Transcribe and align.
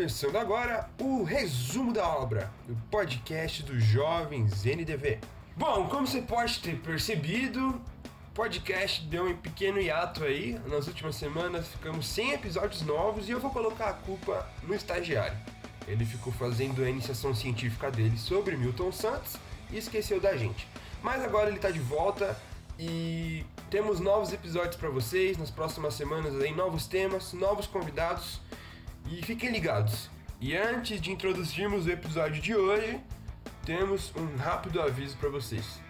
começando 0.00 0.36
agora 0.36 0.88
o 0.98 1.22
resumo 1.24 1.92
da 1.92 2.08
obra, 2.08 2.50
o 2.66 2.74
podcast 2.90 3.62
dos 3.62 3.84
jovens 3.84 4.64
NDV. 4.64 5.18
Bom, 5.54 5.88
como 5.90 6.06
você 6.06 6.22
pode 6.22 6.58
ter 6.60 6.78
percebido, 6.78 7.68
o 7.68 8.34
podcast 8.34 9.04
deu 9.04 9.26
um 9.26 9.36
pequeno 9.36 9.78
hiato 9.78 10.24
aí. 10.24 10.58
Nas 10.68 10.86
últimas 10.86 11.16
semanas 11.16 11.68
ficamos 11.68 12.08
sem 12.08 12.32
episódios 12.32 12.80
novos 12.80 13.28
e 13.28 13.32
eu 13.32 13.38
vou 13.38 13.50
colocar 13.50 13.90
a 13.90 13.92
culpa 13.92 14.48
no 14.62 14.74
estagiário. 14.74 15.36
Ele 15.86 16.06
ficou 16.06 16.32
fazendo 16.32 16.82
a 16.82 16.88
iniciação 16.88 17.34
científica 17.34 17.90
dele 17.90 18.16
sobre 18.16 18.56
Milton 18.56 18.92
Santos 18.92 19.36
e 19.70 19.76
esqueceu 19.76 20.18
da 20.18 20.34
gente. 20.34 20.66
Mas 21.02 21.22
agora 21.22 21.48
ele 21.48 21.56
está 21.56 21.70
de 21.70 21.78
volta 21.78 22.34
e 22.78 23.44
temos 23.68 24.00
novos 24.00 24.32
episódios 24.32 24.76
para 24.76 24.88
vocês 24.88 25.36
nas 25.36 25.50
próximas 25.50 25.92
semanas 25.92 26.40
aí, 26.40 26.54
novos 26.54 26.86
temas, 26.86 27.34
novos 27.34 27.66
convidados 27.66 28.40
e 29.06 29.22
fiquem 29.22 29.50
ligados. 29.50 30.10
E 30.40 30.56
antes 30.56 31.00
de 31.00 31.10
introduzirmos 31.10 31.86
o 31.86 31.90
episódio 31.90 32.40
de 32.40 32.54
hoje, 32.54 33.00
temos 33.64 34.12
um 34.16 34.36
rápido 34.36 34.80
aviso 34.80 35.16
para 35.16 35.28
vocês. 35.28 35.80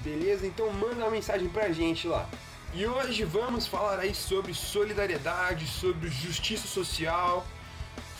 Beleza? 0.00 0.46
Então 0.46 0.72
manda 0.72 0.96
uma 0.96 1.10
mensagem 1.10 1.48
pra 1.48 1.72
gente 1.72 2.06
lá. 2.06 2.28
E 2.74 2.86
hoje 2.86 3.24
vamos 3.24 3.66
falar 3.66 3.98
aí 3.98 4.14
sobre 4.14 4.54
solidariedade, 4.54 5.66
sobre 5.66 6.08
justiça 6.08 6.66
social, 6.66 7.46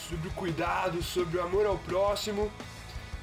sobre 0.08 0.28
cuidado, 0.30 1.02
sobre 1.02 1.38
o 1.38 1.42
amor 1.42 1.64
ao 1.64 1.78
próximo. 1.78 2.50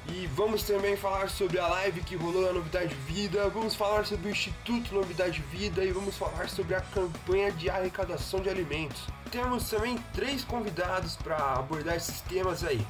E 0.08 0.26
vamos 0.34 0.62
também 0.62 0.96
falar 0.96 1.28
sobre 1.28 1.58
a 1.58 1.68
live 1.68 2.00
que 2.00 2.16
rolou 2.16 2.42
na 2.42 2.52
Novidade 2.52 2.94
Vida, 3.06 3.48
vamos 3.48 3.74
falar 3.74 4.04
sobre 4.06 4.28
o 4.28 4.30
Instituto 4.30 4.94
Novidade 4.94 5.40
Vida 5.50 5.84
e 5.84 5.92
vamos 5.92 6.16
falar 6.16 6.48
sobre 6.48 6.74
a 6.74 6.80
campanha 6.80 7.52
de 7.52 7.70
arrecadação 7.70 8.40
de 8.40 8.48
alimentos. 8.48 9.02
Temos 9.30 9.68
também 9.70 9.98
três 10.12 10.42
convidados 10.42 11.16
para 11.16 11.36
abordar 11.54 11.96
esses 11.96 12.20
temas 12.22 12.64
aí. 12.64 12.84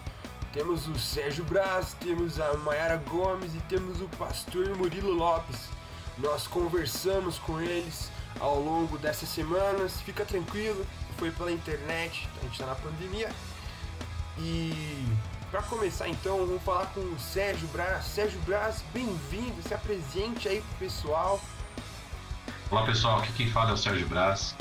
Temos 0.53 0.89
o 0.89 0.99
Sérgio 0.99 1.45
Braz, 1.45 1.95
temos 2.01 2.41
a 2.41 2.55
Mayara 2.55 2.97
Gomes 2.97 3.55
e 3.55 3.61
temos 3.69 4.01
o 4.01 4.09
pastor 4.17 4.75
Murilo 4.77 5.13
Lopes. 5.13 5.69
Nós 6.19 6.47
conversamos 6.47 7.39
com 7.39 7.61
eles 7.61 8.11
ao 8.39 8.59
longo 8.61 8.97
dessas 8.99 9.29
semanas, 9.29 10.01
fica 10.01 10.25
tranquilo, 10.25 10.87
foi 11.19 11.31
pela 11.31 11.53
internet, 11.53 12.29
a 12.39 12.45
gente 12.45 12.53
está 12.53 12.67
na 12.67 12.75
pandemia. 12.75 13.31
E 14.39 15.05
para 15.51 15.63
começar 15.63 16.09
então, 16.09 16.47
vamos 16.47 16.63
falar 16.63 16.87
com 16.87 17.01
o 17.01 17.19
Sérgio 17.19 17.67
Braz. 17.69 18.05
Sérgio 18.05 18.41
Braz, 18.43 18.85
bem-vindo, 18.95 19.61
se 19.63 19.75
apresente 19.75 20.49
aí 20.49 20.61
pro 20.61 20.87
pessoal. 20.87 21.41
Olá 22.71 22.87
pessoal, 22.87 23.19
aqui 23.19 23.33
quem 23.33 23.51
fala 23.51 23.71
é 23.71 23.73
o 23.73 23.77
Sérgio 23.77 24.07
Braz. 24.07 24.55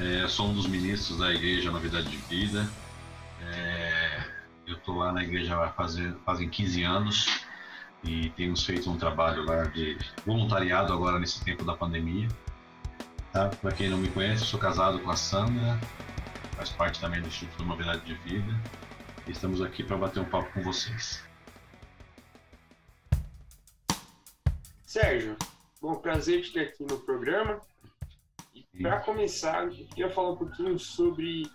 É, 0.00 0.28
sou 0.28 0.46
um 0.46 0.54
dos 0.54 0.68
ministros 0.68 1.18
da 1.18 1.32
Igreja 1.32 1.72
Novidade 1.72 2.08
de 2.08 2.16
Vida. 2.16 2.68
É, 3.40 4.24
eu 4.68 4.76
estou 4.76 4.98
lá 4.98 5.12
na 5.12 5.22
igreja 5.22 5.56
vai 5.56 5.72
fazer, 5.72 6.14
fazem 6.24 6.48
15 6.48 6.82
anos 6.84 7.26
e 8.04 8.30
temos 8.30 8.64
feito 8.64 8.88
um 8.88 8.96
trabalho 8.96 9.44
lá 9.44 9.64
de 9.64 9.98
voluntariado 10.24 10.92
agora 10.92 11.18
nesse 11.18 11.42
tempo 11.44 11.64
da 11.64 11.76
pandemia. 11.76 12.28
Tá? 13.32 13.48
Para 13.48 13.72
quem 13.72 13.88
não 13.88 13.98
me 13.98 14.08
conhece, 14.08 14.44
sou 14.44 14.60
casado 14.60 15.00
com 15.00 15.10
a 15.10 15.16
Sandra, 15.16 15.76
faz 16.56 16.70
parte 16.70 17.00
também 17.00 17.20
do 17.20 17.26
Instituto 17.26 17.64
Novidade 17.64 18.02
de 18.04 18.14
Vida. 18.14 18.54
Estamos 19.26 19.62
aqui 19.62 19.82
para 19.82 19.96
bater 19.96 20.20
um 20.20 20.28
papo 20.28 20.52
com 20.52 20.62
vocês. 20.62 21.24
Sérgio, 24.84 25.34
bom, 25.80 25.94
prazer 25.94 26.42
te 26.42 26.52
ter 26.52 26.60
aqui 26.68 26.84
no 26.84 27.00
programa. 27.00 27.58
E 28.54 28.62
para 28.82 29.00
começar, 29.00 29.64
eu 29.64 29.86
queria 29.88 30.10
falar 30.10 30.32
um 30.32 30.36
pouquinho 30.36 30.78
sobre 30.78 31.50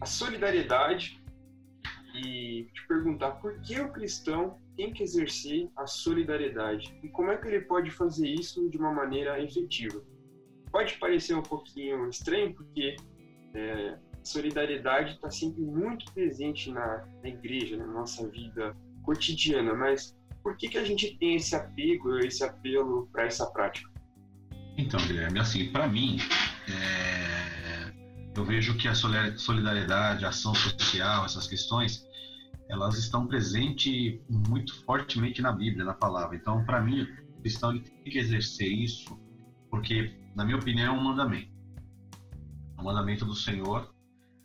a 0.00 0.06
solidariedade 0.06 1.22
e 2.14 2.66
te 2.72 2.86
perguntar 2.88 3.32
por 3.32 3.60
que 3.60 3.78
o 3.78 3.92
cristão 3.92 4.58
tem 4.74 4.90
que 4.90 5.02
exercer 5.02 5.68
a 5.76 5.86
solidariedade 5.86 6.98
e 7.02 7.10
como 7.10 7.30
é 7.30 7.36
que 7.36 7.46
ele 7.46 7.60
pode 7.60 7.90
fazer 7.90 8.26
isso 8.26 8.70
de 8.70 8.78
uma 8.78 8.92
maneira 8.92 9.38
efetiva. 9.42 10.02
Pode 10.72 10.94
parecer 10.94 11.34
um 11.34 11.42
pouquinho 11.42 12.08
estranho, 12.08 12.54
porque 12.54 12.96
é, 13.54 13.98
solidariedade 14.26 15.14
está 15.14 15.30
sempre 15.30 15.62
muito 15.62 16.12
presente 16.12 16.70
na, 16.70 17.06
na, 17.22 17.28
igreja, 17.28 17.76
na 17.76 17.86
nossa 17.86 18.28
vida 18.28 18.76
cotidiana, 19.02 19.74
mas 19.74 20.16
por 20.42 20.56
que, 20.56 20.68
que 20.68 20.78
a 20.78 20.84
gente 20.84 21.16
tem 21.18 21.36
esse 21.36 21.54
apego, 21.54 22.18
esse 22.18 22.42
apelo 22.44 23.08
para 23.12 23.24
essa 23.24 23.46
prática? 23.46 23.90
Então, 24.76 25.00
Guilherme, 25.06 25.38
assim, 25.38 25.70
para 25.70 25.88
mim, 25.88 26.18
é, 26.68 27.92
eu 28.36 28.44
vejo 28.44 28.76
que 28.76 28.88
a 28.88 28.94
solidariedade, 28.94 30.24
a 30.24 30.28
ação 30.28 30.54
social, 30.54 31.24
essas 31.24 31.46
questões, 31.46 32.06
elas 32.68 32.98
estão 32.98 33.26
presentes 33.26 34.20
muito 34.28 34.74
fortemente 34.84 35.40
na 35.40 35.52
Bíblia, 35.52 35.84
na 35.84 35.94
palavra. 35.94 36.36
Então, 36.36 36.64
para 36.64 36.80
mim, 36.80 37.02
o 37.38 37.40
cristão 37.40 37.78
tem 37.78 38.12
que 38.12 38.18
exercer 38.18 38.70
isso, 38.70 39.18
porque, 39.70 40.14
na 40.34 40.44
minha 40.44 40.58
opinião, 40.58 40.94
é 40.94 40.98
um 40.98 41.02
mandamento. 41.02 41.50
É 42.76 42.80
um 42.80 42.84
mandamento 42.84 43.24
do 43.24 43.34
Senhor 43.34 43.95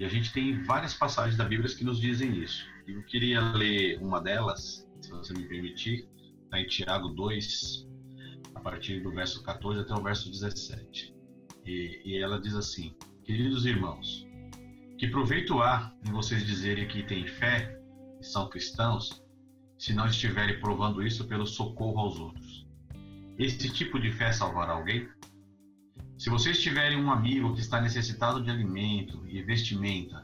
e 0.02 0.04
a 0.04 0.10
gente 0.10 0.34
tem 0.34 0.64
várias 0.64 0.96
passagens 0.96 1.38
da 1.38 1.46
Bíblia 1.46 1.70
que 1.76 1.84
nos 1.84 2.02
dizem 2.02 2.36
isso. 2.42 2.66
Eu 2.88 3.04
queria 3.04 3.40
ler 3.40 4.00
uma 4.02 4.20
delas, 4.20 4.90
se 5.00 5.12
você 5.12 5.32
me 5.32 5.48
permitir, 5.48 6.10
está 6.44 6.60
em 6.60 6.66
Tiago 6.66 7.10
2, 7.10 7.88
a 8.56 8.60
partir 8.62 9.04
do 9.04 9.12
verso 9.12 9.44
14 9.44 9.82
até 9.82 9.94
o 9.94 10.02
verso 10.02 10.32
17. 10.32 11.16
E, 11.68 12.02
e 12.04 12.18
ela 12.18 12.42
diz 12.42 12.56
assim: 12.56 12.96
Queridos 13.24 13.68
irmãos, 13.68 14.26
que 14.98 15.08
proveito 15.08 15.62
há 15.62 15.94
em 16.04 16.12
vocês 16.12 16.44
dizerem 16.48 16.88
que 16.88 17.04
têm 17.04 17.28
fé 17.28 17.80
e 18.20 18.26
são 18.26 18.50
cristãos, 18.50 19.24
se 19.78 19.94
não 19.94 20.08
estiverem 20.08 20.60
provando 20.60 21.06
isso 21.06 21.28
pelo 21.28 21.46
socorro 21.46 22.00
aos 22.00 22.20
outros? 22.20 22.68
Esse 23.38 23.70
tipo 23.70 24.00
de 24.00 24.12
fé 24.12 24.34
salvará 24.34 24.74
alguém? 24.74 25.08
Se 26.22 26.30
vocês 26.30 26.62
tiverem 26.62 27.04
um 27.04 27.12
amigo 27.12 27.56
que 27.56 27.62
está 27.62 27.82
necessitado 27.82 28.44
de 28.44 28.52
alimento 28.52 29.26
e 29.28 29.42
vestimenta, 29.42 30.24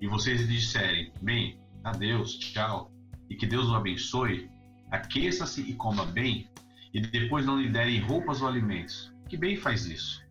e 0.00 0.06
vocês 0.06 0.48
disserem, 0.48 1.12
bem, 1.20 1.60
adeus, 1.84 2.38
tchau, 2.38 2.90
e 3.28 3.36
que 3.36 3.44
Deus 3.44 3.68
o 3.68 3.74
abençoe, 3.74 4.48
aqueça-se 4.90 5.60
e 5.60 5.74
coma 5.74 6.06
bem, 6.06 6.48
e 6.94 7.02
depois 7.02 7.44
não 7.44 7.60
lhe 7.60 7.68
derem 7.68 8.00
roupas 8.00 8.40
ou 8.40 8.48
alimentos, 8.48 9.14
que 9.28 9.36
bem 9.36 9.58
faz 9.58 9.84
isso? 9.84 10.24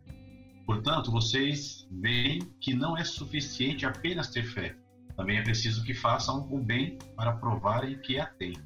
Portanto, 0.66 1.12
vocês 1.12 1.88
veem 1.92 2.40
que 2.60 2.74
não 2.74 2.98
é 2.98 3.04
suficiente 3.04 3.86
apenas 3.86 4.32
ter 4.32 4.44
fé, 4.44 4.76
também 5.16 5.38
é 5.38 5.44
preciso 5.44 5.84
que 5.84 5.94
façam 5.94 6.52
o 6.52 6.58
bem 6.58 6.98
para 7.16 7.34
provarem 7.34 8.00
que 8.00 8.20
a 8.20 8.26
têm. 8.26 8.58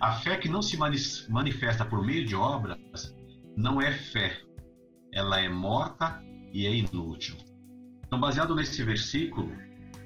A 0.00 0.12
fé 0.12 0.38
que 0.38 0.48
não 0.48 0.62
se 0.62 0.78
manifesta 1.28 1.84
por 1.84 2.02
meio 2.02 2.24
de 2.24 2.34
obras 2.34 3.14
não 3.54 3.82
é 3.82 3.92
fé, 3.92 4.40
ela 5.12 5.38
é 5.38 5.48
morta 5.48 6.22
e 6.52 6.66
é 6.66 6.74
inútil. 6.74 7.36
Então, 8.06 8.18
baseado 8.18 8.54
nesse 8.54 8.82
versículo, 8.82 9.52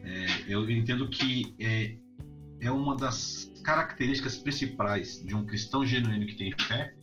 é, 0.02 0.26
eu 0.48 0.68
entendo 0.70 1.08
que 1.08 1.54
é, 1.58 1.96
é 2.60 2.70
uma 2.70 2.96
das 2.96 3.52
características 3.64 4.36
principais 4.36 5.22
de 5.24 5.34
um 5.34 5.44
cristão 5.44 5.84
genuíno 5.84 6.26
que 6.26 6.36
tem 6.36 6.52
fé 6.52 6.94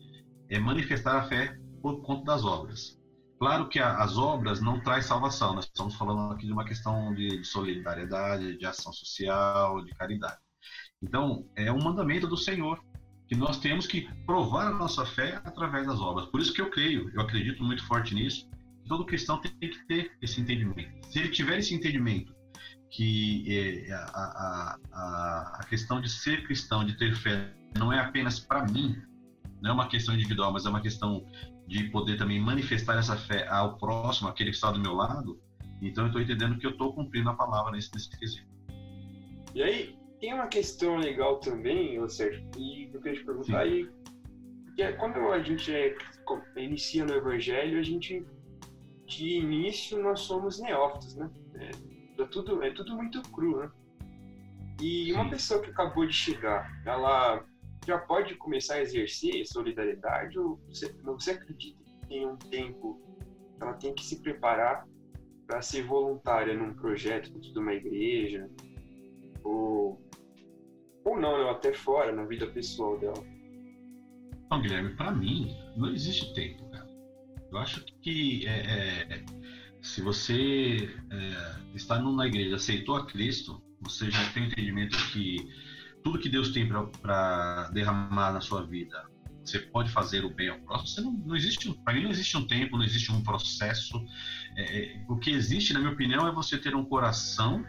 é 0.49 0.59
manifestar 0.59 1.17
a 1.17 1.23
fé 1.23 1.57
por 1.81 2.01
conta 2.01 2.25
das 2.25 2.45
obras. 2.45 2.99
Claro 3.39 3.67
que 3.67 3.79
a, 3.79 3.97
as 3.97 4.17
obras 4.17 4.61
não 4.61 4.79
traz 4.79 5.05
salvação, 5.05 5.53
nós 5.55 5.65
estamos 5.65 5.95
falando 5.95 6.33
aqui 6.33 6.45
de 6.45 6.53
uma 6.53 6.63
questão 6.63 7.13
de, 7.13 7.39
de 7.39 7.43
solidariedade, 7.43 8.57
de 8.57 8.65
ação 8.65 8.93
social, 8.93 9.83
de 9.83 9.91
caridade. 9.95 10.37
Então, 11.01 11.45
é 11.55 11.71
um 11.71 11.83
mandamento 11.83 12.27
do 12.27 12.37
Senhor 12.37 12.81
que 13.27 13.35
nós 13.35 13.59
temos 13.59 13.87
que 13.87 14.09
provar 14.25 14.67
a 14.67 14.73
nossa 14.73 15.05
fé 15.05 15.41
através 15.43 15.87
das 15.87 15.99
obras. 15.99 16.27
Por 16.27 16.41
isso 16.41 16.53
que 16.53 16.61
eu 16.61 16.69
creio, 16.69 17.09
eu 17.13 17.21
acredito 17.21 17.63
muito 17.63 17.85
forte 17.85 18.13
nisso, 18.13 18.49
que 18.81 18.89
todo 18.89 19.05
cristão 19.05 19.39
tem 19.39 19.51
que 19.59 19.87
ter 19.87 20.11
esse 20.21 20.41
entendimento. 20.41 20.91
Se 21.09 21.19
ele 21.19 21.29
tiver 21.29 21.59
esse 21.59 21.73
entendimento 21.73 22.35
que 22.89 23.45
é, 23.47 23.91
a, 23.93 24.77
a, 24.93 25.57
a 25.59 25.63
questão 25.65 25.99
de 25.99 26.09
ser 26.09 26.45
cristão, 26.45 26.85
de 26.85 26.95
ter 26.97 27.15
fé, 27.15 27.51
não 27.77 27.91
é 27.91 27.99
apenas 27.99 28.39
para 28.39 28.65
mim, 28.65 28.95
não 29.61 29.71
é 29.71 29.73
uma 29.73 29.87
questão 29.87 30.13
individual, 30.13 30.53
mas 30.53 30.65
é 30.65 30.69
uma 30.69 30.81
questão 30.81 31.25
de 31.67 31.85
poder 31.85 32.17
também 32.17 32.39
manifestar 32.39 32.97
essa 32.97 33.15
fé 33.15 33.47
ao 33.47 33.77
próximo, 33.77 34.27
aquele 34.27 34.51
que 34.51 34.57
está 34.57 34.71
do 34.71 34.79
meu 34.79 34.93
lado, 34.93 35.41
então 35.81 36.03
eu 36.03 36.07
estou 36.07 36.21
entendendo 36.21 36.57
que 36.57 36.65
eu 36.65 36.71
estou 36.71 36.93
cumprindo 36.93 37.29
a 37.29 37.33
palavra 37.33 37.71
nesse, 37.71 37.91
nesse 37.93 38.09
quesito. 38.09 38.47
E 39.55 39.61
aí, 39.61 39.95
tem 40.23 40.33
uma 40.33 40.47
questão 40.47 40.95
legal 40.95 41.37
também, 41.41 41.99
ou 41.99 42.07
seja, 42.07 42.41
e 42.57 42.89
eu 42.93 43.01
queria 43.01 43.19
te 43.19 43.25
perguntar 43.25 43.59
aí, 43.59 43.91
que 44.73 44.81
é, 44.81 44.93
quando 44.93 45.19
a 45.19 45.43
gente 45.43 45.69
é, 45.75 45.97
inicia 46.55 47.03
no 47.03 47.13
Evangelho, 47.13 47.77
a 47.77 47.83
gente, 47.83 48.25
de 49.05 49.39
início, 49.39 50.01
nós 50.01 50.21
somos 50.21 50.61
neófitos, 50.61 51.17
né? 51.17 51.29
É, 51.55 52.21
é, 52.21 52.25
tudo, 52.27 52.63
é 52.63 52.71
tudo 52.71 52.95
muito 52.95 53.21
cru, 53.33 53.57
né? 53.57 53.69
E 54.81 55.11
uma 55.11 55.29
pessoa 55.29 55.61
que 55.61 55.71
acabou 55.71 56.05
de 56.05 56.13
chegar, 56.13 56.71
ela 56.85 57.45
já 57.85 57.97
pode 57.97 58.35
começar 58.35 58.75
a 58.75 58.81
exercer 58.81 59.45
solidariedade 59.45 60.39
ou 60.39 60.57
você, 60.69 60.89
você 61.03 61.31
acredita 61.31 61.83
que 61.83 62.07
tem 62.07 62.25
um 62.25 62.37
tempo 62.37 62.97
ela 63.59 63.73
tem 63.73 63.93
que 63.93 64.05
se 64.05 64.21
preparar 64.21 64.87
para 65.45 65.61
ser 65.61 65.83
voluntária 65.83 66.53
num 66.53 66.73
projeto 66.73 67.29
dentro 67.29 67.51
de 67.51 67.59
uma 67.59 67.73
igreja 67.73 68.49
ou 69.43 70.02
ou 71.05 71.19
não, 71.19 71.43
né? 71.43 71.49
até 71.49 71.73
fora 71.73 72.11
na 72.11 72.23
vida 72.23 72.47
pessoal 72.47 72.97
dela. 72.99 73.23
Não, 74.49 74.61
Guilherme, 74.61 74.95
para 74.95 75.11
mim 75.11 75.55
não 75.75 75.91
existe 75.91 76.33
tempo, 76.33 76.69
cara. 76.69 76.87
Eu 77.51 77.57
acho 77.57 77.85
que 78.01 78.47
é, 78.47 78.51
é, 78.51 79.25
se 79.81 80.01
você 80.01 80.89
é, 81.11 81.75
está 81.75 81.99
na 81.99 82.27
igreja, 82.27 82.55
aceitou 82.55 82.95
a 82.95 83.05
Cristo, 83.05 83.61
você 83.81 84.09
já 84.09 84.23
tem 84.31 84.43
o 84.43 84.45
entendimento 84.47 84.97
que 85.11 85.49
tudo 86.03 86.19
que 86.19 86.29
Deus 86.29 86.51
tem 86.51 86.67
para 86.67 87.69
derramar 87.71 88.33
na 88.33 88.41
sua 88.41 88.65
vida, 88.65 89.03
você 89.43 89.59
pode 89.59 89.89
fazer 89.91 90.23
o 90.23 90.33
bem 90.33 90.49
ao 90.49 90.59
próximo. 90.59 91.11
Não, 91.11 91.27
não 91.27 91.35
existe, 91.35 91.71
para 91.83 91.93
mim 91.93 92.03
não 92.03 92.11
existe 92.11 92.37
um 92.37 92.47
tempo, 92.47 92.77
não 92.77 92.85
existe 92.85 93.11
um 93.11 93.21
processo. 93.21 94.03
É, 94.55 94.79
é, 94.79 95.05
o 95.09 95.17
que 95.17 95.31
existe, 95.31 95.73
na 95.73 95.79
minha 95.79 95.91
opinião, 95.91 96.27
é 96.27 96.31
você 96.31 96.57
ter 96.57 96.75
um 96.75 96.85
coração 96.85 97.65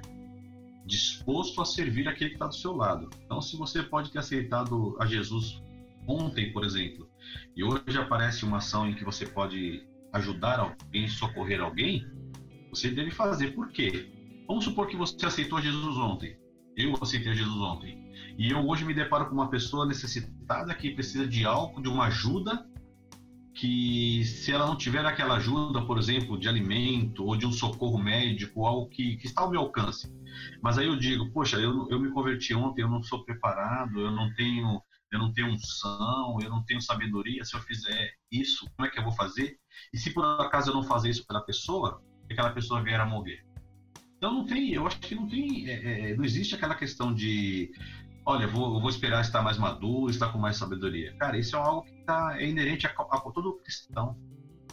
disposto 0.84 1.60
a 1.60 1.64
servir 1.64 2.06
aquele 2.08 2.31
que 2.31 2.36
está 2.36 2.46
do 2.46 2.54
seu 2.54 2.75
lado. 2.75 3.08
Então, 3.25 3.40
se 3.40 3.56
você 3.56 3.82
pode 3.82 4.10
ter 4.10 4.19
aceitado 4.19 4.96
a 5.00 5.06
Jesus 5.06 5.62
ontem, 6.06 6.52
por 6.52 6.64
exemplo, 6.64 7.08
e 7.56 7.64
hoje 7.64 7.98
aparece 7.98 8.44
uma 8.44 8.58
ação 8.58 8.88
em 8.88 8.94
que 8.94 9.04
você 9.04 9.26
pode 9.26 9.86
ajudar 10.12 10.60
alguém, 10.60 11.08
socorrer 11.08 11.60
alguém, 11.60 12.06
você 12.70 12.90
deve 12.90 13.10
fazer. 13.10 13.54
Por 13.54 13.70
quê? 13.70 14.10
Vamos 14.46 14.64
supor 14.64 14.86
que 14.86 14.96
você 14.96 15.25
aceitou 15.25 15.60
Jesus 15.60 15.96
ontem. 15.96 16.36
Eu 16.76 16.94
aceitei 17.00 17.34
Jesus 17.34 17.56
ontem. 17.56 18.04
E 18.36 18.50
eu 18.50 18.58
hoje 18.66 18.84
me 18.84 18.92
deparo 18.92 19.26
com 19.26 19.34
uma 19.34 19.48
pessoa 19.48 19.86
necessitada 19.86 20.75
que 20.75 20.90
precisa 20.90 21.26
de 21.26 21.46
algo, 21.46 21.81
de 21.81 21.88
uma 21.88 22.06
ajuda, 22.06 22.69
que 23.54 24.24
se 24.24 24.52
ela 24.52 24.66
não 24.66 24.76
tiver 24.76 25.06
aquela 25.06 25.36
ajuda, 25.36 25.80
por 25.86 25.96
exemplo, 25.96 26.38
de 26.38 26.48
alimento 26.48 27.24
ou 27.24 27.36
de 27.36 27.46
um 27.46 27.52
socorro 27.52 27.98
médico, 27.98 28.66
algo 28.66 28.88
que, 28.88 29.16
que 29.16 29.26
está 29.26 29.42
ao 29.42 29.50
meu 29.50 29.60
alcance. 29.60 30.12
Mas 30.60 30.76
aí 30.76 30.86
eu 30.86 30.96
digo, 30.96 31.30
poxa, 31.30 31.56
eu, 31.58 31.88
eu 31.88 32.00
me 32.00 32.10
converti 32.10 32.52
ontem, 32.52 32.82
eu 32.82 32.88
não 32.88 33.02
sou 33.02 33.24
preparado, 33.24 34.00
eu 34.00 34.10
não 34.10 34.34
tenho 34.34 34.82
eu 35.12 35.20
não 35.20 35.32
tenho 35.32 35.52
unção, 35.52 36.38
eu 36.42 36.50
não 36.50 36.64
tenho 36.64 36.80
sabedoria. 36.80 37.44
Se 37.44 37.54
eu 37.54 37.60
fizer 37.60 38.14
isso, 38.32 38.68
como 38.74 38.88
é 38.88 38.90
que 38.90 38.98
eu 38.98 39.04
vou 39.04 39.12
fazer? 39.12 39.56
E 39.92 39.98
se 39.98 40.12
por 40.12 40.24
acaso 40.24 40.70
eu 40.70 40.74
não 40.74 40.82
fazer 40.82 41.08
isso 41.08 41.24
pela 41.24 41.40
pessoa, 41.40 42.02
aquela 42.28 42.50
pessoa 42.50 42.82
vier 42.82 42.98
a 42.98 43.06
morrer? 43.06 43.46
Então 44.16 44.34
não 44.34 44.44
tem, 44.44 44.72
eu 44.72 44.84
acho 44.84 44.98
que 44.98 45.14
não 45.14 45.28
tem, 45.28 45.70
é, 45.70 46.10
é, 46.10 46.16
não 46.16 46.24
existe 46.24 46.56
aquela 46.56 46.74
questão 46.74 47.14
de, 47.14 47.70
olha, 48.26 48.48
vou, 48.48 48.80
vou 48.80 48.90
esperar 48.90 49.20
estar 49.20 49.40
mais 49.40 49.56
maduro, 49.56 50.10
estar 50.10 50.32
com 50.32 50.38
mais 50.38 50.56
sabedoria. 50.56 51.14
Cara, 51.16 51.38
isso 51.38 51.54
é 51.54 51.60
algo 51.60 51.86
tá, 52.04 52.36
é 52.38 52.48
inerente 52.48 52.86
a, 52.86 52.90
a, 52.90 53.16
a 53.16 53.30
todo 53.30 53.58
cristão, 53.62 54.16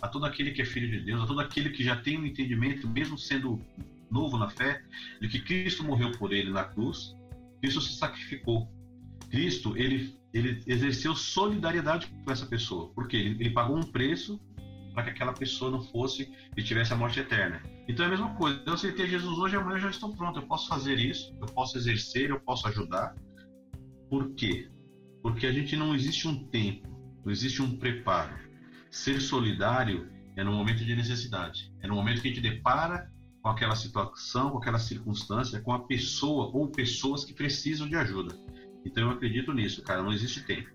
a 0.01 0.07
todo 0.07 0.25
aquele 0.25 0.51
que 0.51 0.62
é 0.62 0.66
filho 0.66 0.89
de 0.89 1.06
Deus, 1.06 1.24
a 1.24 1.28
todo 1.28 1.39
aquele 1.39 1.69
que 1.69 1.83
já 1.83 1.95
tem 1.95 2.19
um 2.19 2.25
entendimento, 2.25 2.88
mesmo 2.88 3.18
sendo 3.18 3.62
novo 4.10 4.38
na 4.38 4.50
fé, 4.50 4.83
de 5.22 5.30
que 5.30 5.39
Cristo 5.39 5.83
morreu 5.83 6.12
por 6.12 6.33
ele 6.33 6.51
na 6.51 6.63
cruz, 6.63 7.16
Cristo 7.62 7.81
se 7.81 7.94
sacrificou. 7.95 8.69
Cristo, 9.30 9.78
ele, 9.78 10.19
ele 10.33 10.62
exerceu 10.68 11.16
solidariedade 11.16 12.07
com 12.07 12.31
essa 12.31 12.45
pessoa, 12.45 12.92
porque 12.94 13.16
ele, 13.16 13.38
ele 13.39 13.50
pagou 13.51 13.77
um 13.77 13.84
preço 13.84 14.39
para 14.94 15.04
que 15.04 15.10
aquela 15.12 15.34
pessoa 15.34 15.72
não 15.72 15.81
fosse 15.81 16.30
e 16.56 16.62
tivesse 16.62 16.92
a 16.92 16.95
morte 16.95 17.19
eterna. 17.19 17.62
Então 17.88 18.04
é 18.04 18.07
a 18.07 18.12
mesma 18.12 18.36
coisa. 18.36 18.62
Eu 18.66 18.74
aceitei 18.74 19.07
Jesus 19.07 19.38
hoje, 19.38 19.56
amanhã 19.56 19.77
eu 19.77 19.81
já 19.81 19.89
estou 19.89 20.13
pronto. 20.16 20.39
Eu 20.39 20.48
posso 20.48 20.68
fazer 20.68 21.00
isso, 21.00 21.34
eu 21.39 21.48
posso 21.48 21.77
exercer, 21.77 22.30
eu 22.30 22.39
posso 22.42 22.68
ajudar. 22.68 23.16
Por 24.10 24.34
quê? 24.34 24.69
Porque 25.22 25.48
a 25.48 25.54
gente 25.54 25.75
não 25.77 25.95
existe 25.95 26.27
um 26.27 26.44
tempo, 26.50 26.88
não 27.24 27.32
existe 27.32 27.62
um 27.62 27.78
preparo. 27.78 28.36
Ser 28.90 29.22
solidário 29.22 30.12
é 30.36 30.44
no 30.44 30.52
momento 30.52 30.84
de 30.84 30.96
necessidade. 30.96 31.74
É 31.82 31.88
no 31.88 31.96
momento 31.96 32.22
que 32.22 32.28
a 32.28 32.32
gente 32.32 32.42
depara 32.42 33.12
com 33.42 33.50
aquela 33.50 33.76
situação, 33.76 34.52
com 34.52 34.58
aquela 34.58 34.80
circunstância, 34.80 35.62
com 35.62 35.74
a 35.74 35.86
pessoa 35.86 36.52
ou 36.54 36.70
pessoas 36.70 37.24
que 37.24 37.34
precisam 37.34 37.88
de 37.88 37.96
ajuda. 37.96 38.38
Então 38.86 39.04
eu 39.04 39.12
acredito 39.12 39.54
nisso, 39.54 39.84
cara. 39.84 40.02
Não 40.02 40.12
existe 40.12 40.46
tempo. 40.46 40.70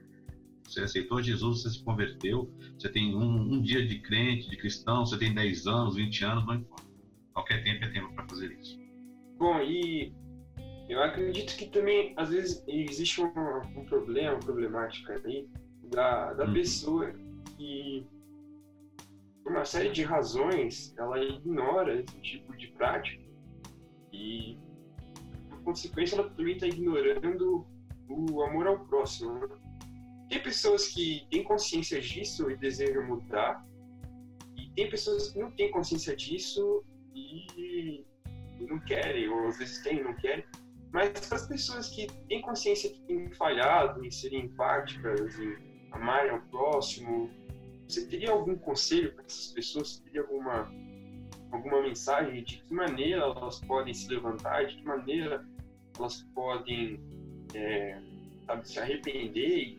Você 0.65 0.81
aceitou 0.81 1.23
Jesus, 1.23 1.63
você 1.63 1.71
se 1.71 1.85
converteu, 1.85 2.53
você 2.77 2.89
tem 2.89 3.15
um, 3.15 3.55
um 3.55 3.63
dia 3.63 3.87
de 3.87 4.01
crente, 4.01 4.51
de 4.51 4.57
cristão, 4.57 5.07
você 5.07 5.17
tem 5.17 5.33
10 5.33 5.67
anos, 5.67 5.95
20 5.95 6.25
anos, 6.25 6.47
não 6.47 6.55
importa. 6.55 6.87
Qualquer 7.33 7.63
tempo 7.63 7.85
é 7.85 7.89
tempo 7.89 8.13
para 8.15 8.27
fazer 8.29 8.53
isso. 8.59 8.77
Bom, 9.39 9.61
e 9.61 10.13
eu 10.89 11.03
acredito 11.03 11.57
que 11.57 11.67
também, 11.67 12.15
às 12.17 12.31
vezes, 12.31 12.65
existe 12.67 13.21
um, 13.21 13.27
um 13.77 13.85
problema, 13.85 14.33
uma 14.33 14.41
problemática 14.41 15.21
aí 15.25 15.47
da, 15.91 16.33
da 16.35 16.45
uhum. 16.45 16.53
pessoa 16.53 17.13
que, 17.57 18.07
por 19.43 19.53
uma 19.53 19.65
série 19.65 19.91
de 19.91 20.03
razões, 20.03 20.95
ela 20.99 21.19
ignora 21.23 22.01
esse 22.01 22.21
tipo 22.21 22.57
de 22.57 22.69
prática 22.69 23.25
e, 24.13 24.59
por 25.49 25.63
consequência, 25.63 26.17
ela 26.17 26.31
também 26.31 26.55
está 26.55 26.67
ignorando 26.67 27.67
o 28.09 28.43
amor 28.43 28.67
ao 28.67 28.79
próximo. 28.87 29.35
Né? 29.35 29.49
Tem 30.29 30.43
pessoas 30.43 30.89
que 30.89 31.27
têm 31.31 31.45
consciência 31.45 32.01
disso 32.01 32.51
e 32.51 32.57
desejam 32.57 33.07
mudar, 33.07 33.65
e 34.57 34.69
tem 34.71 34.89
pessoas 34.91 35.31
que 35.31 35.39
não 35.39 35.51
têm 35.53 35.71
consciência 35.71 36.17
disso 36.17 36.85
e 37.15 38.05
não 38.61 38.79
querem, 38.81 39.29
ou 39.29 39.49
às 39.49 39.59
vezes 39.59 39.83
têm 39.83 40.01
e 40.01 40.03
não 40.03 40.15
querem. 40.15 40.45
Mas 40.93 41.11
para 41.29 41.37
as 41.37 41.47
pessoas 41.47 41.89
que 41.91 42.07
têm 42.29 42.41
consciência 42.43 42.91
que 42.91 43.01
têm 43.03 43.31
falhado 43.33 44.05
em 44.05 44.11
serem 44.11 44.47
empáticas, 44.47 45.39
em 45.39 45.66
amarem 45.97 46.31
ao 46.31 46.41
próximo, 46.43 47.31
você 47.89 48.07
teria 48.07 48.31
algum 48.31 48.57
conselho 48.57 49.13
para 49.15 49.25
essas 49.25 49.53
pessoas? 49.53 49.89
Você 49.89 50.03
teria 50.05 50.23
alguma, 50.23 50.73
alguma 51.53 51.83
mensagem 51.83 52.43
de 52.43 52.59
que 52.59 52.75
maneira 52.75 53.23
elas 53.23 53.61
podem 53.61 53.95
se 53.95 54.09
levantar, 54.09 54.67
de 54.67 54.77
que 54.77 54.85
maneira 54.85 55.47
elas 55.99 56.23
podem 56.35 57.01
é, 57.55 58.01
sabe, 58.47 58.69
se 58.69 58.79
arrepender 58.79 59.79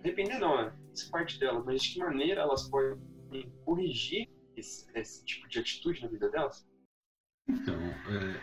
arrepender 0.00 0.38
não, 0.38 0.60
é 0.60 0.72
parte 1.10 1.38
delas, 1.38 1.64
mas 1.64 1.82
de 1.82 1.94
que 1.94 1.98
maneira 1.98 2.40
elas 2.42 2.68
podem 2.68 3.50
corrigir 3.64 4.28
esse, 4.56 4.86
esse 4.94 5.24
tipo 5.24 5.48
de 5.48 5.58
atitude 5.58 6.02
na 6.02 6.08
vida 6.08 6.30
delas? 6.30 6.66
Então, 7.48 7.74
é, 7.74 8.40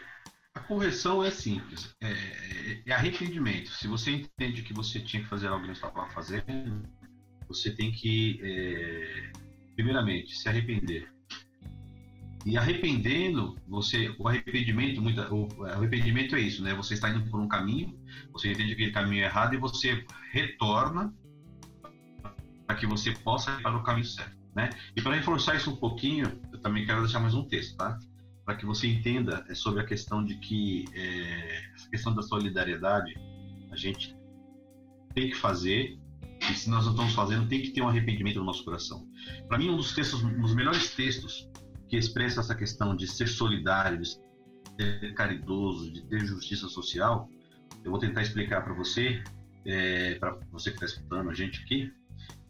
a 0.53 0.60
correção 0.60 1.24
é 1.24 1.32
simples, 1.32 1.96
é, 2.01 2.12
é, 2.12 2.84
é, 2.86 2.94
arrependimento. 2.94 3.70
Se 3.72 3.88
você 3.88 4.12
entende 4.12 4.62
que 4.62 4.74
você 4.74 5.00
tinha 5.00 5.24
que 5.24 5.30
fazer 5.30 5.48
algo 5.48 5.62
que 5.62 5.68
não 5.68 5.74
estava 5.74 6.08
fazendo, 6.10 6.88
você 7.47 7.71
tem 7.71 7.91
que, 7.91 8.39
é, 8.41 9.31
primeiramente, 9.75 10.35
se 10.35 10.47
arrepender. 10.47 11.07
E 12.45 12.57
arrependendo, 12.57 13.57
você, 13.67 14.13
o 14.19 14.27
arrependimento, 14.27 15.01
muita, 15.01 15.33
o 15.33 15.63
arrependimento 15.63 16.35
é 16.35 16.41
isso, 16.41 16.62
né? 16.62 16.73
Você 16.73 16.93
está 16.93 17.09
indo 17.09 17.29
por 17.29 17.39
um 17.39 17.47
caminho, 17.47 17.97
você 18.33 18.51
entende 18.51 18.73
aquele 18.73 18.91
caminho 18.91 19.23
errado 19.23 19.53
e 19.53 19.57
você 19.57 20.05
retorna 20.31 21.13
para 22.67 22.75
que 22.75 22.85
você 22.85 23.12
possa 23.12 23.51
ir 23.51 23.62
para 23.62 23.77
o 23.77 23.83
caminho 23.83 24.05
certo, 24.05 24.35
né? 24.53 24.69
E 24.95 25.01
para 25.01 25.15
reforçar 25.15 25.55
isso 25.55 25.71
um 25.71 25.75
pouquinho, 25.77 26.39
eu 26.51 26.59
também 26.59 26.85
quero 26.85 27.01
deixar 27.01 27.21
mais 27.21 27.33
um 27.33 27.47
texto, 27.47 27.77
tá? 27.77 27.97
Para 28.43 28.55
que 28.55 28.65
você 28.65 28.88
entenda 28.88 29.45
é, 29.47 29.55
sobre 29.55 29.81
a 29.81 29.85
questão 29.85 30.23
de 30.23 30.35
que 30.35 30.83
é, 30.93 31.71
essa 31.75 31.89
questão 31.89 32.13
da 32.13 32.21
solidariedade 32.21 33.13
a 33.71 33.75
gente 33.77 34.13
tem 35.13 35.29
que 35.29 35.35
fazer 35.35 35.97
e 36.51 36.55
se 36.55 36.69
nós 36.69 36.85
não 36.85 36.91
estamos 36.91 37.13
fazendo 37.13 37.47
tem 37.47 37.62
que 37.62 37.71
ter 37.71 37.81
um 37.81 37.88
arrependimento 37.88 38.39
no 38.39 38.45
nosso 38.45 38.63
coração. 38.63 39.07
Para 39.47 39.57
mim 39.57 39.69
um 39.69 39.77
dos 39.77 39.93
textos, 39.93 40.23
um 40.23 40.41
dos 40.41 40.53
melhores 40.53 40.91
textos 40.91 41.50
que 41.88 41.97
expressa 41.97 42.41
essa 42.41 42.55
questão 42.55 42.95
de 42.95 43.07
ser 43.07 43.27
solidário, 43.27 44.00
de 44.00 44.09
ser 44.09 45.13
caridoso, 45.13 45.91
de 45.91 46.01
ter 46.07 46.25
justiça 46.25 46.67
social, 46.67 47.29
eu 47.83 47.91
vou 47.91 48.00
tentar 48.00 48.21
explicar 48.21 48.63
para 48.63 48.73
você, 48.73 49.23
é, 49.65 50.15
para 50.15 50.38
você 50.51 50.71
que 50.71 50.77
está 50.77 50.85
escutando 50.85 51.29
a 51.29 51.33
gente 51.33 51.62
aqui, 51.62 51.91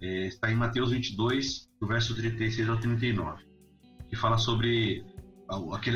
é, 0.02 0.28
está 0.28 0.52
em 0.52 0.56
Mateus 0.56 0.92
22, 0.92 1.70
do 1.80 1.88
verso 1.88 2.16
36 2.16 2.70
ao 2.70 2.78
39, 2.78 3.44
que 4.10 4.16
fala 4.16 4.38
sobre 4.38 5.06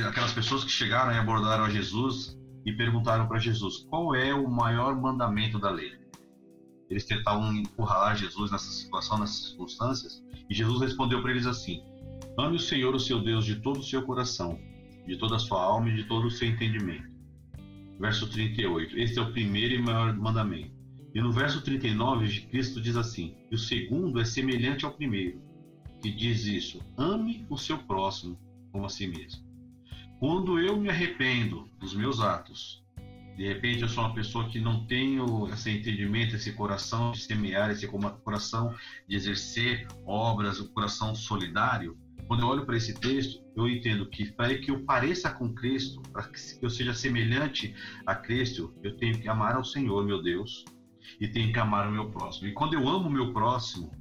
aquelas 0.08 0.34
pessoas 0.34 0.64
que 0.64 0.72
chegaram 0.72 1.12
e 1.14 1.18
abordaram 1.18 1.66
a 1.66 1.70
Jesus 1.70 2.38
e 2.66 2.74
perguntaram 2.74 3.28
para 3.28 3.40
Jesus 3.40 3.86
qual 3.90 4.14
é 4.14 4.34
o 4.34 4.50
maior 4.50 5.00
mandamento 5.00 5.58
da 5.60 5.70
lei. 5.70 6.07
Eles 6.90 7.06
tentavam 7.06 7.54
encurralar 7.54 8.16
Jesus 8.16 8.52
nessa 8.52 8.72
situação, 8.72 9.20
nessas 9.20 9.50
circunstâncias, 9.50 10.24
e 10.50 10.54
Jesus 10.54 10.82
respondeu 10.82 11.22
para 11.22 11.32
eles 11.32 11.46
assim: 11.46 11.84
Ame 12.38 12.56
o 12.56 12.60
Senhor, 12.60 12.96
o 12.96 13.00
seu 13.00 13.22
Deus, 13.22 13.46
de 13.46 13.56
todo 13.58 13.80
o 13.80 13.84
seu 13.84 14.02
coração, 14.04 14.60
de 15.06 15.18
toda 15.18 15.36
a 15.36 15.40
sua 15.40 15.62
alma 15.62 15.90
e 15.90 15.96
de 15.96 16.04
todo 16.06 16.28
o 16.28 16.32
seu 16.32 16.48
entendimento. 16.48 17.10
Verso 18.00 18.30
38. 18.30 18.98
Este 18.98 19.20
é 19.20 19.22
o 19.22 19.32
primeiro 19.32 19.74
e 19.74 19.82
maior 19.82 20.16
mandamento. 20.16 20.78
E 21.14 21.22
no 21.22 21.32
verso 21.32 21.62
39, 21.62 22.42
Cristo 22.42 22.80
diz 22.80 22.96
assim: 22.96 23.36
E 23.50 23.56
o 23.56 23.58
segundo 23.58 24.20
é 24.20 24.26
semelhante 24.26 24.86
ao 24.86 24.94
primeiro, 24.94 25.42
que 26.02 26.12
diz 26.12 26.46
isso: 26.46 26.80
ame 26.98 27.46
o 27.50 27.58
seu 27.58 27.78
próximo 27.80 28.40
como 28.72 28.86
a 28.86 28.90
si 28.90 29.08
mesmo. 29.08 29.42
Quando 30.20 30.60
eu 30.60 30.78
me 30.78 30.90
arrependo 30.90 31.70
dos 31.80 31.96
meus 31.96 32.20
atos, 32.20 32.84
de 33.38 33.48
repente 33.48 33.84
eu 33.84 33.88
sou 33.88 34.04
uma 34.04 34.16
pessoa 34.16 34.50
que 34.50 34.60
não 34.60 34.88
tenho 34.88 35.48
esse 35.50 35.70
entendimento, 35.70 36.36
esse 36.36 36.54
coração 36.54 37.12
de 37.12 37.20
semear, 37.20 37.70
esse 37.70 37.88
coração 37.88 38.74
de 39.08 39.16
exercer 39.16 39.88
obras, 40.08 40.60
o 40.60 40.74
coração 40.74 41.14
solidário. 41.14 41.96
Quando 42.26 42.42
eu 42.42 42.48
olho 42.48 42.66
para 42.66 42.76
esse 42.76 42.96
texto, 42.96 43.40
eu 43.56 43.70
entendo 43.70 44.10
que 44.10 44.32
para 44.32 44.58
que 44.58 44.72
eu 44.72 44.84
pareça 44.84 45.30
com 45.30 45.54
Cristo, 45.54 46.02
para 46.12 46.24
que 46.24 46.36
eu 46.64 46.70
seja 46.70 46.96
semelhante 46.96 47.76
a 48.08 48.16
Cristo, 48.16 48.74
eu 48.82 48.98
tenho 48.98 49.20
que 49.22 49.30
amar 49.30 49.56
ao 49.56 49.64
Senhor, 49.64 50.04
meu 50.04 50.20
Deus, 50.20 50.66
e 51.22 51.28
tenho 51.28 51.54
que 51.54 51.60
amar 51.60 51.88
o 51.88 51.92
meu 51.92 52.10
próximo. 52.10 52.48
E 52.48 52.54
quando 52.54 52.74
eu 52.74 52.90
amo 52.90 53.08
o 53.08 53.12
meu 53.12 53.34
próximo, 53.34 53.92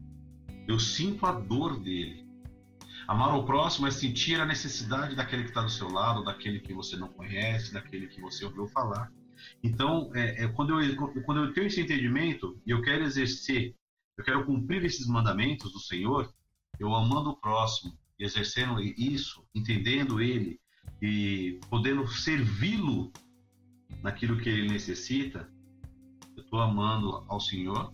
eu 0.67 0.81
sinto 0.81 1.27
a 1.27 1.33
dor 1.33 1.79
dele. 1.79 2.27
Amar 3.07 3.37
o 3.37 3.45
próximo 3.45 3.87
é 3.87 3.91
sentir 3.91 4.41
a 4.41 4.47
necessidade 4.47 5.15
daquele 5.15 5.43
que 5.43 5.51
está 5.51 5.61
do 5.61 5.71
seu 5.71 5.91
lado, 5.91 6.25
daquele 6.25 6.59
que 6.59 6.73
você 6.73 6.97
não 6.97 7.09
conhece, 7.09 7.75
daquele 7.75 8.07
que 8.07 8.21
você 8.21 8.47
ouviu 8.47 8.67
falar. 8.69 9.13
Então, 9.63 10.11
é, 10.15 10.45
é, 10.45 10.49
quando, 10.49 10.81
eu, 10.81 11.23
quando 11.23 11.45
eu 11.45 11.53
tenho 11.53 11.67
esse 11.67 11.81
entendimento 11.81 12.61
e 12.67 12.71
eu 12.71 12.83
quero 12.83 13.05
exercer, 13.05 13.75
eu 14.17 14.25
quero 14.25 14.45
cumprir 14.45 14.85
esses 14.85 15.07
mandamentos 15.07 15.73
do 15.73 15.79
Senhor, 15.79 16.33
eu 16.79 16.95
amando 16.95 17.31
o 17.31 17.37
próximo 17.37 17.99
exercendo 18.19 18.81
isso, 18.81 19.45
entendendo 19.55 20.21
ele 20.21 20.59
e 21.03 21.61
podendo 21.69 22.07
servi-lo 22.09 23.13
naquilo 24.03 24.39
que 24.39 24.49
ele 24.49 24.69
necessita, 24.69 25.51
eu 26.37 26.43
estou 26.43 26.61
amando 26.61 27.25
ao 27.29 27.41
Senhor, 27.41 27.93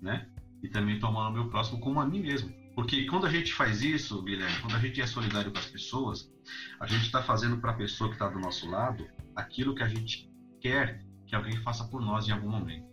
né? 0.00 0.28
E 0.62 0.68
também 0.68 0.94
estou 0.94 1.10
amando 1.10 1.30
o 1.30 1.42
meu 1.42 1.50
próximo 1.50 1.80
como 1.80 2.00
a 2.00 2.06
mim 2.06 2.20
mesmo. 2.20 2.52
Porque 2.74 3.04
quando 3.06 3.26
a 3.26 3.30
gente 3.30 3.52
faz 3.52 3.82
isso, 3.82 4.22
Guilherme, 4.22 4.60
quando 4.60 4.76
a 4.76 4.78
gente 4.78 5.00
é 5.00 5.06
solidário 5.06 5.52
com 5.52 5.58
as 5.58 5.66
pessoas, 5.66 6.32
a 6.80 6.86
gente 6.86 7.04
está 7.04 7.22
fazendo 7.22 7.58
para 7.58 7.72
a 7.72 7.76
pessoa 7.76 8.08
que 8.08 8.14
está 8.14 8.28
do 8.28 8.38
nosso 8.38 8.68
lado 8.68 9.06
aquilo 9.36 9.74
que 9.74 9.82
a 9.82 9.88
gente 9.88 10.31
quer 10.62 11.04
que 11.26 11.34
alguém 11.34 11.56
faça 11.58 11.84
por 11.84 12.00
nós 12.00 12.28
em 12.28 12.32
algum 12.32 12.48
momento. 12.48 12.86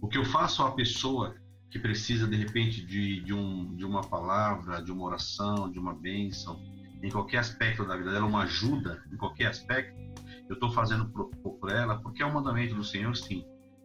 O 0.00 0.08
que 0.08 0.18
eu 0.18 0.24
faço 0.24 0.62
à 0.62 0.72
pessoa 0.72 1.34
que 1.70 1.78
precisa, 1.78 2.26
de 2.26 2.36
repente, 2.36 2.84
de, 2.84 3.20
de, 3.20 3.32
um, 3.32 3.74
de 3.76 3.84
uma 3.84 4.02
palavra, 4.02 4.82
de 4.82 4.90
uma 4.90 5.04
oração, 5.04 5.70
de 5.70 5.78
uma 5.78 5.94
bênção, 5.94 6.60
em 7.02 7.10
qualquer 7.10 7.38
aspecto 7.38 7.86
da 7.86 7.96
vida 7.96 8.12
dela, 8.12 8.26
uma 8.26 8.42
ajuda 8.42 9.02
em 9.12 9.16
qualquer 9.16 9.46
aspecto, 9.46 9.96
eu 10.48 10.54
estou 10.54 10.70
fazendo 10.70 11.08
por, 11.10 11.30
por 11.30 11.70
ela 11.70 12.00
porque 12.00 12.22
é 12.22 12.26
um 12.26 12.32
mandamento 12.32 12.74
do 12.74 12.82
Senhor, 12.82 13.14
sim, 13.14 13.44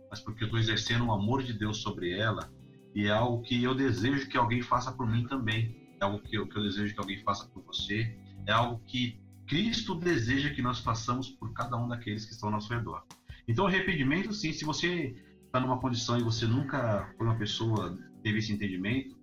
mas 0.10 0.20
porque 0.20 0.44
eu 0.44 0.48
estou 0.48 0.60
exercendo 0.60 1.06
o 1.06 1.12
amor 1.12 1.44
de 1.44 1.54
Deus 1.54 1.78
sobre 1.78 2.12
ela 2.18 2.52
e 2.96 3.08
é 3.08 3.12
algo 3.12 3.42
que 3.42 3.62
eu 3.64 3.76
desejo 3.76 4.30
que 4.30 4.38
alguém 4.38 4.62
faça 4.62 4.92
por 4.92 5.08
mim 5.08 5.28
também. 5.28 5.76
É 6.00 6.06
algo 6.06 6.20
que 6.20 6.36
eu, 6.36 6.48
que 6.48 6.58
eu 6.58 6.64
desejo 6.64 6.94
que 6.94 7.00
alguém 7.00 7.24
faça 7.24 7.48
por 7.48 7.64
você. 7.64 8.16
É 8.46 8.52
algo 8.52 8.80
que 8.86 9.20
Cristo 9.48 9.96
deseja 9.96 10.50
que 10.50 10.62
nós 10.62 10.80
façamos 10.80 11.30
por 11.30 11.54
cada 11.54 11.78
um 11.78 11.88
daqueles 11.88 12.26
que 12.26 12.34
estão 12.34 12.50
ao 12.50 12.54
nosso 12.54 12.74
redor. 12.74 13.04
Então, 13.48 13.68
arrependimento, 13.68 14.34
sim, 14.34 14.54
se 14.54 14.64
você 14.64 15.16
está 15.46 15.60
numa 15.60 15.80
condição 15.80 16.18
e 16.18 16.24
você 16.24 16.46
nunca 16.46 17.14
foi 17.18 17.28
uma 17.28 17.38
pessoa 17.38 17.98
teve 18.24 18.40
esse 18.40 18.54
entendimento, 18.54 19.16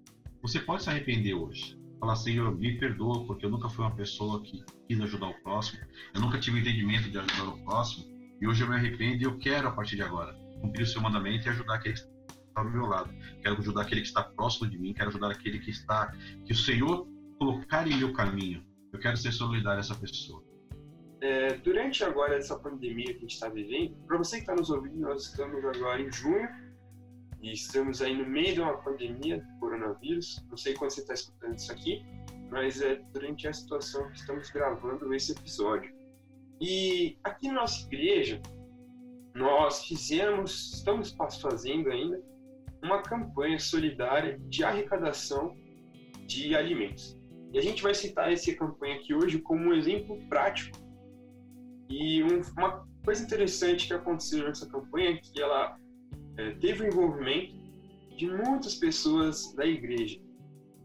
você 0.42 0.60
pode 0.60 0.82
se 0.82 0.90
arrepender 0.90 1.34
hoje. 1.34 1.78
Falar, 1.98 2.16
Senhor, 2.16 2.56
me 2.56 2.78
perdoa, 2.78 3.26
porque 3.26 3.44
eu 3.44 3.50
nunca 3.50 3.68
fui 3.68 3.84
uma 3.84 3.94
pessoa 3.94 4.42
que 4.42 4.62
quis 4.86 5.00
ajudar 5.00 5.28
o 5.28 5.42
próximo, 5.42 5.80
eu 6.14 6.20
nunca 6.20 6.38
tive 6.38 6.58
o 6.58 6.60
entendimento 6.60 7.10
de 7.10 7.18
ajudar 7.18 7.48
o 7.48 7.64
próximo, 7.64 8.06
e 8.40 8.46
hoje 8.46 8.62
eu 8.62 8.68
me 8.68 8.76
arrependo 8.76 9.22
e 9.22 9.24
eu 9.24 9.38
quero, 9.38 9.68
a 9.68 9.72
partir 9.72 9.96
de 9.96 10.02
agora, 10.02 10.34
cumprir 10.60 10.82
o 10.82 10.86
seu 10.86 11.00
mandamento 11.00 11.46
e 11.46 11.50
ajudar 11.50 11.74
aquele 11.74 11.94
que 11.94 12.00
está 12.00 12.62
do 12.62 12.70
meu 12.70 12.86
lado. 12.86 13.12
Quero 13.42 13.58
ajudar 13.58 13.82
aquele 13.82 14.00
que 14.02 14.06
está 14.06 14.22
próximo 14.22 14.68
de 14.68 14.78
mim, 14.78 14.94
quero 14.94 15.08
ajudar 15.08 15.30
aquele 15.30 15.58
que 15.58 15.70
está, 15.70 16.12
que 16.44 16.52
o 16.52 16.56
Senhor 16.56 17.06
colocar 17.38 17.86
em 17.86 17.96
meu 17.96 18.12
caminho 18.12 18.62
eu 18.92 18.98
quero 18.98 19.16
ser 19.16 19.32
solidário 19.32 19.78
a 19.78 19.80
essa 19.80 19.94
pessoa. 19.94 20.42
É, 21.20 21.54
durante 21.58 22.02
agora 22.02 22.36
essa 22.36 22.58
pandemia 22.58 23.06
que 23.06 23.18
a 23.18 23.20
gente 23.20 23.34
está 23.34 23.48
vivendo, 23.48 23.94
para 24.06 24.16
você 24.16 24.36
que 24.36 24.42
está 24.42 24.54
nos 24.54 24.70
ouvindo, 24.70 25.00
nós 25.00 25.26
estamos 25.26 25.62
agora 25.64 26.00
em 26.00 26.10
junho 26.10 26.48
e 27.42 27.52
estamos 27.52 28.00
aí 28.00 28.16
no 28.16 28.26
meio 28.26 28.54
de 28.54 28.60
uma 28.60 28.76
pandemia 28.78 29.38
do 29.38 29.58
coronavírus. 29.58 30.42
Não 30.48 30.56
sei 30.56 30.74
quando 30.74 30.90
você 30.90 31.02
está 31.02 31.14
escutando 31.14 31.56
isso 31.56 31.70
aqui, 31.70 32.02
mas 32.50 32.80
é 32.80 32.96
durante 33.12 33.46
a 33.46 33.52
situação 33.52 34.08
que 34.10 34.18
estamos 34.18 34.50
gravando 34.50 35.12
esse 35.14 35.32
episódio. 35.32 35.92
E 36.60 37.18
aqui 37.22 37.48
na 37.48 37.54
nossa 37.54 37.86
igreja, 37.86 38.40
nós 39.34 39.84
fizemos, 39.84 40.74
estamos 40.74 41.14
fazendo 41.40 41.90
ainda, 41.90 42.22
uma 42.82 43.02
campanha 43.02 43.58
solidária 43.58 44.38
de 44.48 44.64
arrecadação 44.64 45.54
de 46.26 46.54
alimentos. 46.54 47.19
E 47.52 47.58
a 47.58 47.62
gente 47.62 47.82
vai 47.82 47.94
citar 47.94 48.32
essa 48.32 48.54
campanha 48.54 48.96
aqui 48.96 49.12
hoje 49.12 49.40
como 49.40 49.66
um 49.66 49.74
exemplo 49.74 50.16
prático. 50.28 50.78
E 51.88 52.22
um, 52.22 52.40
uma 52.56 52.86
coisa 53.04 53.24
interessante 53.24 53.88
que 53.88 53.94
aconteceu 53.94 54.46
nessa 54.46 54.68
campanha 54.68 55.10
é 55.10 55.16
que 55.16 55.42
ela 55.42 55.76
é, 56.36 56.52
teve 56.52 56.84
o 56.84 56.86
envolvimento 56.86 57.54
de 58.16 58.26
muitas 58.28 58.76
pessoas 58.76 59.52
da 59.54 59.66
igreja. 59.66 60.20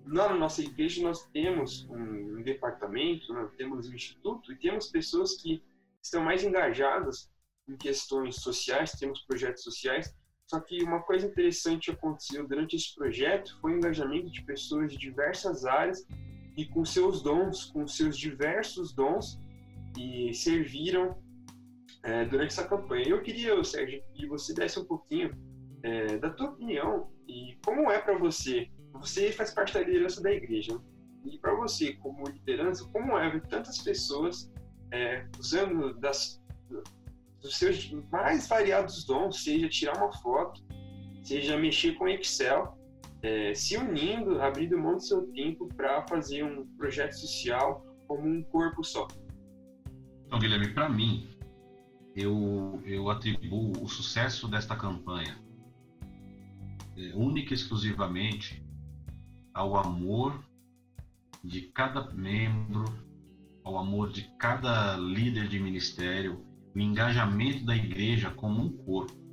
Na 0.06 0.34
nossa 0.34 0.62
igreja 0.62 1.04
nós 1.04 1.28
temos 1.30 1.88
um, 1.90 2.38
um 2.38 2.42
departamento, 2.44 3.34
nós 3.34 3.52
temos 3.56 3.88
um 3.88 3.94
instituto 3.94 4.52
e 4.52 4.58
temos 4.58 4.88
pessoas 4.88 5.36
que 5.42 5.64
estão 6.02 6.24
mais 6.24 6.44
engajadas 6.44 7.30
em 7.68 7.76
questões 7.76 8.38
sociais, 8.38 8.92
temos 8.94 9.22
projetos 9.22 9.64
sociais. 9.64 10.16
Só 10.48 10.60
que 10.60 10.84
uma 10.84 11.02
coisa 11.02 11.28
interessante 11.28 11.86
que 11.86 11.92
aconteceu 11.92 12.48
durante 12.48 12.76
esse 12.76 12.94
projeto 12.96 13.60
foi 13.60 13.74
o 13.74 13.78
engajamento 13.78 14.32
de 14.32 14.44
pessoas 14.44 14.92
de 14.92 14.98
diversas 14.98 15.66
áreas 15.66 16.06
e 16.56 16.66
com 16.66 16.86
seus 16.86 17.22
dons, 17.22 17.66
com 17.66 17.88
seus 17.88 18.18
diversos 18.18 18.94
dons, 18.94 19.40
e 19.98 20.34
serviram 20.34 21.18
é, 22.04 22.26
durante 22.26 22.52
essa 22.52 22.68
campanha. 22.68 23.08
Eu 23.08 23.22
queria, 23.22 23.62
Sérgio, 23.64 24.02
que 24.14 24.28
você 24.28 24.54
desse 24.54 24.80
um 24.80 24.86
pouquinho 24.86 25.32
é, 25.84 26.18
da 26.18 26.30
tua 26.30 26.50
opinião 26.50 27.10
e 27.28 27.58
como 27.66 27.92
é 27.92 28.00
para 28.00 28.18
você. 28.18 28.70
Você 28.94 29.32
faz 29.32 29.52
parte 29.52 29.74
da 29.74 29.82
liderança 29.82 30.22
da 30.22 30.32
igreja. 30.32 30.74
Né? 30.76 30.82
E 31.26 31.40
para 31.40 31.56
você, 31.56 31.94
como 31.94 32.28
liderança, 32.28 32.88
como 32.94 33.18
é 33.18 33.30
ver 33.30 33.42
tantas 33.48 33.80
pessoas 33.80 34.52
é, 34.92 35.26
usando 35.40 35.94
das, 36.00 36.42
dos 37.42 37.58
seus 37.58 37.92
mais 38.12 38.48
variados 38.48 39.04
dons, 39.06 39.44
seja 39.44 39.68
tirar 39.68 39.98
uma 39.98 40.14
foto, 40.14 40.62
seja 41.24 41.58
mexer 41.58 41.94
com 41.94 42.08
Excel, 42.08 42.78
é, 43.26 43.56
se 43.56 43.76
unindo, 43.76 44.40
abrindo 44.40 44.78
mão 44.78 44.94
do 44.94 45.02
seu 45.02 45.26
tempo 45.32 45.68
para 45.76 46.06
fazer 46.08 46.44
um 46.44 46.68
projeto 46.78 47.14
social 47.14 47.84
como 48.08 48.28
um 48.28 48.44
corpo 48.44 48.84
só. 48.84 49.08
Então, 50.28 50.38
Guilherme, 50.38 50.72
para 50.74 50.88
mim, 50.88 51.28
eu, 52.16 52.80
eu 52.86 53.10
atribuo 53.10 53.74
o 53.82 53.88
sucesso 53.88 54.48
desta 54.48 54.76
campanha 54.76 55.40
é, 56.96 57.16
única 57.16 57.52
e 57.52 57.56
exclusivamente 57.56 58.64
ao 59.56 59.76
amor 59.76 60.40
de 61.44 61.62
cada 61.62 62.12
membro, 62.14 62.86
ao 63.64 63.76
amor 63.80 64.12
de 64.12 64.30
cada 64.38 64.98
líder 64.98 65.48
de 65.48 65.60
ministério, 65.60 66.46
o 66.76 66.80
engajamento 66.80 67.66
da 67.66 67.76
igreja 67.76 68.30
como 68.30 68.62
um 68.62 68.72
corpo. 68.72 69.25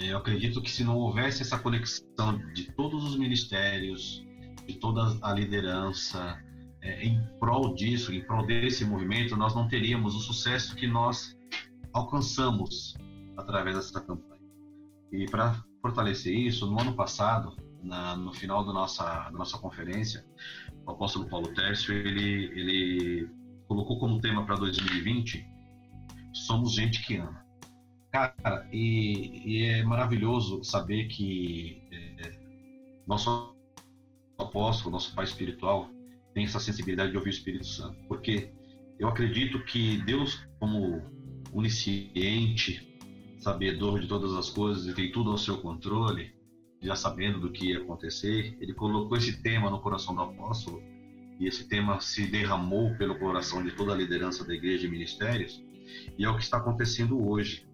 É, 0.00 0.12
eu 0.12 0.18
acredito 0.18 0.60
que 0.60 0.70
se 0.70 0.84
não 0.84 0.96
houvesse 0.96 1.42
essa 1.42 1.58
conexão 1.58 2.38
de 2.52 2.70
todos 2.72 3.04
os 3.04 3.16
ministérios, 3.16 4.24
de 4.66 4.74
toda 4.74 5.16
a 5.22 5.32
liderança, 5.32 6.38
é, 6.82 7.04
em 7.04 7.24
prol 7.38 7.74
disso, 7.74 8.12
em 8.12 8.22
prol 8.22 8.44
desse 8.44 8.84
movimento, 8.84 9.36
nós 9.36 9.54
não 9.54 9.68
teríamos 9.68 10.14
o 10.14 10.20
sucesso 10.20 10.76
que 10.76 10.86
nós 10.86 11.36
alcançamos 11.92 12.94
através 13.36 13.76
dessa 13.76 14.00
campanha. 14.00 14.42
E 15.12 15.24
para 15.26 15.62
fortalecer 15.80 16.34
isso, 16.34 16.66
no 16.66 16.80
ano 16.80 16.94
passado, 16.94 17.56
na, 17.82 18.16
no 18.16 18.32
final 18.34 18.64
da 18.66 18.72
nossa, 18.72 19.04
da 19.04 19.30
nossa 19.30 19.56
conferência, 19.58 20.26
o 20.84 20.90
apóstolo 20.90 21.28
Paulo 21.28 21.48
Tércio, 21.54 21.94
ele, 21.94 22.50
ele 22.58 23.30
colocou 23.66 23.98
como 23.98 24.20
tema 24.20 24.44
para 24.44 24.56
2020, 24.56 25.46
somos 26.32 26.74
gente 26.74 27.06
que 27.06 27.16
ama. 27.16 27.45
Cara, 28.12 28.68
e, 28.72 29.42
e 29.44 29.64
é 29.64 29.82
maravilhoso 29.82 30.62
saber 30.64 31.06
que 31.08 31.82
é, 31.92 32.32
nosso 33.06 33.54
apóstolo, 34.38 34.92
nosso 34.92 35.14
pai 35.14 35.24
espiritual, 35.24 35.90
tem 36.34 36.44
essa 36.44 36.58
sensibilidade 36.58 37.10
de 37.10 37.16
ouvir 37.16 37.30
o 37.30 37.32
Espírito 37.32 37.66
Santo. 37.66 37.96
Porque 38.08 38.50
eu 38.98 39.08
acredito 39.08 39.64
que 39.64 40.02
Deus, 40.02 40.46
como 40.58 41.02
onisciente, 41.52 42.86
sabedor 43.38 44.00
de 44.00 44.08
todas 44.08 44.32
as 44.34 44.50
coisas 44.50 44.86
e 44.86 44.94
tem 44.94 45.12
tudo 45.12 45.30
ao 45.30 45.38
seu 45.38 45.58
controle, 45.58 46.34
já 46.82 46.94
sabendo 46.94 47.40
do 47.40 47.50
que 47.50 47.70
ia 47.70 47.78
acontecer, 47.78 48.56
ele 48.60 48.74
colocou 48.74 49.16
esse 49.16 49.42
tema 49.42 49.70
no 49.70 49.80
coração 49.80 50.14
do 50.14 50.22
apóstolo 50.22 50.82
e 51.38 51.46
esse 51.46 51.68
tema 51.68 52.00
se 52.00 52.26
derramou 52.26 52.94
pelo 52.96 53.18
coração 53.18 53.62
de 53.62 53.70
toda 53.72 53.92
a 53.92 53.96
liderança 53.96 54.44
da 54.44 54.54
igreja 54.54 54.86
e 54.86 54.90
ministérios, 54.90 55.62
e 56.18 56.24
é 56.24 56.28
o 56.28 56.36
que 56.36 56.42
está 56.42 56.56
acontecendo 56.56 57.28
hoje. 57.28 57.65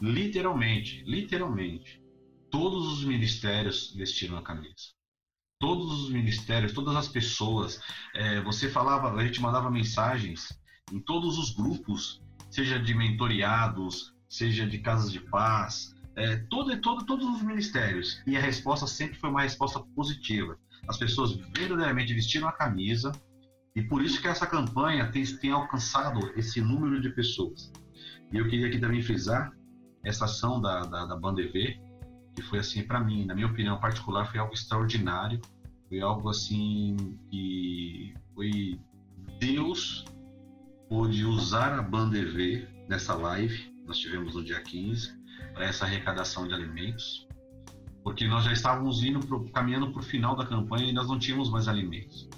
Literalmente, 0.00 1.02
literalmente, 1.04 2.02
todos 2.50 2.86
os 2.92 3.04
ministérios 3.04 3.94
vestiram 3.94 4.36
a 4.36 4.42
camisa. 4.42 4.94
Todos 5.58 6.02
os 6.02 6.10
ministérios, 6.10 6.72
todas 6.72 6.94
as 6.96 7.08
pessoas. 7.08 7.80
É, 8.14 8.40
você 8.42 8.68
falava, 8.68 9.12
a 9.12 9.26
gente 9.26 9.40
mandava 9.40 9.70
mensagens 9.70 10.48
em 10.92 11.00
todos 11.00 11.38
os 11.38 11.54
grupos, 11.54 12.20
seja 12.50 12.78
de 12.78 12.94
mentoriados, 12.94 14.14
seja 14.28 14.66
de 14.66 14.78
casas 14.78 15.10
de 15.10 15.20
paz, 15.20 15.94
é, 16.14 16.36
todo, 16.48 16.78
todo, 16.80 17.04
todos 17.04 17.26
os 17.26 17.42
ministérios. 17.42 18.22
E 18.26 18.36
a 18.36 18.40
resposta 18.40 18.86
sempre 18.86 19.18
foi 19.18 19.30
uma 19.30 19.42
resposta 19.42 19.80
positiva. 19.94 20.58
As 20.88 20.98
pessoas 20.98 21.32
verdadeiramente 21.54 22.14
vestiram 22.14 22.48
a 22.48 22.52
camisa 22.52 23.12
e 23.74 23.82
por 23.82 24.02
isso 24.02 24.20
que 24.20 24.28
essa 24.28 24.46
campanha 24.46 25.10
tem, 25.10 25.24
tem 25.24 25.50
alcançado 25.50 26.32
esse 26.36 26.60
número 26.60 27.00
de 27.00 27.10
pessoas. 27.10 27.72
E 28.32 28.38
eu 28.38 28.48
queria 28.48 28.68
aqui 28.68 28.78
também 28.78 29.02
frisar 29.02 29.52
essa 30.06 30.24
ação 30.26 30.60
da, 30.60 30.82
da, 30.82 31.04
da 31.04 31.16
Banda 31.16 31.42
EV, 31.42 31.80
que 32.34 32.42
foi 32.42 32.60
assim, 32.60 32.82
para 32.82 33.00
mim, 33.00 33.26
na 33.26 33.34
minha 33.34 33.46
opinião 33.46 33.78
particular, 33.80 34.30
foi 34.30 34.38
algo 34.38 34.54
extraordinário. 34.54 35.40
Foi 35.88 36.00
algo 36.00 36.28
assim 36.28 37.18
que 37.30 38.14
foi 38.34 38.80
Deus 39.38 40.04
pôde 40.88 41.24
usar 41.24 41.72
a 41.72 41.82
Banda 41.82 42.16
EV 42.16 42.68
nessa 42.88 43.14
live, 43.14 43.72
nós 43.84 43.98
tivemos 43.98 44.34
no 44.34 44.44
dia 44.44 44.60
15, 44.62 45.12
para 45.52 45.64
essa 45.64 45.84
arrecadação 45.84 46.46
de 46.46 46.54
alimentos, 46.54 47.26
porque 48.04 48.28
nós 48.28 48.44
já 48.44 48.52
estávamos 48.52 49.02
indo 49.02 49.18
pro, 49.20 49.44
caminhando 49.50 49.90
para 49.90 50.00
o 50.00 50.04
final 50.04 50.36
da 50.36 50.46
campanha 50.46 50.88
e 50.88 50.92
nós 50.92 51.08
não 51.08 51.18
tínhamos 51.18 51.50
mais 51.50 51.66
alimentos. 51.66 52.28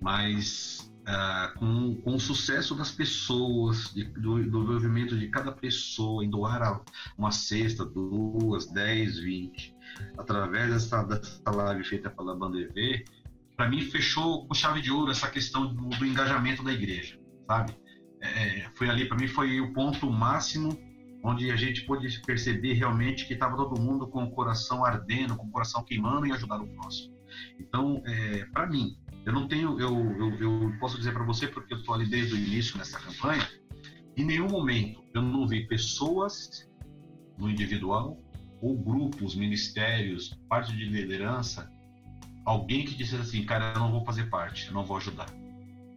Mas 0.00 0.91
uh, 1.02 1.58
com, 1.58 1.94
com 2.02 2.14
o 2.14 2.20
sucesso 2.20 2.74
das 2.74 2.90
pessoas, 2.90 3.92
de, 3.92 4.04
do, 4.04 4.42
do 4.42 5.16
de 5.18 5.28
cada 5.28 5.52
pessoa 5.52 6.24
em 6.24 6.30
doar 6.30 6.82
uma 7.16 7.32
cesta, 7.32 7.84
duas, 7.84 8.66
dez, 8.66 9.18
vinte, 9.18 9.74
através 10.16 10.72
dessa, 10.72 11.02
dessa 11.02 11.50
live 11.50 11.84
feita 11.84 12.10
pela 12.10 12.34
Banda 12.34 12.58
EV, 12.58 13.04
para 13.56 13.68
mim 13.68 13.82
fechou 13.82 14.46
com 14.46 14.54
chave 14.54 14.80
de 14.80 14.90
ouro 14.90 15.10
essa 15.10 15.28
questão 15.28 15.72
do, 15.72 15.88
do 15.90 16.06
engajamento 16.06 16.62
da 16.62 16.72
igreja, 16.72 17.18
sabe? 17.46 17.76
É, 18.20 18.68
foi 18.74 18.88
ali, 18.88 19.06
para 19.06 19.16
mim, 19.18 19.26
foi 19.26 19.60
o 19.60 19.72
ponto 19.72 20.10
máximo 20.10 20.78
onde 21.24 21.50
a 21.50 21.56
gente 21.56 21.84
pôde 21.84 22.20
perceber 22.22 22.74
realmente 22.74 23.26
que 23.26 23.34
estava 23.34 23.56
todo 23.56 23.80
mundo 23.80 24.08
com 24.08 24.24
o 24.24 24.30
coração 24.30 24.84
ardendo, 24.84 25.36
com 25.36 25.46
o 25.46 25.50
coração 25.50 25.84
queimando 25.84 26.26
em 26.26 26.32
ajudar 26.32 26.60
o 26.60 26.66
próximo. 26.66 27.11
Então, 27.58 28.02
é, 28.06 28.44
para 28.46 28.66
mim, 28.66 28.96
eu 29.24 29.32
não 29.32 29.46
tenho, 29.46 29.78
eu, 29.80 29.94
eu, 30.16 30.34
eu 30.40 30.78
posso 30.80 30.96
dizer 30.96 31.12
para 31.12 31.24
você, 31.24 31.46
porque 31.46 31.74
eu 31.74 31.78
estou 31.78 31.94
ali 31.94 32.08
desde 32.08 32.34
o 32.34 32.36
início 32.36 32.76
nessa 32.76 32.98
campanha, 32.98 33.48
em 34.16 34.24
nenhum 34.24 34.48
momento 34.48 35.02
eu 35.14 35.22
não 35.22 35.46
vi 35.46 35.66
pessoas 35.66 36.68
no 37.38 37.48
individual 37.48 38.20
ou 38.60 38.76
grupos, 38.76 39.34
ministérios, 39.34 40.38
parte 40.48 40.76
de 40.76 40.84
liderança, 40.84 41.70
alguém 42.44 42.84
que 42.84 42.94
dissesse 42.94 43.22
assim, 43.22 43.44
cara, 43.44 43.72
eu 43.74 43.80
não 43.80 43.90
vou 43.90 44.04
fazer 44.04 44.28
parte, 44.30 44.68
eu 44.68 44.72
não 44.72 44.84
vou 44.84 44.96
ajudar. 44.96 45.26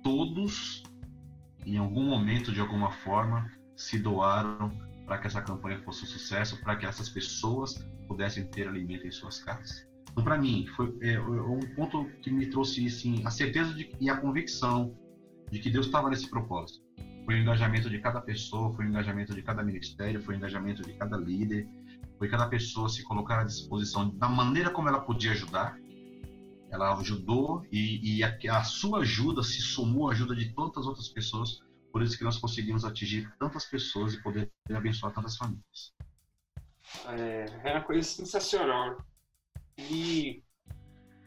Todos, 0.03 0.83
em 1.65 1.77
algum 1.77 2.05
momento, 2.05 2.51
de 2.51 2.59
alguma 2.59 2.91
forma, 2.91 3.51
se 3.75 3.99
doaram 3.99 4.71
para 5.05 5.19
que 5.19 5.27
essa 5.27 5.41
campanha 5.41 5.79
fosse 5.83 6.03
um 6.03 6.07
sucesso, 6.07 6.59
para 6.61 6.75
que 6.75 6.85
essas 6.85 7.09
pessoas 7.09 7.75
pudessem 8.07 8.45
ter 8.47 8.67
alimento 8.67 9.05
em 9.05 9.11
suas 9.11 9.43
casas. 9.43 9.84
Então, 10.15 10.23
para 10.23 10.37
mim, 10.37 10.65
foi 10.77 10.97
é, 11.01 11.19
um 11.19 11.59
ponto 11.75 12.05
que 12.21 12.31
me 12.31 12.45
trouxe 12.45 12.85
assim, 12.85 13.21
a 13.25 13.29
certeza 13.29 13.73
de, 13.73 13.91
e 13.99 14.09
a 14.09 14.15
convicção 14.15 14.97
de 15.51 15.59
que 15.59 15.69
Deus 15.69 15.87
estava 15.87 16.09
nesse 16.09 16.29
propósito. 16.29 16.85
Foi 17.25 17.35
o 17.35 17.37
engajamento 17.37 17.89
de 17.89 17.99
cada 17.99 18.21
pessoa, 18.21 18.73
foi 18.73 18.85
o 18.85 18.87
engajamento 18.87 19.35
de 19.35 19.41
cada 19.41 19.61
ministério, 19.61 20.21
foi 20.21 20.35
o 20.35 20.37
engajamento 20.37 20.83
de 20.83 20.93
cada 20.93 21.17
líder, 21.17 21.67
foi 22.17 22.29
cada 22.29 22.47
pessoa 22.47 22.87
se 22.87 23.03
colocar 23.03 23.41
à 23.41 23.43
disposição 23.43 24.09
da 24.15 24.29
maneira 24.29 24.69
como 24.69 24.87
ela 24.87 25.01
podia 25.01 25.33
ajudar. 25.33 25.77
Ela 26.71 26.97
ajudou 26.97 27.65
e, 27.69 28.19
e 28.19 28.23
a, 28.23 28.37
a 28.51 28.63
sua 28.63 28.99
ajuda 28.99 29.43
se 29.43 29.59
somou 29.59 30.07
à 30.07 30.13
ajuda 30.13 30.33
de 30.33 30.53
tantas 30.55 30.87
outras 30.87 31.09
pessoas. 31.09 31.59
Por 31.91 32.01
isso 32.01 32.17
que 32.17 32.23
nós 32.23 32.37
conseguimos 32.37 32.85
atingir 32.85 33.29
tantas 33.37 33.65
pessoas 33.65 34.13
e 34.13 34.23
poder 34.23 34.49
abençoar 34.73 35.13
tantas 35.13 35.35
famílias. 35.35 35.93
É, 37.05 37.45
é 37.65 37.71
uma 37.73 37.81
coisa 37.81 38.07
sensacional. 38.07 38.97
E 39.77 40.43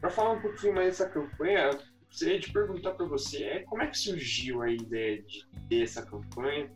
para 0.01 0.09
falar 0.09 0.31
um 0.31 0.41
pouquinho 0.41 0.73
mais 0.73 0.87
dessa 0.87 1.09
campanha, 1.09 1.71
gostaria 2.07 2.39
de 2.39 2.51
perguntar 2.51 2.93
para 2.93 3.05
você 3.05 3.43
é, 3.43 3.59
como 3.63 3.83
é 3.83 3.87
que 3.87 3.97
surgiu 3.97 4.61
a 4.61 4.71
ideia 4.71 5.21
de 5.23 5.45
ter 5.67 5.83
essa 5.83 6.05
campanha? 6.05 6.71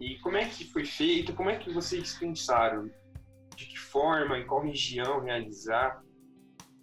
E 0.00 0.16
como 0.18 0.36
é 0.36 0.44
que 0.44 0.64
foi 0.64 0.84
feita, 0.84 1.32
como 1.32 1.50
é 1.50 1.56
que 1.56 1.72
vocês 1.72 2.14
pensaram, 2.14 2.90
de 3.56 3.66
que 3.66 3.78
forma, 3.78 4.38
em 4.38 4.46
qual 4.46 4.62
região 4.62 5.20
realizar? 5.20 6.02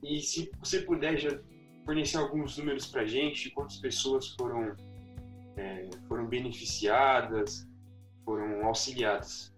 E 0.04 0.20
se 0.20 0.52
você 0.60 0.82
puder 0.82 1.18
já 1.18 1.40
fornecer 1.86 2.18
alguns 2.18 2.58
números 2.58 2.88
para 2.88 3.02
a 3.02 3.06
gente, 3.06 3.52
quantas 3.52 3.78
pessoas 3.78 4.30
foram 4.30 4.76
é, 5.56 5.90
foram 6.08 6.28
beneficiadas, 6.28 7.66
foram 8.26 8.66
auxiliadas. 8.66 9.56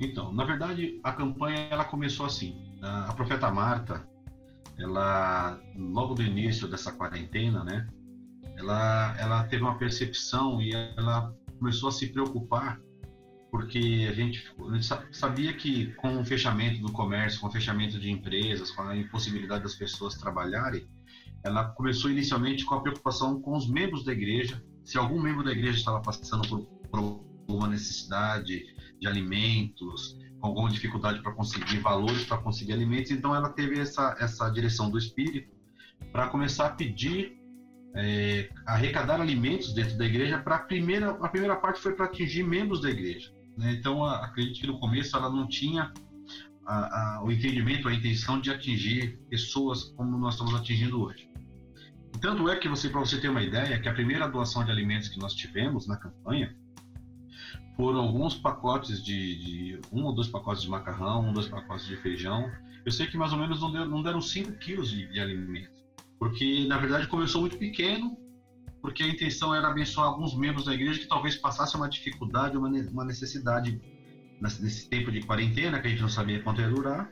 Então, 0.00 0.32
na 0.32 0.44
verdade, 0.44 0.98
a 1.04 1.12
campanha 1.12 1.68
ela 1.70 1.84
começou 1.84 2.24
assim 2.24 2.63
a 2.84 3.12
profeta 3.14 3.50
Marta, 3.50 4.06
ela 4.78 5.60
logo 5.76 6.14
do 6.14 6.22
início 6.22 6.68
dessa 6.68 6.92
quarentena, 6.92 7.64
né? 7.64 7.86
Ela 8.56 9.16
ela 9.18 9.44
teve 9.44 9.62
uma 9.62 9.78
percepção 9.78 10.60
e 10.60 10.72
ela 10.72 11.34
começou 11.58 11.88
a 11.88 11.92
se 11.92 12.08
preocupar 12.08 12.80
porque 13.50 14.08
a 14.10 14.12
gente, 14.12 14.52
a 14.58 14.74
gente 14.74 15.16
sabia 15.16 15.52
que 15.52 15.92
com 15.92 16.20
o 16.20 16.24
fechamento 16.24 16.80
do 16.80 16.90
comércio, 16.90 17.40
com 17.40 17.46
o 17.46 17.52
fechamento 17.52 18.00
de 18.00 18.10
empresas, 18.10 18.72
com 18.72 18.82
a 18.82 18.96
impossibilidade 18.96 19.62
das 19.62 19.76
pessoas 19.76 20.16
trabalharem, 20.16 20.88
ela 21.44 21.66
começou 21.66 22.10
inicialmente 22.10 22.64
com 22.64 22.74
a 22.74 22.80
preocupação 22.80 23.40
com 23.40 23.56
os 23.56 23.70
membros 23.70 24.04
da 24.04 24.12
igreja, 24.12 24.60
se 24.82 24.98
algum 24.98 25.22
membro 25.22 25.44
da 25.44 25.52
igreja 25.52 25.78
estava 25.78 26.02
passando 26.02 26.48
por, 26.48 26.66
por 26.90 27.24
uma 27.46 27.68
necessidade 27.68 28.64
de 29.00 29.06
alimentos, 29.06 30.18
alguma 30.46 30.70
dificuldade 30.70 31.22
para 31.22 31.32
conseguir 31.32 31.78
valores, 31.78 32.24
para 32.24 32.36
conseguir 32.38 32.74
alimentos. 32.74 33.10
Então, 33.10 33.34
ela 33.34 33.48
teve 33.48 33.80
essa, 33.80 34.14
essa 34.20 34.48
direção 34.50 34.90
do 34.90 34.98
espírito 34.98 35.50
para 36.12 36.28
começar 36.28 36.66
a 36.66 36.70
pedir, 36.70 37.40
é, 37.96 38.50
arrecadar 38.66 39.20
alimentos 39.20 39.72
dentro 39.72 39.96
da 39.96 40.04
igreja. 40.04 40.38
Para 40.38 40.56
a 40.56 40.58
primeira, 40.58 41.10
a 41.10 41.28
primeira 41.28 41.56
parte 41.56 41.80
foi 41.80 41.94
para 41.94 42.04
atingir 42.04 42.42
membros 42.42 42.82
da 42.82 42.90
igreja. 42.90 43.32
Né? 43.56 43.72
Então, 43.72 44.04
acredito 44.04 44.60
que 44.60 44.66
no 44.66 44.78
começo 44.78 45.16
ela 45.16 45.30
não 45.30 45.48
tinha 45.48 45.90
a, 46.66 47.16
a, 47.16 47.24
o 47.24 47.32
entendimento, 47.32 47.88
a 47.88 47.94
intenção 47.94 48.38
de 48.38 48.50
atingir 48.50 49.18
pessoas 49.30 49.84
como 49.96 50.18
nós 50.18 50.34
estamos 50.34 50.54
atingindo 50.54 51.00
hoje. 51.02 51.30
Tanto 52.20 52.48
é 52.48 52.56
que 52.56 52.68
você, 52.68 52.88
para 52.90 53.00
você 53.00 53.18
ter 53.18 53.28
uma 53.28 53.42
ideia, 53.42 53.80
que 53.80 53.88
a 53.88 53.94
primeira 53.94 54.28
doação 54.28 54.62
de 54.62 54.70
alimentos 54.70 55.08
que 55.08 55.18
nós 55.18 55.34
tivemos 55.34 55.86
na 55.86 55.96
campanha 55.96 56.54
foram 57.76 58.00
alguns 58.00 58.34
pacotes 58.34 59.02
de, 59.02 59.36
de, 59.36 59.80
um 59.92 60.04
ou 60.04 60.14
dois 60.14 60.28
pacotes 60.28 60.62
de 60.62 60.68
macarrão, 60.68 61.28
um 61.28 61.32
dois 61.32 61.48
pacotes 61.48 61.86
de 61.86 61.96
feijão. 61.96 62.50
Eu 62.84 62.92
sei 62.92 63.06
que 63.06 63.16
mais 63.16 63.32
ou 63.32 63.38
menos 63.38 63.60
não, 63.60 63.72
deu, 63.72 63.86
não 63.86 64.02
deram 64.02 64.20
5 64.20 64.52
quilos 64.58 64.90
de, 64.90 65.06
de 65.06 65.20
alimento, 65.20 65.70
porque 66.18 66.66
na 66.66 66.78
verdade 66.78 67.08
começou 67.08 67.40
muito 67.40 67.58
pequeno, 67.58 68.16
porque 68.80 69.02
a 69.02 69.08
intenção 69.08 69.54
era 69.54 69.68
abençoar 69.68 70.06
alguns 70.06 70.36
membros 70.36 70.66
da 70.66 70.74
igreja 70.74 71.00
que 71.00 71.08
talvez 71.08 71.36
passassem 71.36 71.80
uma 71.80 71.88
dificuldade, 71.88 72.56
uma, 72.56 72.68
uma 72.68 73.04
necessidade 73.04 73.80
nesse 74.40 74.88
tempo 74.88 75.10
de 75.10 75.22
quarentena, 75.22 75.80
que 75.80 75.86
a 75.86 75.90
gente 75.90 76.02
não 76.02 76.08
sabia 76.08 76.42
quanto 76.42 76.60
ia 76.60 76.68
durar. 76.68 77.10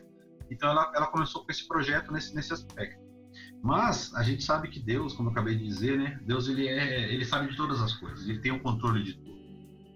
Então 0.50 0.68
ela, 0.68 0.92
ela 0.94 1.06
começou 1.06 1.42
com 1.44 1.50
esse 1.50 1.66
projeto 1.66 2.12
nesse, 2.12 2.34
nesse 2.34 2.52
aspecto. 2.52 3.00
Mas 3.62 4.12
a 4.14 4.22
gente 4.22 4.42
sabe 4.42 4.68
que 4.68 4.78
Deus, 4.78 5.14
como 5.14 5.28
eu 5.28 5.32
acabei 5.32 5.56
de 5.56 5.64
dizer, 5.64 5.96
né? 5.96 6.20
Deus 6.24 6.48
ele 6.48 6.68
é, 6.68 7.12
ele 7.12 7.24
sabe 7.24 7.48
de 7.48 7.56
todas 7.56 7.80
as 7.80 7.94
coisas, 7.94 8.28
ele 8.28 8.40
tem 8.40 8.52
o 8.52 8.60
controle 8.60 9.02
de 9.02 9.14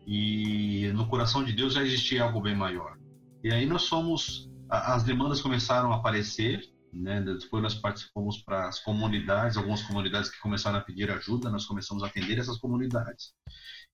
e 0.06 0.92
no 0.94 1.08
coração 1.08 1.42
de 1.42 1.52
Deus 1.52 1.74
já 1.74 1.82
existia 1.82 2.22
algo 2.22 2.40
bem 2.40 2.54
maior. 2.54 2.96
E 3.42 3.52
aí 3.52 3.66
nós 3.66 3.82
somos, 3.82 4.48
as 4.70 5.02
demandas 5.02 5.40
começaram 5.40 5.92
a 5.92 5.96
aparecer, 5.96 6.62
né? 6.92 7.20
Depois 7.20 7.62
nós 7.62 7.74
participamos 7.74 8.38
para 8.38 8.68
as 8.68 8.78
comunidades, 8.78 9.56
algumas 9.56 9.82
comunidades 9.82 10.30
que 10.30 10.38
começaram 10.40 10.78
a 10.78 10.80
pedir 10.80 11.10
ajuda, 11.10 11.50
nós 11.50 11.66
começamos 11.66 12.04
a 12.04 12.06
atender 12.06 12.38
essas 12.38 12.58
comunidades. 12.58 13.34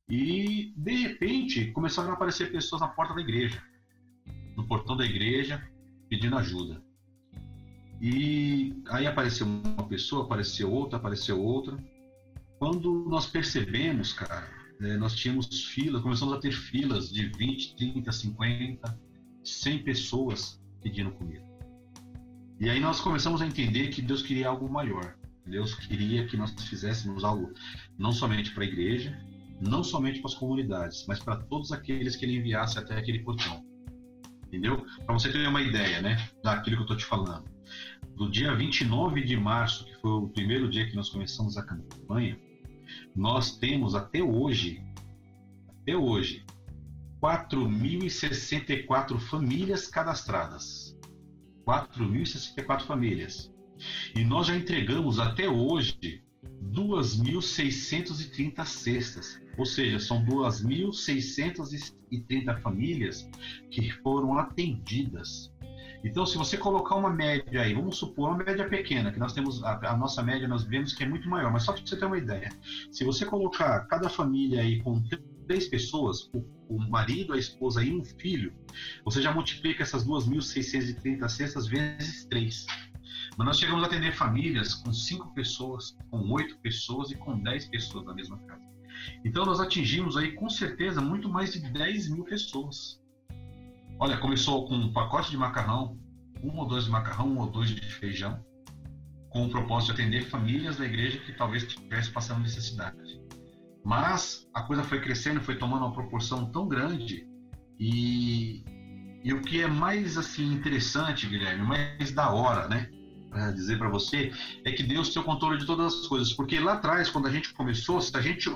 E 0.08 0.74
de 0.76 0.94
repente 0.96 1.72
começaram 1.72 2.10
a 2.10 2.12
aparecer 2.12 2.52
pessoas 2.52 2.82
na 2.82 2.88
porta 2.88 3.14
da 3.14 3.20
igreja, 3.20 3.62
no 4.54 4.68
portão 4.68 4.96
da 4.96 5.06
igreja, 5.06 5.66
pedindo 6.10 6.36
ajuda. 6.36 6.82
E 8.00 8.82
aí 8.90 9.06
apareceu 9.06 9.46
uma 9.46 9.88
pessoa, 9.88 10.24
apareceu 10.24 10.70
outra, 10.70 10.98
apareceu 10.98 11.40
outra. 11.40 11.76
Quando 12.58 13.06
nós 13.08 13.26
percebemos, 13.26 14.12
cara, 14.12 14.61
é, 14.84 14.96
nós 14.96 15.14
tínhamos 15.14 15.64
filas, 15.66 16.02
começamos 16.02 16.34
a 16.34 16.38
ter 16.38 16.52
filas 16.52 17.10
de 17.10 17.26
20, 17.26 17.76
30, 17.76 18.12
50, 18.12 19.00
100 19.44 19.84
pessoas 19.84 20.60
pedindo 20.82 21.10
comida. 21.12 21.44
E 22.58 22.68
aí 22.68 22.80
nós 22.80 23.00
começamos 23.00 23.42
a 23.42 23.46
entender 23.46 23.88
que 23.88 24.02
Deus 24.02 24.22
queria 24.22 24.48
algo 24.48 24.70
maior. 24.70 25.16
Deus 25.46 25.74
queria 25.74 26.26
que 26.26 26.36
nós 26.36 26.52
fizéssemos 26.68 27.24
algo 27.24 27.52
não 27.98 28.12
somente 28.12 28.52
para 28.52 28.64
a 28.64 28.66
igreja, 28.66 29.18
não 29.60 29.82
somente 29.82 30.20
para 30.20 30.30
as 30.30 30.36
comunidades, 30.36 31.04
mas 31.06 31.18
para 31.18 31.36
todos 31.36 31.72
aqueles 31.72 32.16
que 32.16 32.24
ele 32.24 32.36
enviasse 32.36 32.78
até 32.78 32.96
aquele 32.96 33.20
portão. 33.20 33.64
Entendeu? 34.46 34.84
Para 35.04 35.14
você 35.14 35.32
ter 35.32 35.46
uma 35.48 35.62
ideia, 35.62 36.02
né, 36.02 36.28
daquilo 36.42 36.76
que 36.76 36.82
eu 36.82 36.84
estou 36.84 36.96
te 36.96 37.04
falando. 37.04 37.50
Do 38.16 38.30
dia 38.30 38.54
29 38.54 39.22
de 39.22 39.36
março, 39.36 39.84
que 39.84 39.94
foi 40.00 40.10
o 40.10 40.28
primeiro 40.28 40.68
dia 40.68 40.86
que 40.86 40.94
nós 40.94 41.08
começamos 41.08 41.56
a 41.56 41.64
campanha, 41.64 42.38
nós 43.14 43.58
temos 43.58 43.94
até 43.94 44.22
hoje, 44.22 44.82
até 45.68 45.94
hoje, 45.96 46.44
4.064 47.22 49.18
famílias 49.18 49.86
cadastradas. 49.86 50.98
4.064 51.66 52.82
famílias. 52.82 53.52
E 54.16 54.24
nós 54.24 54.46
já 54.48 54.56
entregamos 54.56 55.20
até 55.20 55.48
hoje 55.48 56.24
2.630 56.72 58.64
cestas. 58.64 59.40
Ou 59.58 59.66
seja, 59.66 60.00
são 60.00 60.24
2.630 60.24 62.60
famílias 62.60 63.28
que 63.70 63.90
foram 64.02 64.38
atendidas. 64.38 65.51
Então, 66.04 66.26
se 66.26 66.36
você 66.36 66.56
colocar 66.56 66.96
uma 66.96 67.10
média 67.10 67.62
aí, 67.62 67.74
vamos 67.74 67.96
supor 67.96 68.30
uma 68.30 68.44
média 68.44 68.68
pequena, 68.68 69.12
que 69.12 69.18
nós 69.18 69.32
temos, 69.32 69.62
a, 69.62 69.90
a 69.90 69.96
nossa 69.96 70.22
média 70.22 70.48
nós 70.48 70.64
vemos 70.64 70.92
que 70.92 71.04
é 71.04 71.08
muito 71.08 71.28
maior, 71.28 71.52
mas 71.52 71.62
só 71.62 71.72
para 71.72 71.82
você 71.84 71.96
ter 71.96 72.04
uma 72.04 72.18
ideia. 72.18 72.48
Se 72.90 73.04
você 73.04 73.24
colocar 73.24 73.86
cada 73.86 74.08
família 74.08 74.62
aí 74.62 74.82
com 74.82 75.00
três 75.46 75.68
pessoas, 75.68 76.28
o, 76.34 76.44
o 76.68 76.78
marido, 76.90 77.32
a 77.32 77.38
esposa 77.38 77.84
e 77.84 77.92
um 77.92 78.04
filho, 78.04 78.52
você 79.04 79.22
já 79.22 79.32
multiplica 79.32 79.82
essas 79.82 80.04
2.630 80.06 81.28
cestas 81.28 81.66
vezes 81.66 82.26
três. 82.26 82.66
Mas 83.36 83.46
nós 83.46 83.58
chegamos 83.58 83.82
a 83.82 83.86
atender 83.86 84.12
famílias 84.12 84.74
com 84.74 84.92
cinco 84.92 85.32
pessoas, 85.34 85.96
com 86.10 86.18
oito 86.32 86.58
pessoas 86.58 87.10
e 87.10 87.16
com 87.16 87.40
dez 87.40 87.66
pessoas 87.66 88.04
na 88.04 88.14
mesma 88.14 88.38
casa. 88.38 88.62
Então 89.24 89.44
nós 89.44 89.60
atingimos 89.60 90.16
aí 90.16 90.32
com 90.32 90.48
certeza 90.48 91.00
muito 91.00 91.28
mais 91.28 91.52
de 91.52 91.60
10 91.60 92.10
mil 92.10 92.24
pessoas. 92.24 93.01
Olha, 94.02 94.16
começou 94.16 94.66
com 94.66 94.74
um 94.74 94.92
pacote 94.92 95.30
de 95.30 95.36
macarrão, 95.36 95.96
um 96.42 96.58
ou 96.58 96.66
dois 96.66 96.86
de 96.86 96.90
macarrão, 96.90 97.28
um 97.28 97.38
ou 97.38 97.46
dois 97.48 97.70
de 97.70 97.80
feijão, 97.80 98.44
com 99.30 99.46
o 99.46 99.48
propósito 99.48 99.94
de 99.94 100.02
atender 100.02 100.28
famílias 100.28 100.78
da 100.78 100.84
igreja 100.84 101.18
que 101.18 101.32
talvez 101.32 101.62
estivessem 101.62 102.12
passando 102.12 102.40
necessidade. 102.40 103.22
Mas 103.84 104.44
a 104.52 104.62
coisa 104.62 104.82
foi 104.82 105.00
crescendo, 105.00 105.40
foi 105.40 105.56
tomando 105.56 105.84
uma 105.84 105.94
proporção 105.94 106.50
tão 106.50 106.66
grande 106.66 107.28
e, 107.78 108.64
e 109.22 109.32
o 109.32 109.40
que 109.40 109.62
é 109.62 109.68
mais 109.68 110.18
assim 110.18 110.52
interessante, 110.52 111.28
Guilherme, 111.28 111.62
mais 111.62 112.10
da 112.10 112.28
hora, 112.28 112.66
né? 112.66 112.90
Pra 113.30 113.52
dizer 113.52 113.78
para 113.78 113.88
você 113.88 114.32
é 114.64 114.72
que 114.72 114.82
Deus 114.82 115.14
tem 115.14 115.22
o 115.22 115.24
controle 115.24 115.58
de 115.58 115.64
todas 115.64 115.94
as 115.94 116.08
coisas, 116.08 116.32
porque 116.32 116.58
lá 116.58 116.72
atrás, 116.72 117.08
quando 117.08 117.28
a 117.28 117.30
gente 117.30 117.54
começou, 117.54 118.00
se 118.00 118.16
a 118.16 118.20
gente 118.20 118.50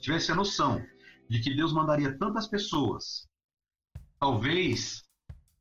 tivesse 0.00 0.32
a 0.32 0.34
noção 0.34 0.82
de 1.28 1.40
que 1.40 1.54
Deus 1.54 1.74
mandaria 1.74 2.16
tantas 2.16 2.46
pessoas, 2.46 3.26
talvez 4.18 5.06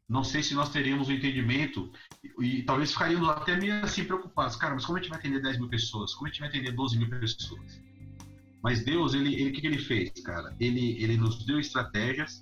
não 0.07 0.23
sei 0.23 0.43
se 0.43 0.53
nós 0.53 0.69
teríamos 0.69 1.07
o 1.07 1.11
um 1.11 1.15
entendimento 1.15 1.91
e, 2.39 2.59
e, 2.59 2.63
talvez 2.63 2.91
ficaríamos 2.91 3.27
até 3.29 3.57
meio 3.57 3.73
assim 3.83 4.03
preocupados. 4.03 4.55
Cara, 4.55 4.75
mas 4.75 4.85
como 4.85 4.97
a 4.97 5.01
gente 5.01 5.09
vai 5.09 5.17
atender 5.17 5.41
10 5.41 5.57
mil 5.57 5.69
pessoas? 5.69 6.13
Como 6.13 6.27
a 6.27 6.29
gente 6.29 6.39
vai 6.39 6.49
atender 6.49 6.71
12 6.71 6.97
mil 6.97 7.09
pessoas? 7.09 7.81
Mas 8.61 8.83
Deus, 8.83 9.13
ele, 9.13 9.33
ele, 9.33 9.49
o 9.49 9.53
que, 9.53 9.61
que 9.61 9.67
ele 9.67 9.79
fez, 9.79 10.11
cara? 10.23 10.55
Ele, 10.59 11.01
ele 11.03 11.17
nos 11.17 11.43
deu 11.45 11.59
estratégias, 11.59 12.41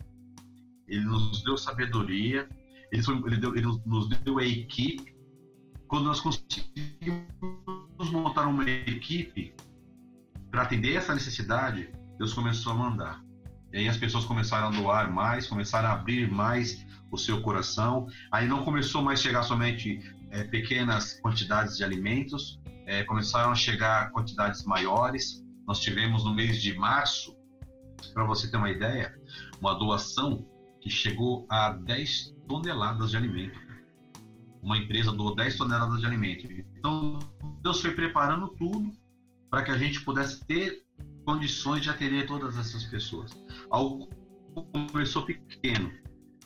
ele 0.88 1.06
nos 1.06 1.44
deu 1.44 1.58
sabedoria, 1.58 2.48
ele, 2.92 3.04
ele, 3.26 3.38
deu, 3.38 3.56
ele 3.56 3.68
nos 3.86 4.10
deu 4.10 4.40
a 4.40 4.46
equipe. 4.46 5.16
Quando 5.88 6.06
nós 6.06 6.20
conseguimos 6.20 7.26
montar 8.12 8.48
uma 8.48 8.70
equipe 8.70 9.54
para 10.52 10.64
atender 10.64 10.96
essa 10.96 11.14
necessidade, 11.14 11.90
Deus 12.18 12.34
começou 12.34 12.74
a 12.74 12.76
mandar. 12.76 13.24
E 13.74 13.80
aí 13.80 13.90
as 13.90 13.98
pessoas 13.98 14.24
começaram 14.24 14.68
a 14.68 14.72
doar 14.72 15.12
mais, 15.12 15.48
começaram 15.48 15.90
a 15.90 15.94
abrir 15.94 16.32
mais 16.32 16.86
o 17.12 17.18
seu 17.18 17.42
coração. 17.42 18.08
Aí 18.32 18.48
não 18.48 18.64
começou 18.64 19.02
mais 19.02 19.20
a 19.20 19.24
chegar 19.24 19.42
somente 19.42 20.00
é, 20.30 20.44
pequenas 20.44 21.20
quantidades 21.20 21.76
de 21.76 21.84
alimentos, 21.84 22.62
é, 22.86 23.04
começaram 23.04 23.52
a 23.52 23.56
chegar 23.56 24.12
quantidades 24.12 24.64
maiores. 24.64 25.44
Nós 25.66 25.80
tivemos 25.80 26.24
no 26.24 26.36
mês 26.36 26.62
de 26.62 26.78
março, 26.78 27.36
para 28.14 28.24
você 28.26 28.50
ter 28.50 28.58
uma 28.58 28.70
ideia, 28.70 29.12
uma 29.60 29.74
doação 29.74 30.46
que 30.80 30.90
chegou 30.90 31.48
a 31.50 31.72
10 31.72 32.36
toneladas 32.48 33.10
de 33.10 33.18
alimento. 33.18 33.60
Uma 34.62 34.78
empresa 34.78 35.12
doou 35.12 35.36
10 35.36 35.58
toneladas 35.58 36.00
de 36.00 36.06
alimento. 36.06 36.48
Então, 36.78 37.18
Deus 37.64 37.82
foi 37.82 37.92
preparando 37.92 38.50
tudo 38.50 38.92
para 39.50 39.64
que 39.64 39.72
a 39.72 39.78
gente 39.78 40.02
pudesse 40.02 40.46
ter 40.46 40.84
condições 41.26 41.82
de 41.82 41.90
atender 41.90 42.26
todas 42.26 42.58
essas 42.58 42.84
pessoas. 42.86 43.32
Algo 43.70 44.10
começou 44.92 45.26
pequeno, 45.26 45.92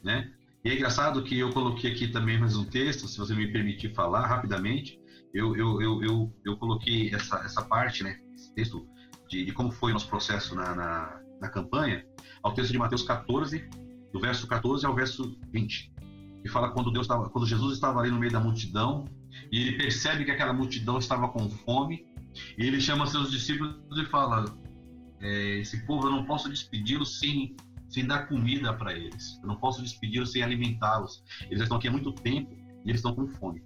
né? 0.03 0.31
E 0.63 0.69
é 0.69 0.75
engraçado 0.75 1.23
que 1.23 1.37
eu 1.37 1.51
coloquei 1.51 1.91
aqui 1.91 2.07
também 2.07 2.39
mais 2.39 2.55
um 2.57 2.65
texto, 2.65 3.07
se 3.07 3.17
você 3.17 3.33
me 3.33 3.51
permitir 3.51 3.93
falar 3.93 4.25
rapidamente, 4.25 4.99
eu, 5.33 5.55
eu, 5.55 5.81
eu, 5.81 6.03
eu, 6.03 6.33
eu 6.45 6.57
coloquei 6.57 7.13
essa, 7.13 7.37
essa 7.37 7.61
parte, 7.61 8.03
né, 8.03 8.19
esse 8.35 8.53
texto 8.53 8.87
de, 9.29 9.45
de 9.45 9.51
como 9.53 9.71
foi 9.71 9.91
o 9.91 9.93
nosso 9.93 10.09
processo 10.09 10.55
na, 10.55 10.75
na, 10.75 11.21
na, 11.39 11.49
campanha, 11.49 12.05
ao 12.41 12.53
texto 12.53 12.71
de 12.71 12.77
Mateus 12.77 13.03
14, 13.03 13.69
do 14.11 14.19
verso 14.19 14.47
14 14.47 14.85
ao 14.85 14.95
verso 14.95 15.37
20, 15.51 15.93
que 16.41 16.49
fala 16.49 16.71
quando, 16.71 16.91
Deus 16.91 17.05
estava, 17.05 17.29
quando 17.29 17.45
Jesus 17.45 17.73
estava 17.73 17.99
ali 17.99 18.09
no 18.09 18.19
meio 18.19 18.31
da 18.31 18.39
multidão, 18.39 19.05
e 19.51 19.61
ele 19.61 19.77
percebe 19.77 20.25
que 20.25 20.31
aquela 20.31 20.53
multidão 20.53 20.97
estava 20.97 21.27
com 21.27 21.49
fome, 21.49 22.05
e 22.57 22.65
ele 22.65 22.79
chama 22.79 23.05
seus 23.07 23.31
discípulos 23.31 23.75
e 23.97 24.05
fala: 24.05 24.45
é, 25.21 25.60
Esse 25.60 25.86
povo 25.86 26.08
eu 26.08 26.12
não 26.12 26.25
posso 26.25 26.49
despedi-lo 26.49 27.06
sem, 27.06 27.56
sem 27.89 28.06
dar 28.06 28.27
comida 28.27 28.73
para 28.73 28.93
eles, 28.93 29.39
eu 29.41 29.47
não 29.47 29.58
posso 29.58 29.82
despedi-los 29.82 30.32
sem 30.32 30.43
alimentá-los. 30.43 31.23
Eles 31.49 31.62
estão 31.62 31.77
aqui 31.77 31.88
há 31.88 31.91
muito 31.91 32.12
tempo 32.12 32.53
e 32.86 32.89
eles 32.89 32.99
estão 32.99 33.13
com 33.13 33.27
fome. 33.27 33.63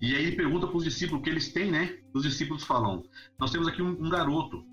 E 0.00 0.14
aí 0.14 0.26
ele 0.26 0.36
pergunta 0.36 0.66
para 0.66 0.76
os 0.76 0.84
discípulos 0.84 1.20
o 1.20 1.24
que 1.24 1.30
eles 1.30 1.52
têm, 1.52 1.70
né? 1.70 1.98
Os 2.12 2.22
discípulos 2.22 2.64
falam: 2.64 3.02
Nós 3.38 3.50
temos 3.50 3.66
aqui 3.66 3.80
um, 3.82 3.90
um 3.90 4.10
garoto 4.10 4.64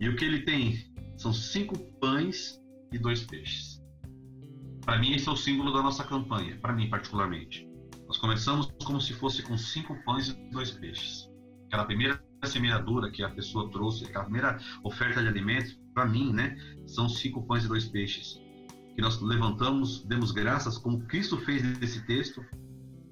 e 0.00 0.08
o 0.08 0.16
que 0.16 0.24
ele 0.24 0.40
tem 0.40 0.92
são 1.16 1.32
cinco 1.32 1.78
pães 2.00 2.60
e 2.92 2.98
dois 2.98 3.24
peixes. 3.24 3.82
Para 4.84 4.98
mim, 4.98 5.12
esse 5.12 5.28
é 5.28 5.32
o 5.32 5.36
símbolo 5.36 5.72
da 5.72 5.82
nossa 5.82 6.02
campanha, 6.02 6.56
para 6.56 6.72
mim 6.72 6.88
particularmente. 6.88 7.68
Nós 8.06 8.18
começamos 8.18 8.68
como 8.84 9.00
se 9.00 9.14
fosse 9.14 9.42
com 9.42 9.56
cinco 9.56 9.96
pães 10.04 10.28
e 10.28 10.50
dois 10.50 10.72
peixes. 10.72 11.30
Aquela 11.66 11.84
primeira 11.84 12.22
semeadura 12.48 13.10
que 13.10 13.22
a 13.22 13.28
pessoa 13.28 13.70
trouxe, 13.70 14.04
aquela 14.04 14.24
primeira 14.24 14.58
oferta 14.82 15.22
de 15.22 15.28
alimentos, 15.28 15.78
para 15.94 16.06
mim, 16.06 16.32
né, 16.32 16.56
são 16.86 17.08
cinco 17.08 17.46
pães 17.46 17.64
e 17.64 17.68
dois 17.68 17.86
peixes. 17.86 18.40
Que 18.94 19.00
nós 19.00 19.20
levantamos, 19.20 20.04
demos 20.04 20.32
graças, 20.32 20.76
como 20.76 21.06
Cristo 21.06 21.38
fez 21.38 21.62
nesse 21.78 22.04
texto, 22.04 22.44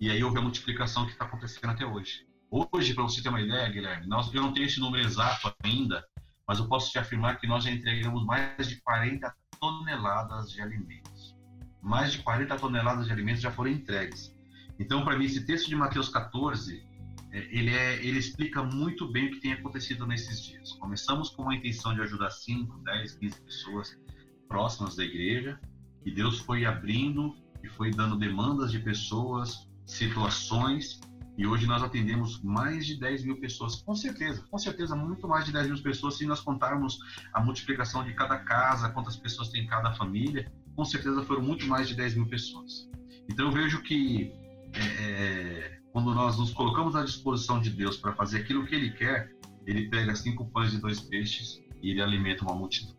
e 0.00 0.10
aí 0.10 0.22
houve 0.22 0.38
a 0.38 0.42
multiplicação 0.42 1.06
que 1.06 1.12
está 1.12 1.24
acontecendo 1.24 1.70
até 1.70 1.86
hoje. 1.86 2.26
Hoje, 2.50 2.94
para 2.94 3.04
você 3.04 3.22
ter 3.22 3.28
uma 3.28 3.40
ideia, 3.40 3.68
Guilherme, 3.68 4.06
nós, 4.08 4.32
eu 4.34 4.42
não 4.42 4.52
tenho 4.52 4.66
esse 4.66 4.80
número 4.80 5.04
exato 5.04 5.54
ainda, 5.62 6.04
mas 6.46 6.58
eu 6.58 6.66
posso 6.66 6.90
te 6.90 6.98
afirmar 6.98 7.38
que 7.38 7.46
nós 7.46 7.62
já 7.62 7.70
entregamos 7.70 8.24
mais 8.26 8.68
de 8.68 8.80
40 8.82 9.32
toneladas 9.60 10.50
de 10.50 10.60
alimentos. 10.60 11.36
Mais 11.80 12.12
de 12.12 12.18
40 12.18 12.56
toneladas 12.56 13.06
de 13.06 13.12
alimentos 13.12 13.40
já 13.40 13.52
foram 13.52 13.70
entregues. 13.70 14.34
Então, 14.78 15.04
para 15.04 15.16
mim, 15.16 15.26
esse 15.26 15.46
texto 15.46 15.68
de 15.68 15.76
Mateus 15.76 16.08
14, 16.08 16.82
é, 16.82 16.89
ele, 17.32 17.70
é, 17.70 18.04
ele 18.04 18.18
explica 18.18 18.62
muito 18.62 19.10
bem 19.10 19.28
o 19.28 19.30
que 19.32 19.40
tem 19.40 19.52
acontecido 19.52 20.06
nesses 20.06 20.42
dias. 20.42 20.72
Começamos 20.72 21.30
com 21.30 21.48
a 21.48 21.54
intenção 21.54 21.94
de 21.94 22.00
ajudar 22.02 22.30
5, 22.30 22.78
10, 22.78 23.16
15 23.16 23.40
pessoas 23.42 24.00
próximas 24.48 24.96
da 24.96 25.04
igreja, 25.04 25.60
e 26.04 26.10
Deus 26.10 26.40
foi 26.40 26.64
abrindo 26.64 27.36
e 27.62 27.68
foi 27.68 27.90
dando 27.90 28.18
demandas 28.18 28.72
de 28.72 28.80
pessoas, 28.80 29.68
situações, 29.86 30.98
e 31.38 31.46
hoje 31.46 31.66
nós 31.66 31.82
atendemos 31.82 32.42
mais 32.42 32.84
de 32.84 32.98
10 32.98 33.24
mil 33.24 33.40
pessoas, 33.40 33.80
com 33.80 33.94
certeza, 33.94 34.44
com 34.50 34.58
certeza, 34.58 34.96
muito 34.96 35.28
mais 35.28 35.44
de 35.44 35.52
10 35.52 35.68
mil 35.68 35.82
pessoas, 35.82 36.18
se 36.18 36.26
nós 36.26 36.40
contarmos 36.40 36.98
a 37.32 37.40
multiplicação 37.40 38.04
de 38.04 38.12
cada 38.12 38.38
casa, 38.38 38.90
quantas 38.90 39.16
pessoas 39.16 39.48
tem 39.48 39.66
cada 39.66 39.92
família, 39.94 40.52
com 40.74 40.84
certeza 40.84 41.22
foram 41.22 41.42
muito 41.42 41.66
mais 41.66 41.88
de 41.88 41.94
10 41.94 42.16
mil 42.16 42.26
pessoas. 42.28 42.90
Então 43.28 43.46
eu 43.46 43.52
vejo 43.52 43.82
que 43.82 44.32
é, 44.74 44.84
é, 45.02 45.79
quando 45.92 46.14
nós 46.14 46.38
nos 46.38 46.52
colocamos 46.52 46.94
à 46.94 47.04
disposição 47.04 47.60
de 47.60 47.70
Deus 47.70 47.96
para 47.96 48.12
fazer 48.14 48.38
aquilo 48.38 48.66
que 48.66 48.74
Ele 48.74 48.90
quer, 48.90 49.32
Ele 49.66 49.88
pega 49.88 50.14
cinco 50.14 50.44
pães 50.46 50.72
e 50.72 50.78
dois 50.78 51.00
peixes 51.00 51.60
e 51.82 51.90
Ele 51.90 52.02
alimenta 52.02 52.44
uma 52.44 52.54
multidão. 52.54 52.94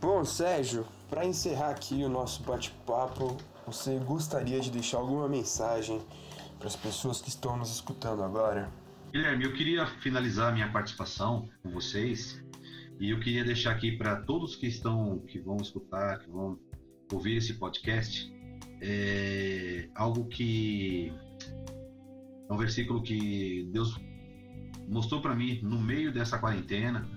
Bom, 0.00 0.24
Sérgio, 0.24 0.86
para 1.08 1.24
encerrar 1.24 1.70
aqui 1.70 2.02
o 2.04 2.08
nosso 2.08 2.42
bate-papo, 2.42 3.36
você 3.66 3.98
gostaria 3.98 4.60
de 4.60 4.70
deixar 4.70 4.98
alguma 4.98 5.28
mensagem 5.28 6.00
para 6.58 6.68
as 6.68 6.76
pessoas 6.76 7.20
que 7.20 7.28
estão 7.28 7.56
nos 7.56 7.70
escutando 7.72 8.22
agora? 8.22 8.70
Guilherme, 9.12 9.44
eu 9.44 9.52
queria 9.52 9.86
finalizar 9.86 10.52
minha 10.52 10.70
participação 10.72 11.48
com 11.62 11.70
vocês 11.70 12.42
e 12.98 13.10
eu 13.10 13.20
queria 13.20 13.44
deixar 13.44 13.72
aqui 13.72 13.92
para 13.92 14.16
todos 14.22 14.56
que 14.56 14.66
estão, 14.66 15.18
que 15.20 15.38
vão 15.38 15.56
escutar, 15.58 16.18
que 16.20 16.30
vão 16.30 16.58
ouvir 17.12 17.36
esse 17.36 17.54
podcast, 17.54 18.32
é 18.80 19.88
algo 19.94 20.26
que 20.26 21.12
é 22.52 22.54
um 22.54 22.58
versículo 22.58 23.02
que 23.02 23.66
Deus 23.72 23.98
mostrou 24.86 25.22
para 25.22 25.34
mim 25.34 25.60
no 25.62 25.80
meio 25.80 26.12
dessa 26.12 26.38
quarentena, 26.38 27.08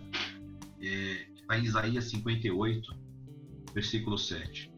é, 0.81 1.27
está 1.35 1.57
em 1.57 1.63
Isaías 1.63 2.05
58, 2.05 2.95
versículo 3.73 4.17
7. 4.17 4.71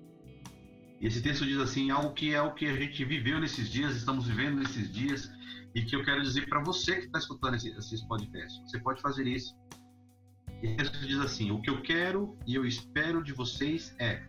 E 1.00 1.06
esse 1.06 1.22
texto 1.22 1.46
diz 1.46 1.60
assim, 1.60 1.92
algo 1.92 2.14
que 2.14 2.34
é 2.34 2.42
o 2.42 2.56
que 2.56 2.66
a 2.66 2.76
gente 2.76 3.06
viveu 3.06 3.40
nesses 3.40 3.70
dias, 3.70 3.96
estamos 3.96 4.28
vivendo 4.28 4.58
nesses 4.58 4.92
dias, 4.92 5.32
e 5.76 5.84
que 5.84 5.96
eu 5.96 6.04
quero 6.04 6.24
dizer 6.24 6.50
para 6.50 6.60
você 6.64 6.96
que 6.96 7.06
está 7.06 7.20
escutando 7.20 7.54
esse, 7.54 7.70
esses 7.70 8.02
podcasts. 8.02 8.60
Você 8.66 8.80
pode 8.80 9.00
fazer 9.00 9.28
isso. 9.28 9.56
E 10.64 10.70
o 10.70 11.08
diz 11.08 11.20
assim: 11.20 11.52
O 11.52 11.62
que 11.62 11.70
eu 11.70 11.84
quero 11.84 12.36
e 12.48 12.56
eu 12.56 12.66
espero 12.66 13.24
de 13.24 13.32
vocês 13.32 13.96
é 14.00 14.26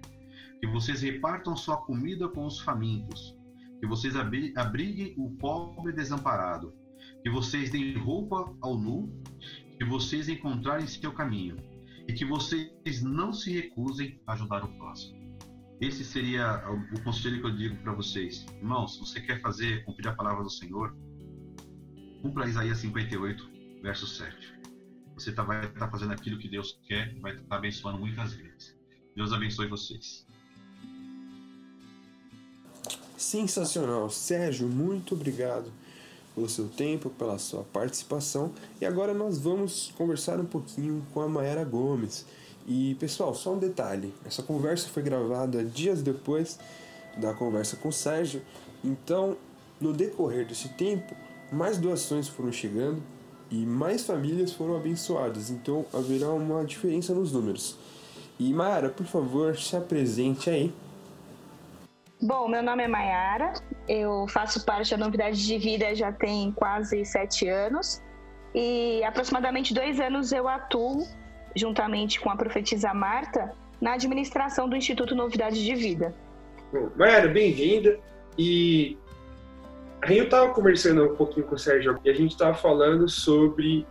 que 0.60 0.66
vocês 0.66 1.00
repartam 1.00 1.56
sua 1.56 1.78
comida 1.78 2.28
com 2.28 2.44
os 2.44 2.60
famintos, 2.60 3.34
que 3.80 3.86
vocês 3.86 4.14
abriguem 4.16 5.14
o 5.16 5.30
pobre 5.36 5.92
desamparado, 5.92 6.74
que 7.22 7.30
vocês 7.30 7.70
deem 7.70 7.96
roupa 7.96 8.56
ao 8.60 8.78
nu, 8.78 9.22
que 9.78 9.84
vocês 9.84 10.28
encontrarem 10.28 10.86
seu 10.86 11.12
caminho, 11.12 11.56
e 12.08 12.12
que 12.12 12.24
vocês 12.24 13.02
não 13.02 13.32
se 13.32 13.52
recusem 13.52 14.20
a 14.26 14.32
ajudar 14.32 14.64
o 14.64 14.68
próximo. 14.78 15.18
Esse 15.80 16.04
seria 16.04 16.64
o 16.68 17.00
conselho 17.02 17.40
que 17.40 17.46
eu 17.46 17.56
digo 17.56 17.76
para 17.76 17.92
vocês. 17.92 18.44
Irmãos, 18.56 18.94
se 18.94 19.00
você 19.00 19.20
quer 19.20 19.40
fazer, 19.40 19.84
cumprir 19.84 20.08
a 20.08 20.14
palavra 20.14 20.42
do 20.42 20.50
Senhor, 20.50 20.96
cumpra 22.20 22.48
Isaías 22.48 22.78
58, 22.78 23.48
verso 23.82 24.06
7. 24.06 24.54
Você 25.14 25.32
tá, 25.32 25.44
vai 25.44 25.66
estar 25.66 25.78
tá 25.78 25.90
fazendo 25.90 26.12
aquilo 26.12 26.38
que 26.38 26.48
Deus 26.48 26.80
quer, 26.88 27.16
vai 27.20 27.32
estar 27.32 27.46
tá 27.46 27.56
abençoando 27.56 27.98
muitas 27.98 28.34
vezes. 28.34 28.76
Deus 29.14 29.32
abençoe 29.32 29.68
vocês. 29.68 30.26
Sensacional. 33.18 34.09
Sérgio, 34.11 34.68
muito 34.68 35.16
obrigado 35.16 35.72
pelo 36.37 36.48
seu 36.48 36.68
tempo, 36.68 37.11
pela 37.11 37.37
sua 37.37 37.64
participação. 37.64 38.52
E 38.81 38.87
agora 38.87 39.12
nós 39.12 39.38
vamos 39.38 39.92
conversar 39.98 40.38
um 40.38 40.44
pouquinho 40.44 41.04
com 41.12 41.20
a 41.20 41.28
Mayara 41.28 41.64
Gomes. 41.64 42.24
E 42.64 42.94
pessoal, 43.00 43.35
só 43.35 43.54
um 43.54 43.59
detalhe: 43.59 44.14
essa 44.24 44.40
conversa 44.40 44.88
foi 44.88 45.02
gravada 45.02 45.64
dias 45.64 46.00
depois 46.00 46.61
da 47.16 47.35
conversa 47.35 47.76
com 47.76 47.88
o 47.88 47.92
Sérgio. 47.92 48.40
Então, 48.85 49.37
no 49.81 49.92
decorrer 49.92 50.46
desse 50.46 50.68
tempo, 50.68 51.12
mais 51.50 51.76
doações 51.76 52.28
foram 52.28 52.52
chegando 52.52 53.02
e 53.50 53.57
mais 53.66 54.04
famílias 54.04 54.52
foram 54.52 54.76
abençoadas. 54.76 55.50
Então, 55.50 55.85
haverá 55.92 56.31
uma 56.31 56.64
diferença 56.64 57.12
nos 57.12 57.33
números. 57.33 57.76
E 58.38 58.52
Mayara, 58.52 58.90
por 58.90 59.07
favor, 59.07 59.59
se 59.59 59.74
apresente 59.74 60.48
aí 60.48 60.72
Bom, 62.20 62.48
meu 62.48 62.62
nome 62.62 62.83
é 62.83 62.88
Mayara, 62.88 63.52
eu 63.88 64.26
faço 64.28 64.64
parte 64.64 64.90
da 64.90 64.96
Novidade 64.96 65.46
de 65.46 65.57
Vida 65.57 65.94
já 65.94 66.11
tem 66.11 66.50
quase 66.50 67.04
sete 67.04 67.48
anos 67.48 68.02
e 68.52 69.02
aproximadamente 69.04 69.72
dois 69.72 70.00
anos 70.00 70.33
eu 70.33 70.48
atuo, 70.48 71.07
juntamente 71.54 72.18
com 72.20 72.28
a 72.28 72.37
profetisa 72.37 72.92
Marta, 72.92 73.54
na 73.81 73.92
administração 73.94 74.68
do 74.68 74.74
Instituto 74.74 75.14
Novidade 75.14 75.64
de 75.64 75.74
Vida. 75.76 76.12
Bom, 76.72 76.90
Mayara, 76.96 77.28
bem-vinda. 77.28 78.00
E 78.37 78.98
gente 80.07 80.24
estava 80.24 80.52
conversando 80.52 81.04
um 81.04 81.16
pouquinho 81.16 81.46
com 81.46 81.54
o 81.54 81.59
Sérgio 81.59 81.98
e 82.04 82.11
a 82.11 82.14
gente 82.14 82.33
estava 82.33 82.54
falando 82.54 83.09
sobre 83.09 83.87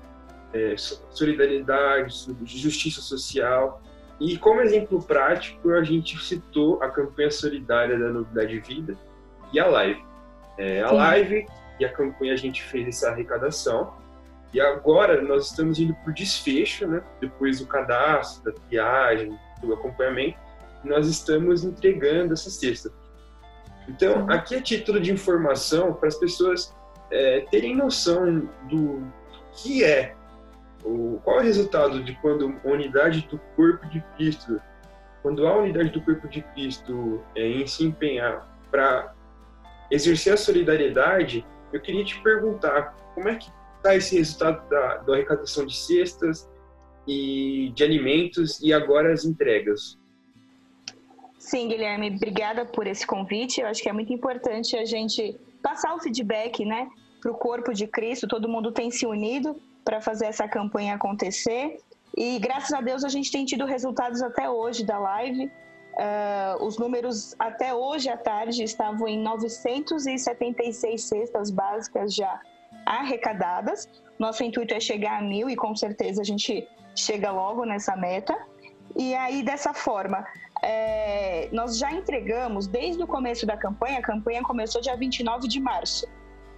é, 0.54 0.76
solidariedade, 1.12 2.14
sobre 2.14 2.46
justiça 2.46 3.02
social 3.02 3.82
e 4.20 4.38
como 4.38 4.62
exemplo 4.62 5.02
prático, 5.02 5.72
a 5.72 5.84
gente 5.84 6.18
citou 6.24 6.82
a 6.82 6.90
campanha 6.90 7.30
solidária 7.30 7.98
da 7.98 8.10
Novidade 8.10 8.60
Vida 8.60 8.98
e 9.54 9.60
a 9.60 9.68
live. 9.68 10.04
É, 10.58 10.82
a 10.82 10.90
Sim. 10.90 10.96
live 10.96 11.46
e 11.80 11.86
a 11.86 11.92
campanha 11.92 12.34
a 12.34 12.38
gente 12.38 12.64
fez 12.64 12.88
essa 12.88 13.12
arrecadação. 13.12 13.94
E 14.54 14.60
agora 14.60 15.22
nós 15.22 15.52
estamos 15.52 15.80
indo 15.80 15.94
para 15.96 16.12
o 16.12 16.14
desfecho, 16.14 16.88
né? 16.88 17.04
depois 17.22 17.60
do 17.60 17.68
cadastro, 17.68 18.52
da 18.52 18.60
triagem, 18.62 19.38
do 19.62 19.74
acompanhamento, 19.74 20.38
nós 20.84 21.08
estamos 21.08 21.64
entregando 21.64 22.34
essa 22.34 22.50
cesta. 22.50 22.92
Então, 23.88 24.30
aqui 24.30 24.56
é 24.56 24.62
título 24.62 25.00
de 25.00 25.12
informação 25.12 25.94
para 25.94 26.08
as 26.08 26.16
pessoas 26.16 26.76
é, 27.12 27.46
terem 27.52 27.76
noção 27.76 28.50
do 28.70 29.06
que 29.54 29.84
é 29.84 30.16
o, 30.88 31.20
qual 31.24 31.38
é 31.38 31.40
o 31.42 31.44
resultado 31.44 32.02
de 32.04 32.14
quando 32.22 32.56
a 32.64 32.68
unidade 32.70 33.28
do 33.28 33.38
corpo 33.56 33.86
de 33.88 34.02
Cristo, 34.16 34.62
quando 35.22 35.46
a 35.46 35.58
unidade 35.58 35.90
do 35.90 36.02
corpo 36.02 36.28
de 36.28 36.42
Cristo 36.42 37.22
é, 37.36 37.46
em 37.46 37.68
se 37.68 37.84
empenhar 37.84 38.48
para 38.72 39.14
exercer 39.92 40.34
a 40.34 40.38
solidariedade, 40.38 41.46
eu 41.74 41.82
queria 41.82 42.04
te 42.04 42.20
perguntar 42.22 42.96
como 43.14 43.28
é 43.28 43.36
que 43.36 43.52
está 43.78 43.96
esse 43.96 44.18
resultado 44.18 44.68
da, 44.70 44.98
da 44.98 45.14
arrecadação 45.14 45.66
de 45.66 45.76
cestas 45.76 46.50
e 47.06 47.72
de 47.76 47.84
alimentos 47.84 48.62
e 48.62 48.72
agora 48.74 49.12
as 49.12 49.26
entregas. 49.26 49.98
Sim, 51.38 51.70
Guilherme, 51.70 52.14
obrigada 52.16 52.66
por 52.66 52.88
esse 52.88 53.06
convite. 53.06 53.62
Eu 53.62 53.68
acho 53.68 53.82
que 53.82 53.90
é 53.90 53.94
muito 53.94 54.12
importante 54.12 54.76
a 54.76 54.86
gente 54.86 55.40
passar 55.62 55.96
o 55.96 56.00
feedback, 56.00 56.66
né, 56.66 56.90
para 57.22 57.32
o 57.32 57.36
corpo 57.36 57.74
de 57.74 57.88
Cristo. 57.88 58.28
Todo 58.28 58.50
mundo 58.50 58.72
tem 58.72 58.92
se 58.92 59.06
unido 59.06 59.56
para 59.88 60.02
fazer 60.02 60.26
essa 60.26 60.46
campanha 60.50 60.96
acontecer. 60.96 61.80
E 62.16 62.38
graças 62.40 62.74
a 62.74 62.82
Deus 62.82 63.06
a 63.06 63.08
gente 63.08 63.32
tem 63.32 63.46
tido 63.46 63.66
resultados 63.66 64.22
até 64.22 64.50
hoje 64.50 64.84
da 64.84 65.00
live. 65.00 65.46
Uh, 65.46 66.66
os 66.66 66.78
números 66.78 67.34
até 67.40 67.74
hoje 67.74 68.10
à 68.10 68.18
tarde 68.18 68.64
estavam 68.64 69.08
em 69.08 69.18
976 69.18 71.02
cestas 71.02 71.50
básicas 71.50 72.14
já 72.14 72.42
arrecadadas. 72.86 73.88
Nosso 74.20 74.44
intuito 74.44 74.74
é 74.74 74.80
chegar 74.82 75.20
a 75.20 75.22
mil 75.22 75.50
e 75.50 75.56
com 75.56 75.74
certeza 75.74 76.22
a 76.22 76.26
gente 76.26 76.68
chega 76.94 77.32
logo 77.32 77.64
nessa 77.64 77.96
meta. 77.96 78.38
E 78.94 79.16
aí, 79.16 79.42
dessa 79.42 79.74
forma, 79.74 80.26
é, 80.62 81.48
nós 81.54 81.78
já 81.78 81.94
entregamos 81.94 82.68
desde 82.68 83.02
o 83.02 83.08
começo 83.08 83.46
da 83.46 83.56
campanha, 83.56 84.00
a 84.00 84.02
campanha 84.02 84.42
começou 84.44 84.82
dia 84.82 84.98
29 84.98 85.48
de 85.48 85.62
março 85.62 86.06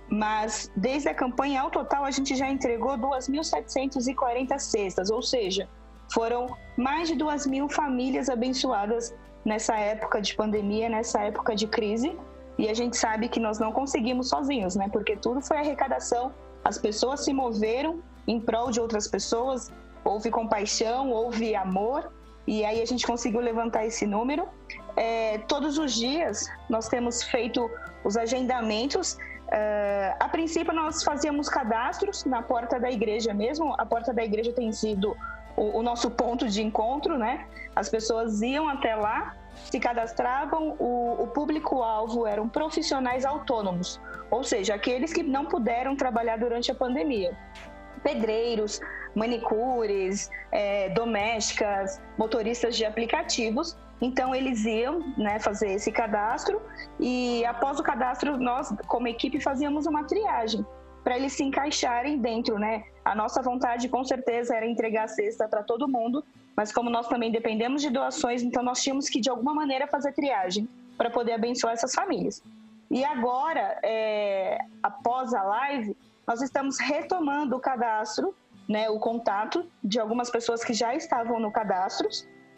mas 0.10 0.72
desde 0.76 1.10
a 1.10 1.14
campanha 1.14 1.62
ao 1.62 1.70
total 1.70 2.04
a 2.04 2.12
gente 2.12 2.36
já 2.36 2.50
entregou 2.50 2.98
2.740 2.98 4.58
cestas, 4.58 5.10
ou 5.10 5.22
seja, 5.22 5.70
foram 6.12 6.48
mais 6.76 7.08
de 7.08 7.16
2 7.16 7.46
mil 7.48 7.70
famílias 7.70 8.30
abençoadas 8.30 9.14
nessa 9.46 9.76
época 9.76 10.22
de 10.22 10.36
pandemia, 10.36 10.90
nessa 10.90 11.22
época 11.22 11.56
de 11.56 11.68
crise. 11.68 12.18
E 12.58 12.68
a 12.68 12.74
gente 12.74 12.98
sabe 12.98 13.30
que 13.30 13.40
nós 13.40 13.58
não 13.58 13.72
conseguimos 13.72 14.28
sozinhos, 14.28 14.76
né? 14.76 14.90
Porque 14.92 15.16
tudo 15.16 15.42
foi 15.42 15.58
arrecadação, 15.58 16.34
as 16.64 16.78
pessoas 16.78 17.24
se 17.24 17.32
moveram 17.32 18.02
em 18.28 18.40
prol 18.40 18.70
de 18.70 18.82
outras 18.82 19.08
pessoas, 19.08 19.72
houve 20.04 20.30
compaixão, 20.30 21.10
houve 21.10 21.56
amor, 21.56 22.12
e 22.46 22.66
aí 22.66 22.82
a 22.82 22.86
gente 22.86 23.06
conseguiu 23.06 23.40
levantar 23.40 23.86
esse 23.86 24.06
número. 24.06 24.48
É, 24.98 25.38
todos 25.48 25.78
os 25.78 25.94
dias 25.94 26.48
nós 26.70 26.90
temos 26.90 27.24
feito 27.24 27.70
os 28.04 28.18
agendamentos 28.18 29.18
Uh, 29.50 30.16
a 30.20 30.30
princípio, 30.30 30.72
nós 30.74 31.04
fazíamos 31.04 31.50
cadastros 31.50 32.24
na 32.24 32.42
porta 32.42 32.80
da 32.80 32.92
igreja 32.92 33.34
mesmo. 33.34 33.74
A 33.80 33.86
porta 33.86 34.14
da 34.14 34.24
igreja 34.24 34.54
tem 34.54 34.72
sido 34.72 35.18
o, 35.58 35.80
o 35.80 35.84
nosso 35.84 36.12
ponto 36.12 36.48
de 36.48 36.62
encontro, 36.62 37.18
né? 37.18 37.48
As 37.76 37.90
pessoas 37.90 38.42
iam 38.42 38.70
até 38.70 38.96
lá, 38.96 39.36
se 39.72 39.80
cadastravam. 39.80 40.76
O, 40.80 41.24
o 41.24 41.28
público-alvo 41.28 42.28
eram 42.28 42.48
profissionais 42.48 43.26
autônomos, 43.26 44.00
ou 44.30 44.44
seja, 44.44 44.76
aqueles 44.76 45.12
que 45.12 45.24
não 45.24 45.46
puderam 45.46 45.96
trabalhar 45.96 46.38
durante 46.38 46.72
a 46.72 46.76
pandemia. 46.76 47.36
Pedreiros, 48.04 48.80
manicures, 49.16 50.30
é, 50.52 50.90
domésticas, 50.90 52.00
motoristas 52.18 52.78
de 52.78 52.86
aplicativos 52.86 53.76
então 54.02 54.34
eles 54.34 54.66
iam 54.66 55.00
né, 55.18 55.40
fazer 55.40 55.72
esse 55.72 55.92
cadastro 55.92 56.62
e 57.00 57.44
após 57.46 57.80
o 57.80 57.84
cadastro 57.84 58.38
nós, 58.38 58.74
como 58.88 59.08
equipe, 59.08 59.42
fazíamos 59.42 59.86
uma 59.86 60.04
triagem 60.04 60.66
para 61.04 61.18
eles 61.18 61.34
se 61.34 61.44
encaixarem 61.44 62.20
dentro, 62.20 62.60
né? 62.60 62.84
A 63.04 63.16
nossa 63.16 63.42
vontade 63.42 63.88
com 63.90 64.04
certeza 64.04 64.56
era 64.56 64.66
entregar 64.66 65.06
a 65.06 65.08
cesta 65.08 65.48
para 65.48 65.64
todo 65.64 65.88
mundo, 65.88 66.24
mas 66.56 66.72
como 66.72 66.90
nós 66.90 67.08
também 67.08 67.32
dependemos 67.32 67.82
de 67.82 67.90
doações, 67.90 68.44
então 68.44 68.62
nós 68.62 68.82
tínhamos 68.82 69.10
que 69.10 69.20
de 69.20 69.30
alguma 69.30 69.54
maneira 69.54 69.88
fazer 69.88 70.14
triagem 70.14 70.68
para 70.98 71.10
poder 71.10 71.34
abençoar 71.34 71.74
essas 71.74 71.94
famílias. 71.96 72.44
E 72.92 73.04
agora, 73.04 73.80
é, 73.84 74.58
após 74.84 75.34
a 75.34 75.44
live, 75.44 75.96
nós 76.28 76.42
estamos 76.42 76.80
retomando 76.80 77.56
o 77.56 77.60
cadastro, 77.60 78.36
né, 78.68 78.90
o 78.90 79.00
contato 79.00 79.66
de 79.84 80.00
algumas 80.00 80.30
pessoas 80.30 80.64
que 80.64 80.74
já 80.74 80.94
estavam 80.94 81.40
no 81.40 81.52
cadastro 81.52 82.08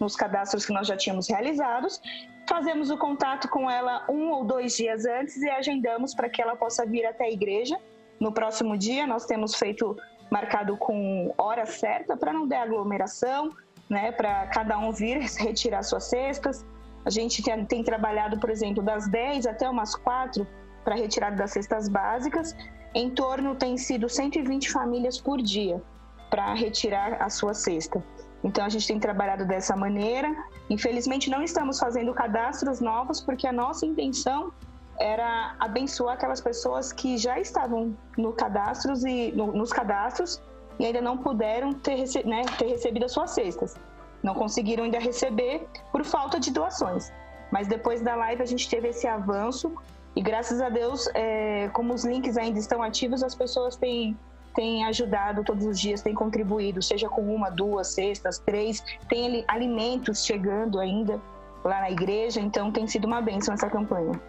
nos 0.01 0.15
cadastros 0.15 0.65
que 0.65 0.73
nós 0.73 0.87
já 0.87 0.97
tínhamos 0.97 1.29
realizados. 1.29 2.01
Fazemos 2.49 2.89
o 2.89 2.97
contato 2.97 3.47
com 3.47 3.69
ela 3.69 4.03
um 4.09 4.31
ou 4.31 4.43
dois 4.43 4.75
dias 4.75 5.05
antes 5.05 5.37
e 5.37 5.49
agendamos 5.49 6.15
para 6.15 6.27
que 6.27 6.41
ela 6.41 6.55
possa 6.55 6.85
vir 6.85 7.05
até 7.05 7.25
a 7.25 7.31
igreja. 7.31 7.77
No 8.19 8.33
próximo 8.33 8.75
dia, 8.75 9.05
nós 9.05 9.25
temos 9.25 9.55
feito 9.55 9.95
marcado 10.31 10.75
com 10.75 11.31
hora 11.37 11.65
certa 11.65 12.17
para 12.17 12.33
não 12.33 12.47
dar 12.47 12.63
aglomeração, 12.63 13.51
né, 13.89 14.11
para 14.11 14.47
cada 14.47 14.77
um 14.79 14.91
vir 14.91 15.19
retirar 15.37 15.83
suas 15.83 16.05
cestas. 16.05 16.65
A 17.05 17.09
gente 17.09 17.43
tem, 17.43 17.65
tem 17.65 17.83
trabalhado, 17.83 18.39
por 18.39 18.49
exemplo, 18.49 18.81
das 18.81 19.07
10 19.07 19.45
até 19.45 19.69
umas 19.69 19.95
4 19.95 20.47
para 20.83 20.95
retirada 20.95 21.35
das 21.35 21.51
cestas 21.51 21.87
básicas. 21.87 22.55
Em 22.93 23.09
torno 23.09 23.55
tem 23.55 23.77
sido 23.77 24.09
120 24.09 24.71
famílias 24.71 25.19
por 25.19 25.41
dia 25.41 25.81
para 26.29 26.53
retirar 26.53 27.21
a 27.21 27.29
sua 27.29 27.53
cesta. 27.53 28.03
Então 28.43 28.65
a 28.65 28.69
gente 28.69 28.87
tem 28.87 28.99
trabalhado 28.99 29.45
dessa 29.45 29.75
maneira. 29.75 30.29
Infelizmente 30.69 31.29
não 31.29 31.43
estamos 31.43 31.79
fazendo 31.79 32.13
cadastros 32.13 32.79
novos 32.79 33.21
porque 33.21 33.45
a 33.45 33.51
nossa 33.51 33.85
intenção 33.85 34.51
era 34.99 35.55
abençoar 35.59 36.13
aquelas 36.15 36.41
pessoas 36.41 36.91
que 36.91 37.17
já 37.17 37.39
estavam 37.39 37.97
no 38.17 38.33
cadastros 38.33 39.03
e 39.03 39.31
no, 39.31 39.51
nos 39.51 39.71
cadastros 39.71 40.41
e 40.79 40.85
ainda 40.85 41.01
não 41.01 41.17
puderam 41.17 41.73
ter, 41.73 42.05
né, 42.25 42.41
ter 42.57 42.67
recebido 42.67 43.05
as 43.05 43.11
suas 43.11 43.31
cestas. 43.31 43.75
Não 44.23 44.35
conseguiram 44.35 44.83
ainda 44.83 44.99
receber 44.99 45.67
por 45.91 46.03
falta 46.03 46.39
de 46.39 46.51
doações. 46.51 47.11
Mas 47.51 47.67
depois 47.67 48.01
da 48.01 48.15
live 48.15 48.41
a 48.41 48.45
gente 48.45 48.69
teve 48.69 48.89
esse 48.89 49.07
avanço 49.07 49.73
e 50.15 50.21
graças 50.21 50.61
a 50.61 50.69
Deus, 50.69 51.07
é, 51.13 51.69
como 51.69 51.93
os 51.93 52.03
links 52.03 52.37
ainda 52.37 52.59
estão 52.59 52.81
ativos, 52.81 53.23
as 53.23 53.33
pessoas 53.33 53.75
têm 53.75 54.17
tem 54.53 54.85
ajudado 54.85 55.43
todos 55.43 55.65
os 55.65 55.79
dias, 55.79 56.01
tem 56.01 56.13
contribuído, 56.13 56.81
seja 56.81 57.09
com 57.09 57.33
uma, 57.33 57.49
duas, 57.49 57.87
cestas, 57.87 58.39
três, 58.39 58.83
tem 59.09 59.43
alimentos 59.47 60.25
chegando 60.25 60.79
ainda 60.79 61.21
lá 61.63 61.81
na 61.81 61.91
igreja, 61.91 62.39
então 62.39 62.71
tem 62.71 62.87
sido 62.87 63.05
uma 63.05 63.21
bênção 63.21 63.53
essa 63.53 63.69
campanha. 63.69 64.19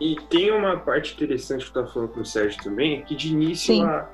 E 0.00 0.16
tem 0.28 0.50
uma 0.52 0.78
parte 0.78 1.14
interessante 1.14 1.60
que 1.60 1.76
eu 1.76 1.82
estava 1.82 1.86
falando 1.88 2.10
com 2.10 2.20
o 2.20 2.24
Sérgio 2.24 2.62
também, 2.62 3.02
que 3.04 3.14
de 3.14 3.32
início 3.32 3.84
a, 3.84 4.08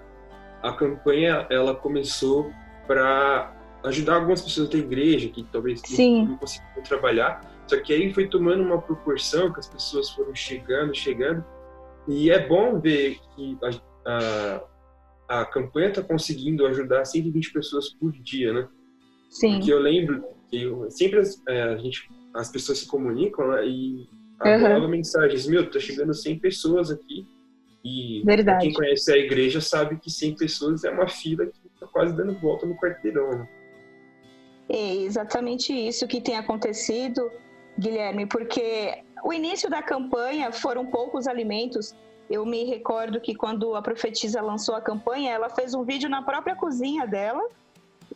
a 0.62 0.72
campanha 0.72 1.46
ela 1.50 1.74
começou 1.74 2.50
para 2.87 3.53
ajudar 3.85 4.16
algumas 4.16 4.40
pessoas 4.40 4.68
da 4.70 4.79
igreja 4.79 5.29
que 5.29 5.44
talvez 5.44 5.81
Sim. 5.85 6.27
não 6.27 6.38
conseguiam 6.38 6.83
trabalhar, 6.83 7.40
só 7.66 7.79
que 7.81 7.92
aí 7.92 8.12
foi 8.12 8.29
tomando 8.29 8.62
uma 8.62 8.81
proporção 8.81 9.53
que 9.53 9.61
as 9.61 9.68
pessoas 9.68 10.11
foram 10.11 10.35
chegando, 10.35 10.94
chegando, 10.94 11.44
e 12.09 12.31
é 12.31 12.46
bom 12.46 12.79
ver 12.81 13.18
que 13.35 13.59
a, 13.62 14.11
a 14.11 14.61
a 15.40 15.44
campanha 15.44 15.88
está 15.88 16.02
conseguindo 16.02 16.66
ajudar 16.66 17.04
120 17.04 17.52
pessoas 17.52 17.88
por 17.90 18.12
dia, 18.12 18.52
né? 18.52 18.68
Sim. 19.30 19.54
Porque 19.54 19.72
eu 19.72 19.78
lembro 19.78 20.24
que 20.50 20.62
eu, 20.62 20.90
sempre 20.90 21.18
as, 21.18 21.42
é, 21.48 21.62
a 21.62 21.76
gente, 21.76 22.08
as 22.34 22.50
pessoas 22.50 22.78
se 22.78 22.86
comunicam 22.86 23.48
né, 23.48 23.66
e 23.66 24.08
a 24.40 24.78
uhum. 24.78 24.88
mensagem, 24.88 25.50
meu, 25.50 25.70
tá 25.70 25.78
chegando 25.78 26.12
100 26.12 26.38
pessoas 26.38 26.90
aqui. 26.90 27.26
E 27.84 28.22
Verdade. 28.24 28.64
quem 28.64 28.72
conhece 28.72 29.12
a 29.12 29.16
igreja 29.16 29.60
sabe 29.60 29.96
que 29.96 30.10
100 30.10 30.36
pessoas 30.36 30.84
é 30.84 30.90
uma 30.90 31.08
fila 31.08 31.46
que 31.46 31.68
tá 31.78 31.86
quase 31.86 32.16
dando 32.16 32.32
volta 32.40 32.64
no 32.64 32.76
quarteirão, 32.76 33.30
né? 33.30 33.48
É 34.68 34.94
exatamente 34.96 35.72
isso 35.72 36.06
que 36.08 36.20
tem 36.20 36.36
acontecido, 36.36 37.30
Guilherme, 37.78 38.26
porque 38.26 39.02
o 39.22 39.32
início 39.32 39.68
da 39.68 39.82
campanha 39.82 40.50
foram 40.50 40.86
poucos 40.86 41.26
alimentos 41.26 41.94
eu 42.30 42.44
me 42.44 42.64
recordo 42.64 43.20
que 43.20 43.34
quando 43.34 43.74
a 43.74 43.82
profetisa 43.82 44.40
lançou 44.40 44.74
a 44.74 44.80
campanha, 44.80 45.32
ela 45.32 45.48
fez 45.48 45.74
um 45.74 45.84
vídeo 45.84 46.08
na 46.08 46.22
própria 46.22 46.56
cozinha 46.56 47.06
dela, 47.06 47.42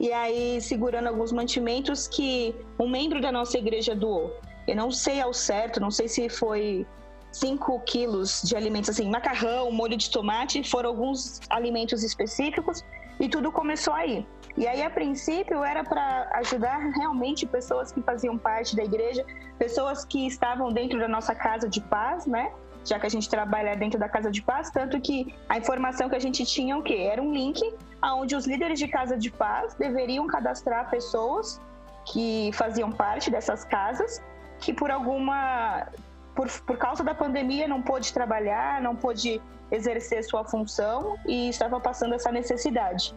e 0.01 0.12
aí 0.12 0.61
segurando 0.61 1.09
alguns 1.09 1.33
mantimentos 1.33 2.07
que 2.07 2.55
um 2.79 2.88
membro 2.88 3.21
da 3.21 3.33
nossa 3.33 3.59
igreja 3.59 3.94
doou. 3.94 4.33
Eu 4.66 4.77
não 4.77 4.90
sei 4.90 5.21
ao 5.21 5.33
certo, 5.33 5.81
não 5.81 5.90
sei 5.90 6.09
se 6.09 6.29
foi 6.29 6.87
5 7.33 7.81
quilos 7.81 8.42
de 8.42 8.57
alimentos, 8.57 8.90
assim, 8.90 9.09
macarrão, 9.11 9.71
molho 9.71 9.97
de 9.97 10.11
tomate, 10.11 10.62
foram 10.68 10.90
alguns 10.90 11.40
alimentos 11.51 12.03
específicos, 12.03 12.85
e 13.21 13.29
tudo 13.29 13.51
começou 13.51 13.92
aí. 13.92 14.27
E 14.57 14.66
aí, 14.66 14.83
a 14.83 14.90
princípio, 14.90 15.62
era 15.62 15.85
para 15.85 16.31
ajudar 16.35 16.79
realmente 16.97 17.47
pessoas 17.47 17.92
que 17.92 18.03
faziam 18.03 18.37
parte 18.37 18.75
da 18.75 18.85
igreja, 18.85 19.25
pessoas 19.59 20.05
que 20.05 20.27
estavam 20.27 20.73
dentro 20.73 20.99
da 20.99 21.09
nossa 21.09 21.35
casa 21.35 21.68
de 21.68 21.81
paz, 21.81 22.27
né? 22.27 22.53
Já 22.88 22.98
que 22.98 23.07
a 23.07 23.11
gente 23.11 23.29
trabalha 23.29 23.77
dentro 23.77 23.98
da 23.98 24.09
Casa 24.09 24.31
de 24.31 24.42
Paz, 24.42 24.70
tanto 24.70 25.01
que 25.01 25.35
a 25.48 25.59
informação 25.59 26.09
que 26.09 26.16
a 26.16 26.18
gente 26.18 26.44
tinha 26.44 26.77
o 26.77 26.83
quê? 26.83 27.09
Era 27.12 27.22
um 27.22 27.33
link 27.33 27.61
onde 28.03 28.35
os 28.35 28.46
líderes 28.46 28.79
de 28.79 28.88
Casa 28.88 29.16
de 29.16 29.31
Paz 29.31 29.74
deveriam 29.74 30.27
cadastrar 30.27 30.88
pessoas 30.90 31.61
que 32.07 32.51
faziam 32.55 32.90
parte 32.90 33.31
dessas 33.31 33.64
casas, 33.64 34.22
que 34.61 34.72
por 34.72 34.90
alguma 34.90 35.87
por, 36.35 36.48
por 36.62 36.79
causa 36.79 37.03
da 37.03 37.14
pandemia 37.14 37.66
não 37.66 37.83
pôde 37.83 38.12
trabalhar, 38.12 38.81
não 38.81 38.94
pôde 38.94 39.40
exercer 39.70 40.22
sua 40.24 40.44
função 40.44 41.18
e 41.27 41.48
estava 41.48 41.81
passando 41.81 42.14
essa 42.14 42.31
necessidade. 42.31 43.14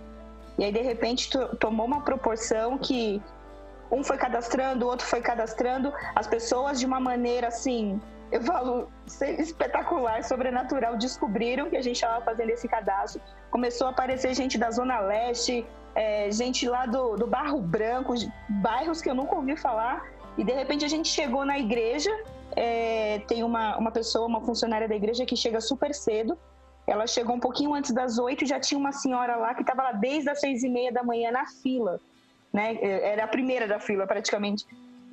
E 0.57 0.65
aí 0.65 0.71
de 0.71 0.81
repente 0.81 1.29
tomou 1.59 1.85
uma 1.85 2.01
proporção 2.01 2.77
que 2.77 3.21
um 3.91 4.03
foi 4.03 4.17
cadastrando, 4.17 4.85
o 4.85 4.89
outro 4.89 5.05
foi 5.05 5.21
cadastrando, 5.21 5.93
as 6.15 6.27
pessoas 6.27 6.79
de 6.79 6.85
uma 6.85 6.99
maneira 6.99 7.47
assim 7.47 8.01
eu 8.31 8.41
falo, 8.41 8.89
espetacular, 9.05 10.23
sobrenatural, 10.23 10.97
descobriram 10.97 11.69
que 11.69 11.75
a 11.75 11.81
gente 11.81 11.95
estava 11.95 12.23
fazendo 12.23 12.49
esse 12.49 12.67
cadastro. 12.67 13.21
Começou 13.49 13.87
a 13.87 13.89
aparecer 13.89 14.33
gente 14.33 14.57
da 14.57 14.71
Zona 14.71 14.99
Leste, 14.99 15.65
é, 15.93 16.31
gente 16.31 16.67
lá 16.67 16.85
do, 16.85 17.17
do 17.17 17.27
Barro 17.27 17.59
Branco, 17.59 18.13
bairros 18.49 19.01
que 19.01 19.09
eu 19.09 19.15
nunca 19.15 19.35
ouvi 19.35 19.57
falar. 19.57 20.09
E 20.37 20.43
de 20.45 20.53
repente 20.53 20.85
a 20.85 20.87
gente 20.87 21.09
chegou 21.09 21.43
na 21.43 21.59
igreja, 21.59 22.09
é, 22.55 23.19
tem 23.27 23.43
uma, 23.43 23.77
uma 23.77 23.91
pessoa, 23.91 24.25
uma 24.25 24.41
funcionária 24.41 24.87
da 24.87 24.95
igreja 24.95 25.25
que 25.25 25.35
chega 25.35 25.59
super 25.59 25.93
cedo. 25.93 26.37
Ela 26.87 27.05
chegou 27.07 27.35
um 27.35 27.39
pouquinho 27.39 27.73
antes 27.73 27.91
das 27.91 28.17
oito 28.17 28.45
e 28.45 28.47
já 28.47 28.59
tinha 28.59 28.79
uma 28.79 28.93
senhora 28.93 29.35
lá 29.35 29.53
que 29.53 29.61
estava 29.61 29.83
lá 29.83 29.91
desde 29.91 30.29
as 30.29 30.39
seis 30.39 30.63
e 30.63 30.69
meia 30.69 30.91
da 30.91 31.03
manhã 31.03 31.31
na 31.31 31.45
fila. 31.45 31.99
Né? 32.51 32.77
Era 32.81 33.25
a 33.25 33.27
primeira 33.27 33.67
da 33.67 33.79
fila, 33.79 34.07
praticamente. 34.07 34.65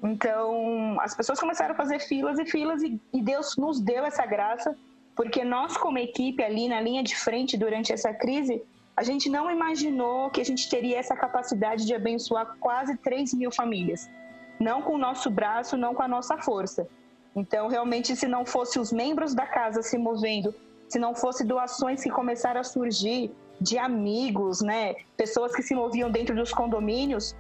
Então, 0.03 0.97
as 1.01 1.15
pessoas 1.15 1.41
começaram 1.41 1.75
a 1.75 1.77
fazer 1.77 1.99
filas 1.99 2.39
e 2.39 2.47
filas 2.47 2.83
e, 2.83 3.01
e 3.13 3.21
Deus 3.21 3.57
nos 3.57 3.81
deu 3.81 4.05
essa 4.05 4.25
graça, 4.25 4.77
porque 5.17 5.45
nós, 5.45 5.77
como 5.77 5.99
equipe 5.99 6.43
ali 6.43 6.69
na 6.69 6.81
linha 6.81 7.03
de 7.03 7.17
frente 7.17 7.57
durante 7.57 7.93
essa 7.93 8.13
crise, 8.15 8.63
a 8.97 9.03
gente 9.03 9.29
não 9.29 9.51
imaginou 9.51 10.31
que 10.31 10.41
a 10.41 10.45
gente 10.45 10.69
teria 10.69 10.99
essa 10.99 11.17
capacidade 11.17 11.85
de 11.87 11.95
abençoar 11.95 12.57
quase 12.61 12.97
3 12.97 13.35
mil 13.35 13.51
famílias. 13.51 14.09
Não 14.59 14.83
com 14.83 14.95
o 14.95 14.99
nosso 14.99 15.31
braço, 15.31 15.77
não 15.77 15.95
com 15.95 16.03
a 16.03 16.09
nossa 16.09 16.37
força. 16.39 16.89
Então, 17.35 17.69
realmente, 17.69 18.17
se 18.17 18.27
não 18.27 18.45
fosse 18.45 18.79
os 18.79 18.93
membros 18.93 19.35
da 19.35 19.47
casa 19.47 19.83
se 19.83 19.97
movendo, 19.97 20.55
se 20.89 20.99
não 20.99 21.15
fosse 21.15 21.45
doações 21.45 22.03
que 22.03 22.11
começaram 22.11 22.61
a 22.61 22.65
surgir 22.65 23.31
de 23.61 23.79
amigos, 23.79 24.61
né, 24.61 24.95
pessoas 25.17 25.55
que 25.55 25.63
se 25.63 25.75
moviam 25.75 26.11
dentro 26.11 26.35
dos 26.35 26.53
condomínios, 26.53 27.37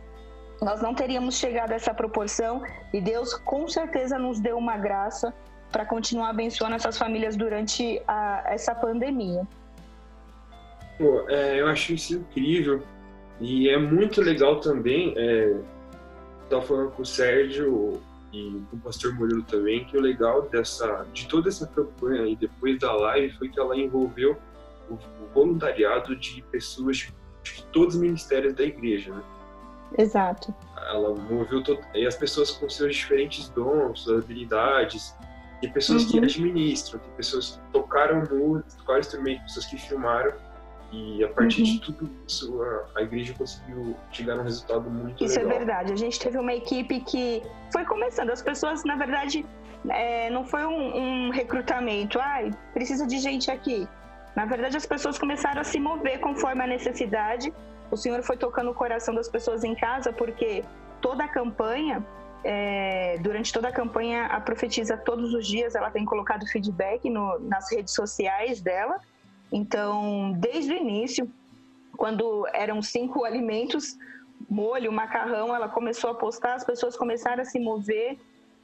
nós 0.61 0.81
não 0.81 0.94
teríamos 0.94 1.37
chegado 1.37 1.73
a 1.73 1.75
essa 1.75 1.94
proporção 1.94 2.62
e 2.92 3.01
Deus 3.01 3.35
com 3.35 3.68
certeza 3.68 4.18
nos 4.18 4.40
deu 4.40 4.57
uma 4.57 4.77
graça 4.77 5.33
para 5.71 5.85
continuar 5.85 6.31
abençoando 6.31 6.75
essas 6.75 6.97
famílias 6.97 7.37
durante 7.37 8.03
a, 8.09 8.42
essa 8.47 8.75
pandemia. 8.75 9.47
Pô, 10.97 11.29
é, 11.29 11.61
eu 11.61 11.68
acho 11.68 11.92
isso 11.92 12.16
incrível 12.16 12.83
e 13.40 13.68
é 13.68 13.79
muito 13.79 14.21
legal 14.21 14.61
também. 14.61 15.14
É, 15.16 15.57
estava 16.44 16.62
falando 16.62 16.90
com 16.92 17.03
o 17.03 17.07
Sérgio 17.07 18.01
e 18.33 18.62
com 18.71 18.77
o 18.77 18.81
Pastor 18.81 19.14
Murilo 19.14 19.42
também 19.42 19.85
que 19.85 19.97
o 19.97 20.01
legal 20.01 20.42
dessa 20.42 21.07
de 21.12 21.29
toda 21.29 21.49
essa 21.49 21.66
campanha 21.66 22.27
e 22.27 22.35
depois 22.35 22.79
da 22.79 22.92
live 22.92 23.37
foi 23.37 23.49
que 23.49 23.61
ela 23.61 23.77
envolveu 23.77 24.37
o, 24.90 24.94
o 24.94 25.29
voluntariado 25.33 26.16
de 26.16 26.42
pessoas 26.51 26.97
de, 26.97 27.64
todos 27.73 27.94
os 27.94 28.01
ministérios 28.01 28.55
da 28.55 28.64
igreja, 28.64 29.14
né? 29.14 29.23
Exato. 29.96 30.55
Ela 30.77 31.14
moveu 31.14 31.62
todo... 31.62 31.81
e 31.94 32.07
as 32.07 32.16
pessoas 32.16 32.51
com 32.51 32.68
seus 32.68 32.96
diferentes 32.96 33.48
dons, 33.51 34.03
suas 34.03 34.24
habilidades. 34.24 35.16
Tem 35.61 35.72
pessoas 35.72 36.05
uhum. 36.05 36.11
que 36.11 36.18
administram, 36.18 37.01
tem 37.01 37.11
pessoas 37.12 37.51
que 37.51 37.72
tocaram 37.72 38.22
música, 38.31 38.70
tocaram 38.79 39.01
instrumento, 39.01 39.42
pessoas 39.42 39.66
que 39.66 39.77
filmaram. 39.77 40.33
E 40.90 41.22
a 41.22 41.29
partir 41.29 41.62
uhum. 41.62 41.66
de 41.66 41.81
tudo 41.81 42.11
isso, 42.27 42.62
a, 42.62 43.01
a, 43.01 43.03
igreja 43.03 43.35
conseguiu 43.37 43.94
chegar 44.11 44.37
num 44.37 44.44
resultado 44.44 44.88
muito 44.88 45.22
isso 45.22 45.38
é 45.38 45.42
legal. 45.42 45.51
Isso 45.51 45.62
é 45.62 45.66
verdade. 45.66 45.92
A 45.92 45.96
gente 45.96 46.18
teve 46.18 46.38
uma 46.38 46.55
equipe 46.55 47.01
que 47.01 47.42
foi 47.72 47.85
começando. 47.85 48.31
As 48.31 48.40
pessoas, 48.40 48.85
na 48.85 48.96
verdade, 48.96 49.44
é, 49.88 50.31
não 50.31 50.44
foi 50.44 50.64
um, 50.64 51.27
um 51.27 51.31
recrutamento. 51.31 52.18
Ai, 52.18 52.51
precisa 52.72 53.07
de 53.07 53.18
gente 53.18 53.51
aqui. 53.51 53.87
Na 54.34 54.47
verdade, 54.47 54.76
as 54.76 54.86
pessoas 54.86 55.18
começaram 55.18 55.61
a 55.61 55.64
se 55.64 55.78
mover 55.78 56.20
conforme 56.20 56.62
a 56.62 56.66
necessidade 56.66 57.53
o 57.91 57.97
Senhor 57.97 58.22
foi 58.22 58.36
tocando 58.36 58.70
o 58.70 58.74
coração 58.74 59.14
das 59.14 59.28
pessoas 59.28 59.64
em 59.64 59.74
casa, 59.74 60.12
porque 60.12 60.64
toda 61.01 61.24
a 61.24 61.28
campanha, 61.28 62.05
é, 62.45 63.18
durante 63.18 63.53
toda 63.53 63.68
a 63.68 63.72
campanha, 63.72 64.26
a 64.26 64.41
profetisa 64.41 64.97
todos 64.97 65.34
os 65.34 65.47
dias 65.47 65.74
ela 65.74 65.91
tem 65.91 66.05
colocado 66.05 66.47
feedback 66.47 67.09
no, 67.09 67.39
nas 67.41 67.70
redes 67.70 67.95
sociais 67.95 68.61
dela. 68.61 69.01
Então, 69.51 70.32
desde 70.39 70.72
o 70.72 70.76
início, 70.76 71.30
quando 71.97 72.47
eram 72.53 72.82
cinco 72.82 73.24
alimentos, 73.24 73.97
molho, 74.49 74.93
macarrão, 74.93 75.55
ela 75.55 75.68
começou 75.68 76.11
a 76.11 76.14
postar, 76.14 76.55
as 76.55 76.64
pessoas 76.64 76.97
começaram 76.97 77.43
a 77.43 77.45
se 77.45 77.59
mover. 77.59 78.18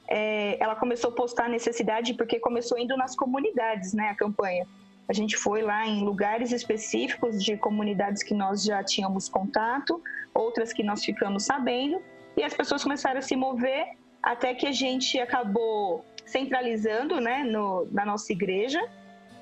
É, 0.07 0.61
ela 0.61 0.75
começou 0.75 1.09
a 1.09 1.13
postar 1.13 1.49
necessidade 1.49 2.13
porque 2.13 2.39
começou 2.39 2.77
indo 2.77 2.95
nas 2.95 3.15
comunidades, 3.15 3.93
né, 3.93 4.09
a 4.09 4.15
campanha. 4.15 4.67
A 5.07 5.13
gente 5.13 5.37
foi 5.37 5.61
lá 5.61 5.85
em 5.85 6.03
lugares 6.03 6.51
específicos 6.51 7.43
de 7.43 7.57
comunidades 7.57 8.23
que 8.23 8.33
nós 8.33 8.63
já 8.63 8.83
tínhamos 8.83 9.29
contato, 9.29 10.01
outras 10.33 10.73
que 10.73 10.83
nós 10.83 11.03
ficamos 11.03 11.43
sabendo, 11.43 12.01
e 12.35 12.43
as 12.43 12.53
pessoas 12.53 12.83
começaram 12.83 13.19
a 13.19 13.21
se 13.21 13.35
mover 13.35 13.85
até 14.21 14.53
que 14.55 14.65
a 14.65 14.71
gente 14.71 15.19
acabou 15.19 16.03
centralizando 16.25 17.21
né, 17.21 17.43
no, 17.43 17.87
na 17.91 18.03
nossa 18.05 18.33
igreja. 18.33 18.81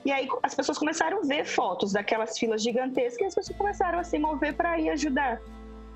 E 0.05 0.11
aí 0.11 0.27
as 0.43 0.53
pessoas 0.53 0.77
começaram 0.77 1.19
a 1.19 1.21
ver 1.21 1.45
fotos 1.45 1.93
daquelas 1.93 2.37
filas 2.37 2.61
gigantescas 2.61 3.21
e 3.21 3.25
as 3.25 3.35
pessoas 3.35 3.57
começaram 3.57 3.99
a 3.99 4.03
se 4.03 4.19
mover 4.19 4.53
para 4.53 4.77
ir 4.77 4.89
ajudar. 4.89 5.39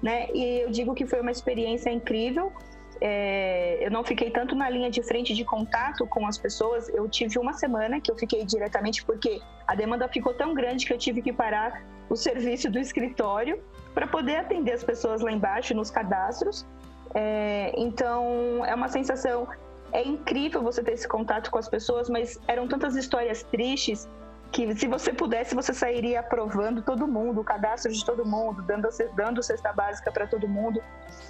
né? 0.01 0.29
E 0.33 0.61
eu 0.61 0.71
digo 0.71 0.93
que 0.93 1.05
foi 1.05 1.19
uma 1.19 1.31
experiência 1.31 1.89
incrível. 1.89 2.53
É, 3.01 3.77
eu 3.85 3.91
não 3.91 4.03
fiquei 4.03 4.29
tanto 4.29 4.55
na 4.55 4.69
linha 4.69 4.89
de 4.89 5.03
frente 5.03 5.33
de 5.33 5.43
contato 5.43 6.05
com 6.07 6.25
as 6.25 6.37
pessoas. 6.37 6.89
Eu 6.89 7.07
tive 7.07 7.37
uma 7.37 7.53
semana 7.53 7.99
que 8.01 8.11
eu 8.11 8.15
fiquei 8.15 8.43
diretamente 8.45 9.03
porque 9.03 9.41
a 9.67 9.75
demanda 9.75 10.07
ficou 10.07 10.33
tão 10.33 10.53
grande 10.53 10.85
que 10.85 10.93
eu 10.93 10.97
tive 10.97 11.21
que 11.21 11.31
parar 11.31 11.83
o 12.09 12.15
serviço 12.15 12.69
do 12.69 12.79
escritório 12.79 13.61
para 13.93 14.07
poder 14.07 14.37
atender 14.37 14.73
as 14.73 14.83
pessoas 14.83 15.21
lá 15.21 15.31
embaixo 15.31 15.73
nos 15.73 15.91
cadastros. 15.91 16.65
É, 17.13 17.73
então 17.77 18.65
é 18.65 18.73
uma 18.73 18.89
sensação, 18.89 19.47
é 19.91 20.03
incrível 20.05 20.61
você 20.61 20.83
ter 20.83 20.93
esse 20.93 21.07
contato 21.07 21.49
com 21.49 21.57
as 21.57 21.67
pessoas, 21.67 22.09
mas 22.09 22.39
eram 22.47 22.67
tantas 22.67 22.95
histórias 22.95 23.43
tristes 23.43 24.07
que 24.51 24.75
se 24.75 24.87
você 24.87 25.13
pudesse, 25.13 25.55
você 25.55 25.73
sairia 25.73 26.19
aprovando 26.19 26.81
todo 26.81 27.07
mundo, 27.07 27.41
o 27.41 27.43
cadastro 27.43 27.91
de 27.91 28.03
todo 28.05 28.25
mundo, 28.25 28.61
dando, 28.63 28.87
dando 29.15 29.43
cesta 29.43 29.73
básica 29.73 30.11
para 30.11 30.27
todo 30.27 30.47
mundo. 30.47 30.81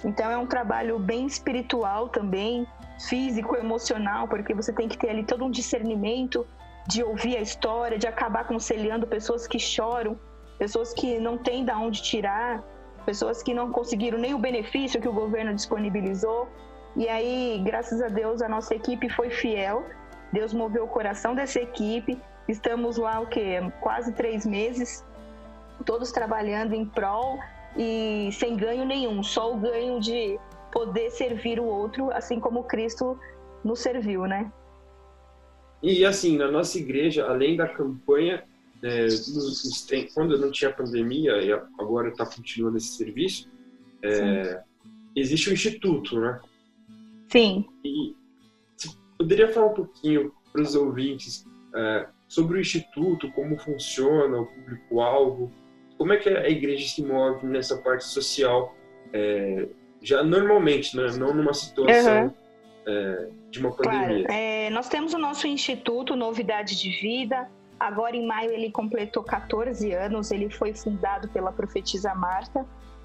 Então 0.04 0.30
é 0.30 0.36
um 0.36 0.46
trabalho 0.46 0.98
bem 0.98 1.26
espiritual 1.26 2.08
também, 2.08 2.66
físico, 3.08 3.56
emocional, 3.56 4.28
porque 4.28 4.54
você 4.54 4.72
tem 4.72 4.88
que 4.88 4.96
ter 4.96 5.10
ali 5.10 5.24
todo 5.24 5.44
um 5.44 5.50
discernimento 5.50 6.46
de 6.86 7.02
ouvir 7.02 7.36
a 7.36 7.40
história, 7.40 7.98
de 7.98 8.06
acabar 8.06 8.40
aconselhando 8.40 9.06
pessoas 9.06 9.46
que 9.46 9.58
choram, 9.58 10.18
pessoas 10.58 10.94
que 10.94 11.18
não 11.18 11.36
têm 11.36 11.64
de 11.64 11.72
onde 11.72 12.02
tirar, 12.02 12.62
pessoas 13.04 13.42
que 13.42 13.52
não 13.52 13.70
conseguiram 13.70 14.18
nem 14.18 14.34
o 14.34 14.38
benefício 14.38 15.00
que 15.00 15.08
o 15.08 15.12
governo 15.12 15.54
disponibilizou. 15.54 16.48
E 16.96 17.08
aí, 17.08 17.60
graças 17.64 18.00
a 18.00 18.08
Deus, 18.08 18.42
a 18.42 18.48
nossa 18.48 18.74
equipe 18.74 19.08
foi 19.10 19.30
fiel. 19.30 19.84
Deus 20.32 20.52
moveu 20.52 20.84
o 20.84 20.88
coração 20.88 21.34
dessa 21.34 21.60
equipe 21.60 22.20
Estamos 22.48 22.96
lá 22.96 23.20
o 23.20 23.26
que 23.26 23.40
quase 23.80 24.12
três 24.14 24.46
meses, 24.46 25.04
todos 25.84 26.10
trabalhando 26.10 26.74
em 26.74 26.86
prol 26.86 27.38
e 27.76 28.30
sem 28.32 28.56
ganho 28.56 28.84
nenhum, 28.84 29.22
só 29.22 29.52
o 29.52 29.58
ganho 29.58 30.00
de 30.00 30.38
poder 30.72 31.10
servir 31.10 31.60
o 31.60 31.64
outro, 31.64 32.10
assim 32.10 32.40
como 32.40 32.64
Cristo 32.64 33.18
nos 33.62 33.80
serviu, 33.80 34.26
né? 34.26 34.50
E 35.82 36.04
assim, 36.04 36.36
na 36.36 36.50
nossa 36.50 36.78
igreja, 36.78 37.26
além 37.26 37.56
da 37.56 37.68
campanha, 37.68 38.42
é, 38.82 39.04
nos, 39.04 39.86
quando 40.14 40.38
não 40.38 40.50
tinha 40.50 40.72
pandemia 40.72 41.42
e 41.42 41.52
agora 41.52 42.08
está 42.08 42.24
continuando 42.24 42.78
esse 42.78 42.96
serviço, 42.96 43.48
é, 44.02 44.62
existe 45.14 45.48
o 45.48 45.50
um 45.50 45.54
instituto, 45.54 46.18
né? 46.18 46.40
Sim. 47.28 47.66
E 47.84 48.14
poderia 49.18 49.52
falar 49.52 49.66
um 49.66 49.74
pouquinho 49.74 50.32
para 50.52 50.62
os 50.62 50.74
ouvintes 50.74 51.46
é, 51.74 52.08
sobre 52.28 52.58
o 52.58 52.60
Instituto, 52.60 53.32
como 53.32 53.58
funciona, 53.58 54.40
o 54.40 54.46
público-alvo, 54.46 55.50
como 55.96 56.12
é 56.12 56.18
que 56.18 56.28
a 56.28 56.48
igreja 56.48 56.86
se 56.86 57.02
move 57.02 57.44
nessa 57.46 57.78
parte 57.78 58.04
social, 58.04 58.76
é, 59.12 59.66
já 60.02 60.22
normalmente, 60.22 60.96
né? 60.96 61.06
não 61.18 61.34
numa 61.34 61.54
situação 61.54 62.26
uhum. 62.26 62.34
é, 62.86 63.28
de 63.50 63.58
uma 63.58 63.72
pandemia. 63.72 64.26
Claro. 64.26 64.40
É, 64.40 64.70
nós 64.70 64.88
temos 64.88 65.14
o 65.14 65.18
nosso 65.18 65.46
Instituto 65.46 66.14
Novidade 66.14 66.78
de 66.78 66.90
Vida, 67.00 67.50
agora 67.80 68.14
em 68.14 68.26
maio 68.26 68.50
ele 68.52 68.70
completou 68.70 69.24
14 69.24 69.90
anos, 69.92 70.30
ele 70.30 70.50
foi 70.50 70.74
fundado 70.74 71.28
pela 71.28 71.50
profetisa 71.50 72.14
Marta 72.14 72.64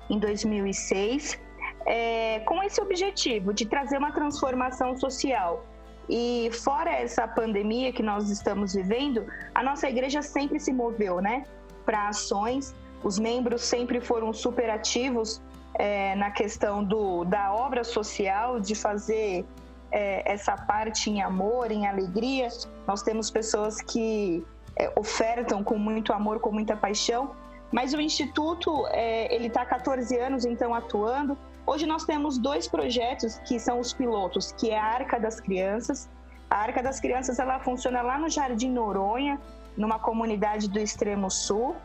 em 0.09 0.19
2006, 0.19 1.39
é, 1.85 2.39
com 2.41 2.61
esse 2.61 2.79
objetivo 2.81 3.53
de 3.53 3.65
trazer 3.65 3.97
uma 3.97 4.11
transformação 4.11 4.97
social 4.97 5.65
e 6.09 6.49
fora 6.51 6.91
essa 6.91 7.27
pandemia 7.27 7.91
que 7.93 8.03
nós 8.03 8.29
estamos 8.29 8.73
vivendo, 8.73 9.25
a 9.53 9.63
nossa 9.63 9.87
igreja 9.87 10.21
sempre 10.21 10.59
se 10.59 10.73
moveu, 10.73 11.21
né, 11.21 11.45
para 11.85 12.09
ações. 12.09 12.75
Os 13.03 13.19
membros 13.19 13.61
sempre 13.61 13.99
foram 13.99 14.33
super 14.33 14.69
ativos 14.69 15.41
é, 15.75 16.15
na 16.15 16.31
questão 16.31 16.83
do, 16.83 17.23
da 17.25 17.53
obra 17.53 17.83
social, 17.83 18.59
de 18.59 18.75
fazer 18.75 19.45
é, 19.91 20.31
essa 20.31 20.55
parte 20.55 21.09
em 21.09 21.21
amor, 21.21 21.71
em 21.71 21.87
alegria. 21.87 22.47
Nós 22.87 23.01
temos 23.01 23.29
pessoas 23.29 23.81
que 23.81 24.45
é, 24.75 24.91
ofertam 24.95 25.63
com 25.63 25.77
muito 25.77 26.13
amor, 26.13 26.39
com 26.39 26.51
muita 26.51 26.75
paixão. 26.75 27.31
Mas 27.71 27.93
o 27.93 27.99
Instituto, 27.99 28.85
é, 28.87 29.33
ele 29.33 29.47
está 29.47 29.63
há 29.63 29.65
14 29.65 30.15
anos, 30.17 30.45
então, 30.45 30.75
atuando 30.75 31.37
Hoje 31.65 31.85
nós 31.85 32.03
temos 32.05 32.37
dois 32.37 32.67
projetos 32.67 33.39
que 33.39 33.59
são 33.59 33.79
os 33.79 33.93
pilotos, 33.93 34.51
que 34.51 34.69
é 34.69 34.77
a 34.77 34.83
Arca 34.83 35.19
das 35.19 35.39
Crianças. 35.39 36.09
A 36.49 36.57
Arca 36.57 36.83
das 36.83 36.99
Crianças 36.99 37.39
ela 37.39 37.59
funciona 37.59 38.01
lá 38.01 38.17
no 38.17 38.29
Jardim 38.29 38.69
Noronha, 38.69 39.39
numa 39.77 39.97
comunidade 39.97 40.69
do 40.69 40.79
extremo 40.79 41.31
sul, 41.31 41.75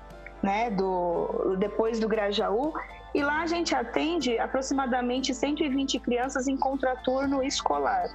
né, 0.43 0.71
do 0.71 1.57
depois 1.59 1.99
do 2.01 2.09
Grajaú, 2.09 2.73
e 3.15 3.23
lá 3.23 3.43
a 3.43 3.47
gente 3.47 3.75
atende 3.75 4.39
aproximadamente 4.39 5.33
120 5.33 5.99
crianças 6.01 6.47
em 6.47 6.57
contraturno 6.57 7.43
escolar, 7.43 8.11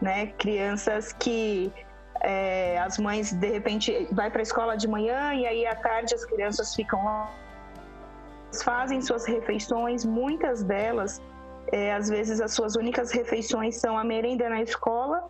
né? 0.00 0.28
Crianças 0.38 1.12
que 1.12 1.72
é, 2.22 2.78
as 2.78 2.98
mães 2.98 3.32
de 3.32 3.48
repente 3.48 4.08
vai 4.12 4.30
para 4.30 4.40
a 4.40 4.42
escola 4.42 4.76
de 4.76 4.86
manhã 4.86 5.34
e 5.34 5.46
aí 5.46 5.66
à 5.66 5.74
tarde 5.74 6.14
as 6.14 6.24
crianças 6.24 6.74
ficam 6.74 7.04
lá 7.04 7.34
fazem 8.62 9.00
suas 9.00 9.24
refeições, 9.26 10.04
muitas 10.04 10.62
delas, 10.62 11.20
é, 11.72 11.92
às 11.92 12.08
vezes 12.08 12.40
as 12.40 12.52
suas 12.52 12.76
únicas 12.76 13.10
refeições 13.10 13.76
são 13.76 13.98
a 13.98 14.04
merenda 14.04 14.48
na 14.48 14.62
escola 14.62 15.28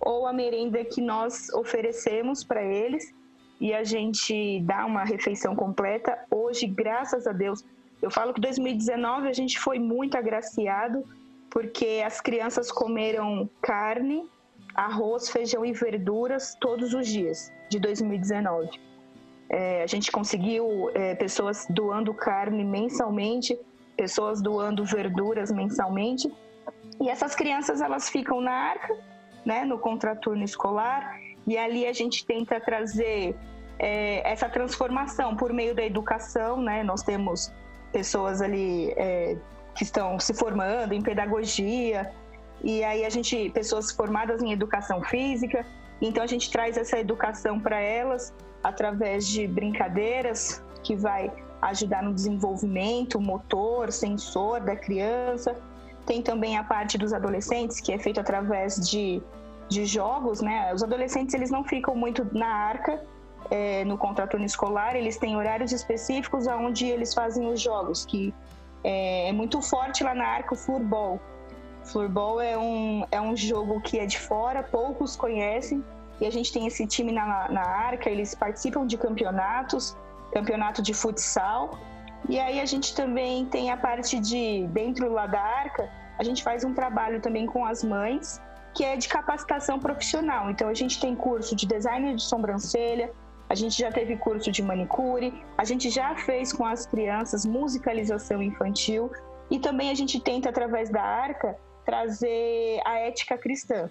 ou 0.00 0.26
a 0.26 0.32
merenda 0.32 0.84
que 0.84 1.00
nós 1.00 1.48
oferecemos 1.54 2.44
para 2.44 2.62
eles 2.62 3.12
e 3.60 3.72
a 3.72 3.84
gente 3.84 4.60
dá 4.62 4.84
uma 4.86 5.04
refeição 5.04 5.54
completa. 5.54 6.18
Hoje, 6.30 6.66
graças 6.66 7.26
a 7.26 7.32
Deus, 7.32 7.64
eu 8.00 8.10
falo 8.10 8.34
que 8.34 8.40
2019 8.40 9.28
a 9.28 9.32
gente 9.32 9.58
foi 9.58 9.78
muito 9.78 10.16
agraciado 10.16 11.04
porque 11.48 12.02
as 12.04 12.20
crianças 12.20 12.72
comeram 12.72 13.48
carne, 13.60 14.28
arroz, 14.74 15.28
feijão 15.28 15.64
e 15.64 15.72
verduras 15.72 16.56
todos 16.60 16.94
os 16.94 17.06
dias 17.06 17.52
de 17.68 17.78
2019. 17.78 18.80
É, 19.52 19.82
a 19.82 19.86
gente 19.86 20.10
conseguiu 20.10 20.90
é, 20.94 21.14
pessoas 21.14 21.66
doando 21.68 22.14
carne 22.14 22.64
mensalmente, 22.64 23.58
pessoas 23.94 24.40
doando 24.40 24.82
verduras 24.82 25.52
mensalmente. 25.52 26.32
E 26.98 27.10
essas 27.10 27.34
crianças 27.34 27.82
elas 27.82 28.08
ficam 28.08 28.40
na 28.40 28.50
arca, 28.50 28.96
né, 29.44 29.64
no 29.66 29.78
contraturno 29.78 30.42
escolar, 30.42 31.20
e 31.46 31.58
ali 31.58 31.86
a 31.86 31.92
gente 31.92 32.24
tenta 32.24 32.58
trazer 32.58 33.36
é, 33.78 34.26
essa 34.26 34.48
transformação 34.48 35.36
por 35.36 35.52
meio 35.52 35.74
da 35.74 35.84
educação, 35.84 36.62
né? 36.62 36.82
Nós 36.82 37.02
temos 37.02 37.52
pessoas 37.92 38.40
ali 38.40 38.92
é, 38.96 39.36
que 39.74 39.82
estão 39.82 40.18
se 40.18 40.32
formando 40.32 40.94
em 40.94 41.02
pedagogia, 41.02 42.10
e 42.62 42.82
aí 42.84 43.04
a 43.04 43.10
gente 43.10 43.50
pessoas 43.50 43.90
formadas 43.90 44.40
em 44.40 44.52
educação 44.52 45.02
física, 45.02 45.66
então 46.00 46.22
a 46.22 46.26
gente 46.26 46.50
traz 46.50 46.78
essa 46.78 46.98
educação 46.98 47.60
para 47.60 47.80
elas 47.80 48.32
através 48.62 49.26
de 49.26 49.46
brincadeiras 49.46 50.62
que 50.82 50.96
vai 50.96 51.32
ajudar 51.62 52.02
no 52.02 52.12
desenvolvimento 52.12 53.20
motor, 53.20 53.92
sensor 53.92 54.60
da 54.60 54.74
criança. 54.74 55.56
Tem 56.04 56.20
também 56.20 56.56
a 56.56 56.64
parte 56.64 56.98
dos 56.98 57.12
adolescentes, 57.12 57.80
que 57.80 57.92
é 57.92 57.98
feito 57.98 58.20
através 58.20 58.76
de, 58.88 59.22
de 59.68 59.86
jogos, 59.86 60.40
né? 60.40 60.74
Os 60.74 60.82
adolescentes, 60.82 61.34
eles 61.34 61.50
não 61.50 61.62
ficam 61.62 61.94
muito 61.94 62.26
na 62.36 62.48
arca, 62.48 63.00
é, 63.50 63.84
no 63.84 63.96
contraturno 63.96 64.44
escolar, 64.44 64.96
eles 64.96 65.16
têm 65.16 65.36
horários 65.36 65.72
específicos 65.72 66.46
onde 66.46 66.86
eles 66.86 67.14
fazem 67.14 67.48
os 67.48 67.60
jogos, 67.60 68.04
que 68.04 68.34
é, 68.82 69.28
é 69.28 69.32
muito 69.32 69.60
forte 69.62 70.02
lá 70.02 70.14
na 70.14 70.26
arca 70.26 70.54
o 70.54 70.56
floorball. 70.56 71.20
Floorball 71.84 72.40
é 72.40 72.56
um, 72.56 73.04
é 73.10 73.20
um 73.20 73.36
jogo 73.36 73.80
que 73.80 73.98
é 73.98 74.06
de 74.06 74.18
fora, 74.18 74.62
poucos 74.62 75.16
conhecem, 75.16 75.84
e 76.22 76.26
a 76.26 76.30
gente 76.30 76.52
tem 76.52 76.68
esse 76.68 76.86
time 76.86 77.10
na, 77.10 77.48
na 77.48 77.62
Arca, 77.62 78.08
eles 78.08 78.32
participam 78.32 78.86
de 78.86 78.96
campeonatos, 78.96 79.96
campeonato 80.32 80.80
de 80.80 80.94
futsal. 80.94 81.76
E 82.28 82.38
aí 82.38 82.60
a 82.60 82.64
gente 82.64 82.94
também 82.94 83.44
tem 83.46 83.72
a 83.72 83.76
parte 83.76 84.20
de, 84.20 84.64
dentro 84.68 85.12
lá 85.12 85.26
da 85.26 85.40
Arca, 85.40 85.90
a 86.20 86.22
gente 86.22 86.40
faz 86.44 86.62
um 86.62 86.72
trabalho 86.72 87.20
também 87.20 87.44
com 87.44 87.64
as 87.64 87.82
mães, 87.82 88.40
que 88.72 88.84
é 88.84 88.96
de 88.96 89.08
capacitação 89.08 89.80
profissional. 89.80 90.48
Então 90.48 90.68
a 90.68 90.74
gente 90.74 91.00
tem 91.00 91.16
curso 91.16 91.56
de 91.56 91.66
design 91.66 92.14
de 92.14 92.22
sobrancelha, 92.22 93.10
a 93.48 93.56
gente 93.56 93.76
já 93.76 93.90
teve 93.90 94.16
curso 94.16 94.52
de 94.52 94.62
manicure, 94.62 95.34
a 95.58 95.64
gente 95.64 95.90
já 95.90 96.14
fez 96.14 96.52
com 96.52 96.64
as 96.64 96.86
crianças 96.86 97.44
musicalização 97.44 98.40
infantil 98.40 99.10
e 99.50 99.58
também 99.58 99.90
a 99.90 99.94
gente 99.94 100.20
tenta 100.20 100.50
através 100.50 100.88
da 100.88 101.02
Arca 101.02 101.58
trazer 101.84 102.80
a 102.86 103.00
ética 103.00 103.36
cristã. 103.36 103.90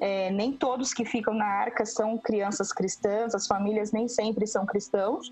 É, 0.00 0.30
nem 0.30 0.52
todos 0.52 0.94
que 0.94 1.04
ficam 1.04 1.34
na 1.34 1.44
arca 1.44 1.84
são 1.84 2.16
crianças 2.16 2.72
cristãs, 2.72 3.34
as 3.34 3.46
famílias 3.46 3.92
nem 3.92 4.08
sempre 4.08 4.46
são 4.46 4.64
cristãos, 4.64 5.30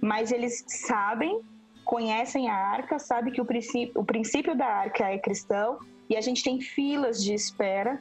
mas 0.00 0.32
eles 0.32 0.64
sabem, 0.66 1.42
conhecem 1.84 2.48
a 2.48 2.54
arca, 2.54 2.98
sabem 2.98 3.30
que 3.30 3.40
o 3.42 3.44
princípio, 3.44 4.00
o 4.00 4.04
princípio 4.04 4.56
da 4.56 4.66
arca 4.66 5.04
é 5.10 5.18
cristão 5.18 5.78
e 6.08 6.16
a 6.16 6.20
gente 6.22 6.42
tem 6.42 6.60
filas 6.60 7.22
de 7.22 7.34
espera 7.34 8.00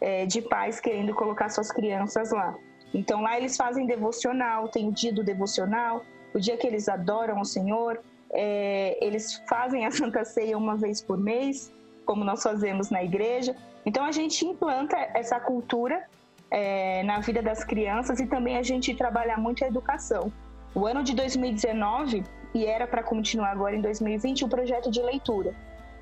é, 0.00 0.24
de 0.24 0.40
pais 0.40 0.78
querendo 0.78 1.12
colocar 1.14 1.48
suas 1.48 1.72
crianças 1.72 2.30
lá. 2.30 2.56
Então 2.94 3.22
lá 3.22 3.36
eles 3.36 3.56
fazem 3.56 3.86
devocional, 3.86 4.68
tem 4.68 4.90
dia 4.90 5.12
do 5.12 5.24
devocional, 5.24 6.04
o 6.32 6.38
dia 6.38 6.56
que 6.56 6.66
eles 6.66 6.88
adoram 6.88 7.40
o 7.40 7.44
Senhor, 7.44 8.00
é, 8.30 8.96
eles 9.04 9.42
fazem 9.48 9.84
a 9.84 9.90
Santa 9.92 10.24
Ceia 10.24 10.56
uma 10.56 10.76
vez 10.76 11.02
por 11.02 11.18
mês, 11.18 11.72
como 12.04 12.24
nós 12.24 12.42
fazemos 12.42 12.90
na 12.90 13.02
igreja. 13.02 13.56
Então 13.86 14.04
a 14.04 14.10
gente 14.10 14.44
implanta 14.44 14.96
essa 15.14 15.38
cultura 15.38 16.04
é, 16.50 17.04
na 17.04 17.20
vida 17.20 17.40
das 17.40 17.62
crianças 17.62 18.18
e 18.18 18.26
também 18.26 18.58
a 18.58 18.62
gente 18.62 18.92
trabalha 18.94 19.36
muito 19.36 19.64
a 19.64 19.68
educação. 19.68 20.32
O 20.74 20.84
ano 20.84 21.04
de 21.04 21.14
2019, 21.14 22.24
e 22.52 22.66
era 22.66 22.86
para 22.86 23.02
continuar 23.02 23.50
agora 23.50 23.76
em 23.76 23.80
2020, 23.80 24.44
o 24.44 24.48
projeto 24.48 24.90
de 24.90 25.00
leitura. 25.00 25.54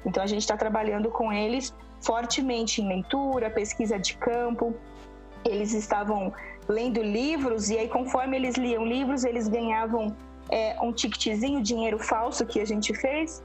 Então 0.04 0.22
a 0.22 0.26
gente 0.26 0.40
está 0.40 0.56
trabalhando 0.56 1.10
com 1.10 1.30
eles 1.32 1.74
fortemente 2.00 2.80
em 2.80 2.88
leitura, 2.88 3.50
pesquisa 3.50 3.98
de 3.98 4.16
campo. 4.16 4.74
Eles 5.44 5.74
estavam 5.74 6.32
lendo 6.66 7.02
livros 7.02 7.68
e 7.68 7.78
aí 7.78 7.88
conforme 7.88 8.36
eles 8.36 8.56
liam 8.56 8.84
livros, 8.84 9.24
eles 9.24 9.46
ganhavam 9.46 10.16
é, 10.50 10.76
um 10.80 10.92
ticketzinho, 10.92 11.62
dinheiro 11.62 11.98
falso 11.98 12.46
que 12.46 12.60
a 12.60 12.64
gente 12.64 12.94
fez, 12.94 13.42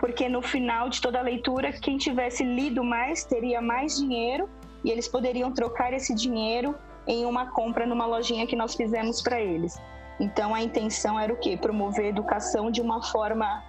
porque 0.00 0.30
no 0.30 0.40
final 0.40 0.88
de 0.88 0.98
toda 0.98 1.18
a 1.18 1.22
leitura, 1.22 1.70
quem 1.72 1.98
tivesse 1.98 2.42
lido 2.42 2.82
mais 2.82 3.22
teria 3.22 3.60
mais 3.60 3.96
dinheiro 3.98 4.48
e 4.82 4.90
eles 4.90 5.06
poderiam 5.06 5.52
trocar 5.52 5.92
esse 5.92 6.14
dinheiro 6.14 6.74
em 7.06 7.26
uma 7.26 7.50
compra 7.50 7.84
numa 7.84 8.06
lojinha 8.06 8.46
que 8.46 8.56
nós 8.56 8.74
fizemos 8.74 9.20
para 9.20 9.38
eles. 9.38 9.78
Então 10.18 10.54
a 10.54 10.62
intenção 10.62 11.20
era 11.20 11.30
o 11.30 11.36
quê? 11.36 11.56
Promover 11.56 12.06
a 12.06 12.08
educação 12.08 12.70
de 12.70 12.80
uma 12.80 13.02
forma 13.02 13.62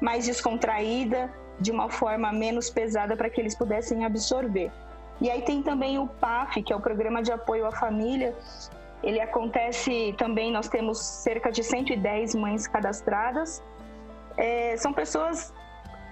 mais 0.00 0.26
descontraída, 0.26 1.32
de 1.60 1.70
uma 1.70 1.88
forma 1.88 2.32
menos 2.32 2.68
pesada 2.68 3.16
para 3.16 3.30
que 3.30 3.40
eles 3.40 3.54
pudessem 3.54 4.04
absorver. 4.04 4.72
E 5.20 5.30
aí 5.30 5.42
tem 5.42 5.62
também 5.62 5.96
o 5.98 6.08
PAF, 6.08 6.60
que 6.62 6.72
é 6.72 6.76
o 6.76 6.80
Programa 6.80 7.22
de 7.22 7.30
Apoio 7.30 7.66
à 7.66 7.72
Família. 7.72 8.36
Ele 9.00 9.20
acontece 9.20 10.12
também, 10.18 10.50
nós 10.50 10.68
temos 10.68 10.98
cerca 10.98 11.52
de 11.52 11.62
110 11.62 12.34
mães 12.34 12.66
cadastradas. 12.66 13.62
É, 14.36 14.76
são 14.76 14.92
pessoas 14.92 15.52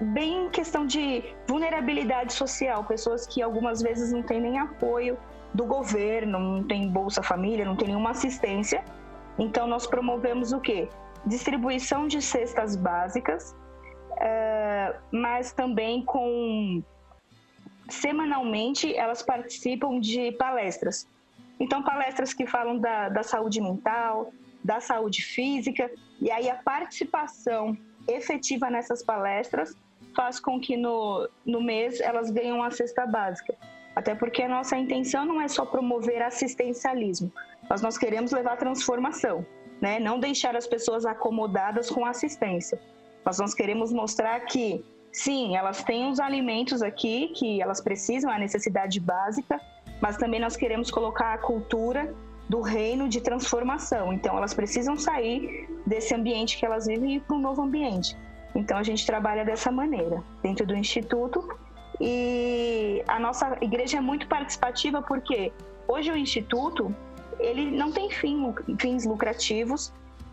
bem 0.01 0.47
em 0.47 0.51
questão 0.51 0.87
de 0.87 1.25
vulnerabilidade 1.47 2.33
social, 2.33 2.85
pessoas 2.85 3.27
que 3.27 3.41
algumas 3.41 3.81
vezes 3.81 4.13
não 4.13 4.23
têm 4.23 4.41
nem 4.41 4.59
apoio 4.59 5.19
do 5.55 5.65
governo, 5.65 6.39
não 6.39 6.63
tem 6.63 6.89
Bolsa 6.89 7.23
Família, 7.23 7.65
não 7.65 7.77
tem 7.77 7.89
nenhuma 7.89 8.11
assistência. 8.11 8.85
Então 9.39 9.67
nós 9.67 9.87
promovemos 9.87 10.53
o 10.53 10.61
quê? 10.61 10.89
Distribuição 11.25 12.07
de 12.07 12.21
cestas 12.21 12.77
básicas, 12.77 13.55
uh, 14.13 14.99
mas 15.11 15.53
também 15.53 16.05
com 16.05 16.83
semanalmente 17.89 18.95
elas 18.95 19.23
participam 19.23 19.99
de 19.99 20.33
palestras. 20.33 21.09
Então 21.59 21.83
palestras 21.83 22.35
que 22.35 22.47
falam 22.47 22.79
da, 22.79 23.09
da 23.09 23.23
saúde 23.23 23.61
mental, 23.63 24.31
da 24.63 24.79
saúde 24.81 25.23
física, 25.23 25.91
e 26.21 26.31
aí 26.31 26.51
a 26.51 26.57
participação 26.57 27.77
efetiva 28.07 28.69
nessas 28.69 29.03
palestras 29.03 29.75
faz 30.17 30.41
com 30.41 30.59
que 30.59 30.77
no, 30.77 31.29
no 31.45 31.62
mês 31.62 32.01
elas 32.01 32.31
ganhem 32.31 32.53
uma 32.53 32.71
cesta 32.71 33.07
básica. 33.07 33.55
Até 33.95 34.14
porque 34.14 34.43
a 34.43 34.49
nossa 34.49 34.77
intenção 34.77 35.25
não 35.25 35.41
é 35.41 35.49
só 35.49 35.64
promover 35.64 36.23
assistencialismo, 36.23 37.33
mas 37.69 37.81
nós 37.83 37.97
queremos 37.97 38.33
levar 38.33 38.57
transformação, 38.57 39.47
né? 39.81 40.01
não 40.01 40.19
deixar 40.19 40.57
as 40.57 40.67
pessoas 40.67 41.07
acomodadas 41.07 41.91
com 41.91 42.05
assistência. 42.05 42.81
Mas 43.25 43.39
nós 43.39 43.55
queremos 43.55 43.93
mostrar 43.93 44.41
que, 44.41 44.85
sim, 45.12 45.57
elas 45.57 45.83
têm 45.83 46.11
os 46.11 46.21
alimentos 46.21 46.83
aqui, 46.83 47.29
que 47.29 47.61
elas 47.62 47.81
precisam, 47.81 48.31
a 48.31 48.39
necessidade 48.39 49.01
básica, 49.01 49.61
mas 50.01 50.17
também 50.17 50.41
nós 50.41 50.57
queremos 50.57 50.91
colocar 50.91 51.33
a 51.33 51.39
cultura 51.39 52.14
do 52.49 52.61
reino 52.61 53.09
de 53.09 53.21
transformação. 53.21 54.12
Então, 54.12 54.37
elas 54.37 54.55
precisam 54.55 54.97
sair 54.97 55.69
desse 55.87 56.14
ambiente 56.14 56.57
que 56.59 56.64
elas 56.64 56.87
vivem 56.87 57.12
e 57.12 57.17
ir 57.17 57.21
para 57.21 57.35
um 57.35 57.41
novo 57.41 57.62
ambiente. 57.62 58.17
Então 58.57 58.79
a 58.79 58.83
gente 58.83 59.07
trabalha 59.07 59.45
dessa 59.45 59.71
maneira 59.71 60.23
dentro 60.43 60.67
do 60.67 60.75
instituto 60.75 61.47
e 62.01 63.03
a 63.07 63.19
nossa 63.19 63.57
igreja 63.61 63.99
é 63.99 64.01
muito 64.01 64.27
participativa 64.27 65.03
porque 65.03 65.53
hoje 65.87 66.11
o 66.11 66.17
instituto 66.17 66.95
ele 67.39 67.71
não 67.71 67.93
tem 67.93 68.11
fim, 68.11 68.55
fins 68.81 69.05
lucrativos, 69.05 69.93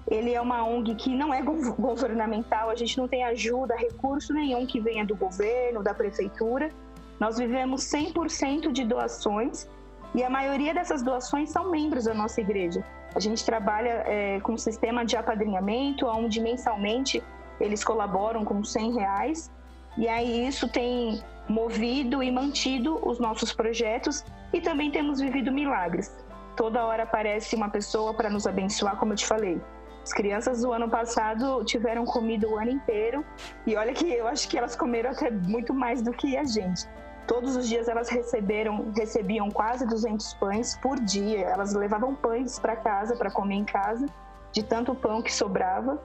ele 0.09 0.33
é 0.33 0.39
uma 0.39 0.65
ONG 0.65 0.95
que 0.95 1.09
não 1.09 1.33
é 1.33 1.41
governamental, 1.41 2.69
a 2.69 2.75
gente 2.75 2.97
não 2.97 3.07
tem 3.07 3.23
ajuda, 3.25 3.75
recurso 3.75 4.33
nenhum 4.33 4.65
que 4.65 4.79
venha 4.79 5.05
do 5.05 5.15
governo, 5.15 5.83
da 5.83 5.93
prefeitura. 5.93 6.71
Nós 7.19 7.37
vivemos 7.37 7.83
100% 7.83 8.71
de 8.71 8.85
doações 8.85 9.67
e 10.15 10.23
a 10.23 10.29
maioria 10.29 10.73
dessas 10.73 11.01
doações 11.01 11.49
são 11.49 11.69
membros 11.69 12.05
da 12.05 12.13
nossa 12.13 12.39
igreja. 12.39 12.83
A 13.15 13.19
gente 13.19 13.45
trabalha 13.45 14.03
é, 14.07 14.39
com 14.41 14.53
um 14.53 14.57
sistema 14.57 15.05
de 15.05 15.15
apadrinhamento, 15.15 16.07
onde 16.07 16.41
mensalmente 16.41 17.21
eles 17.63 17.83
colaboram 17.83 18.43
com 18.43 18.63
100 18.63 18.93
reais 18.93 19.51
e 19.97 20.07
aí 20.07 20.47
isso 20.47 20.67
tem 20.67 21.23
movido 21.47 22.21
e 22.21 22.29
mantido 22.29 22.99
os 23.07 23.19
nossos 23.19 23.53
projetos 23.53 24.23
e 24.51 24.59
também 24.59 24.91
temos 24.91 25.19
vivido 25.19 25.51
milagres. 25.51 26.15
Toda 26.55 26.85
hora 26.85 27.03
aparece 27.03 27.55
uma 27.55 27.69
pessoa 27.69 28.13
para 28.13 28.29
nos 28.29 28.45
abençoar, 28.45 28.97
como 28.97 29.13
eu 29.13 29.17
te 29.17 29.25
falei. 29.25 29.61
As 30.03 30.11
crianças 30.11 30.61
do 30.61 30.73
ano 30.73 30.89
passado 30.89 31.63
tiveram 31.63 32.05
comida 32.05 32.47
o 32.47 32.57
ano 32.57 32.71
inteiro 32.71 33.25
e 33.65 33.75
olha 33.75 33.93
que 33.93 34.11
eu 34.11 34.27
acho 34.27 34.49
que 34.49 34.57
elas 34.57 34.75
comeram 34.75 35.11
até 35.11 35.31
muito 35.31 35.73
mais 35.73 36.01
do 36.01 36.11
que 36.11 36.35
a 36.35 36.43
gente. 36.43 36.85
Todos 37.25 37.55
os 37.55 37.69
dias 37.69 37.87
elas 37.87 38.09
receberam, 38.09 38.91
recebiam 38.95 39.49
quase 39.49 39.87
200 39.87 40.33
pães 40.33 40.77
por 40.81 40.99
dia. 40.99 41.39
Elas 41.39 41.73
levavam 41.73 42.13
pães 42.13 42.59
para 42.59 42.75
casa 42.75 43.15
para 43.15 43.31
comer 43.31 43.55
em 43.55 43.63
casa, 43.63 44.05
de 44.51 44.61
tanto 44.61 44.93
pão 44.93 45.21
que 45.21 45.33
sobrava 45.33 46.01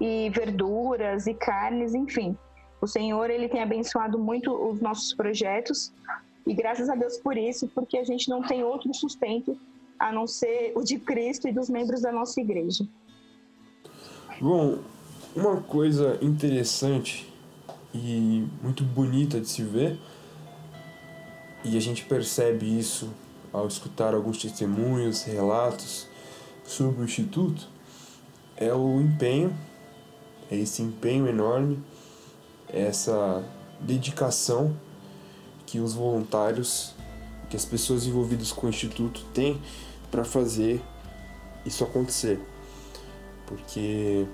e 0.00 0.30
verduras 0.30 1.26
e 1.26 1.34
carnes, 1.34 1.94
enfim. 1.94 2.36
O 2.80 2.86
Senhor 2.86 3.30
ele 3.30 3.48
tem 3.48 3.62
abençoado 3.62 4.18
muito 4.18 4.52
os 4.52 4.80
nossos 4.80 5.14
projetos 5.14 5.92
e 6.46 6.54
graças 6.54 6.88
a 6.88 6.94
Deus 6.94 7.18
por 7.18 7.36
isso, 7.36 7.68
porque 7.74 7.98
a 7.98 8.04
gente 8.04 8.28
não 8.28 8.42
tem 8.42 8.62
outro 8.62 8.92
sustento 8.94 9.58
a 9.98 10.12
não 10.12 10.26
ser 10.26 10.72
o 10.76 10.82
de 10.82 10.98
Cristo 10.98 11.48
e 11.48 11.52
dos 11.52 11.68
membros 11.68 12.02
da 12.02 12.12
nossa 12.12 12.40
igreja. 12.40 12.86
Bom, 14.40 14.78
uma 15.34 15.60
coisa 15.62 16.18
interessante 16.22 17.32
e 17.94 18.46
muito 18.62 18.84
bonita 18.84 19.40
de 19.40 19.48
se 19.48 19.62
ver, 19.62 19.98
e 21.64 21.76
a 21.76 21.80
gente 21.80 22.04
percebe 22.04 22.78
isso 22.78 23.10
ao 23.52 23.66
escutar 23.66 24.14
alguns 24.14 24.38
testemunhos, 24.38 25.22
relatos 25.22 26.06
sobre 26.62 27.00
o 27.00 27.04
Instituto, 27.04 27.68
é 28.56 28.72
o 28.72 29.00
empenho 29.00 29.56
esse 30.50 30.82
empenho 30.82 31.26
enorme, 31.28 31.82
essa 32.68 33.42
dedicação 33.80 34.76
que 35.64 35.80
os 35.80 35.94
voluntários, 35.94 36.94
que 37.50 37.56
as 37.56 37.64
pessoas 37.64 38.06
envolvidas 38.06 38.52
com 38.52 38.66
o 38.66 38.70
Instituto 38.70 39.24
têm 39.34 39.60
para 40.10 40.24
fazer 40.24 40.82
isso 41.64 41.82
acontecer. 41.84 42.40
Porque, 43.46 44.26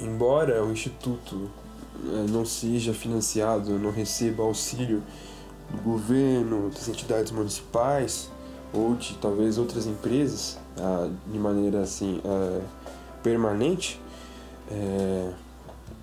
embora 0.00 0.64
o 0.64 0.72
Instituto 0.72 1.50
eh, 2.04 2.26
não 2.28 2.44
seja 2.44 2.92
financiado, 2.92 3.78
não 3.78 3.90
receba 3.90 4.42
auxílio 4.42 5.02
do 5.70 5.82
governo, 5.82 6.70
das 6.70 6.88
entidades 6.88 7.32
municipais 7.32 8.30
ou 8.72 8.94
de 8.94 9.14
talvez 9.14 9.58
outras 9.58 9.86
empresas 9.86 10.58
ah, 10.78 11.10
de 11.26 11.38
maneira 11.38 11.80
assim 11.80 12.20
ah, 12.24 12.60
permanente, 13.22 14.00
é, 14.70 15.32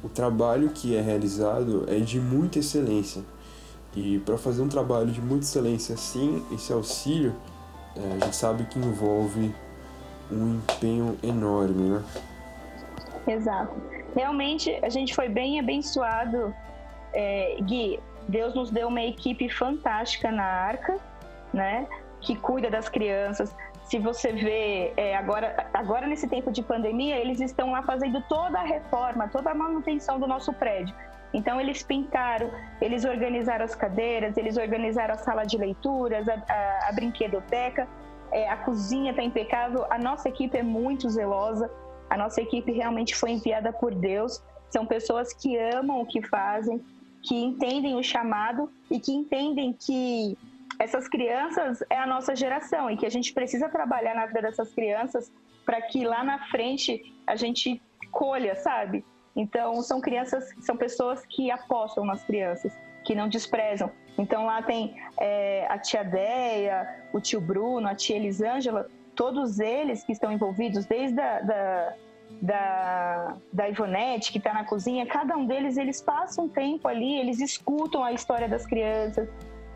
o 0.03 0.09
trabalho 0.09 0.69
que 0.69 0.95
é 0.95 1.01
realizado 1.01 1.85
é 1.87 1.99
de 1.99 2.19
muita 2.19 2.59
excelência. 2.59 3.23
E 3.95 4.19
para 4.19 4.37
fazer 4.37 4.61
um 4.61 4.67
trabalho 4.67 5.11
de 5.11 5.21
muita 5.21 5.45
excelência 5.45 5.95
assim, 5.95 6.45
esse 6.51 6.71
auxílio, 6.73 7.33
é, 7.95 8.21
a 8.21 8.25
gente 8.25 8.35
sabe 8.35 8.65
que 8.65 8.77
envolve 8.77 9.53
um 10.31 10.55
empenho 10.55 11.17
enorme, 11.23 11.89
né? 11.89 12.03
Exato. 13.27 13.73
Realmente 14.15 14.77
a 14.83 14.89
gente 14.89 15.15
foi 15.15 15.29
bem 15.29 15.59
abençoado, 15.59 16.53
é, 17.13 17.57
Gui. 17.61 17.99
Deus 18.27 18.55
nos 18.55 18.71
deu 18.71 18.87
uma 18.87 19.01
equipe 19.01 19.49
fantástica 19.49 20.31
na 20.31 20.43
Arca, 20.43 20.97
né? 21.53 21.87
Que 22.21 22.35
cuida 22.35 22.69
das 22.69 22.89
crianças, 22.89 23.55
se 23.85 23.99
você 23.99 24.31
vê 24.33 24.93
é, 24.97 25.15
agora, 25.15 25.67
agora 25.73 26.07
nesse 26.07 26.27
tempo 26.27 26.51
de 26.51 26.61
pandemia, 26.63 27.17
eles 27.17 27.39
estão 27.39 27.71
lá 27.71 27.83
fazendo 27.83 28.21
toda 28.27 28.59
a 28.59 28.63
reforma, 28.63 29.27
toda 29.27 29.51
a 29.51 29.55
manutenção 29.55 30.19
do 30.19 30.27
nosso 30.27 30.51
prédio. 30.53 30.93
Então 31.33 31.59
eles 31.59 31.83
pintaram, 31.83 32.49
eles 32.81 33.05
organizaram 33.05 33.65
as 33.65 33.75
cadeiras, 33.75 34.37
eles 34.37 34.57
organizaram 34.57 35.13
a 35.13 35.17
sala 35.17 35.43
de 35.43 35.57
leituras, 35.57 36.27
a, 36.27 36.33
a, 36.33 36.89
a 36.89 36.91
brinquedoteca, 36.93 37.87
é, 38.31 38.49
a 38.49 38.57
cozinha 38.57 39.11
está 39.11 39.23
impecável. 39.23 39.85
A 39.89 39.99
nossa 39.99 40.29
equipe 40.29 40.57
é 40.57 40.63
muito 40.63 41.09
zelosa. 41.09 41.69
A 42.09 42.17
nossa 42.17 42.41
equipe 42.41 42.71
realmente 42.71 43.15
foi 43.15 43.31
enviada 43.31 43.71
por 43.71 43.93
Deus. 43.93 44.41
São 44.69 44.85
pessoas 44.85 45.33
que 45.33 45.57
amam 45.57 46.01
o 46.01 46.05
que 46.05 46.21
fazem, 46.21 46.83
que 47.21 47.35
entendem 47.35 47.95
o 47.95 48.03
chamado 48.03 48.69
e 48.89 48.99
que 48.99 49.11
entendem 49.11 49.73
que 49.73 50.37
essas 50.79 51.07
crianças 51.07 51.83
é 51.89 51.97
a 51.97 52.05
nossa 52.05 52.35
geração 52.35 52.89
e 52.89 52.97
que 52.97 53.05
a 53.05 53.09
gente 53.09 53.33
precisa 53.33 53.69
trabalhar 53.69 54.15
na 54.15 54.25
vida 54.25 54.41
dessas 54.41 54.73
crianças 54.73 55.31
para 55.65 55.81
que 55.81 56.05
lá 56.05 56.23
na 56.23 56.39
frente 56.47 57.13
a 57.25 57.35
gente 57.35 57.81
colha, 58.11 58.55
sabe? 58.55 59.03
Então, 59.35 59.81
são 59.81 59.99
crianças, 59.99 60.53
são 60.61 60.77
pessoas 60.77 61.25
que 61.25 61.51
apostam 61.51 62.05
nas 62.05 62.23
crianças, 62.23 62.71
que 63.03 63.13
não 63.13 63.27
desprezam. 63.27 63.91
Então, 64.17 64.45
lá 64.45 64.61
tem 64.61 64.95
é, 65.19 65.67
a 65.69 65.77
tia 65.77 66.03
Deia, 66.03 67.05
o 67.11 67.19
tio 67.19 67.41
Bruno, 67.41 67.87
a 67.87 67.95
tia 67.95 68.15
Elisângela, 68.15 68.89
todos 69.13 69.59
eles 69.59 70.03
que 70.03 70.13
estão 70.13 70.31
envolvidos, 70.31 70.85
desde 70.85 71.19
a, 71.19 71.41
da, 71.41 71.93
da, 72.41 73.35
da 73.51 73.69
Ivonete, 73.69 74.31
que 74.31 74.37
está 74.37 74.53
na 74.53 74.63
cozinha, 74.63 75.05
cada 75.05 75.35
um 75.35 75.45
deles, 75.45 75.75
eles 75.75 76.01
passam 76.01 76.47
tempo 76.47 76.87
ali, 76.87 77.17
eles 77.19 77.41
escutam 77.41 78.03
a 78.03 78.13
história 78.13 78.47
das 78.47 78.65
crianças, 78.65 79.27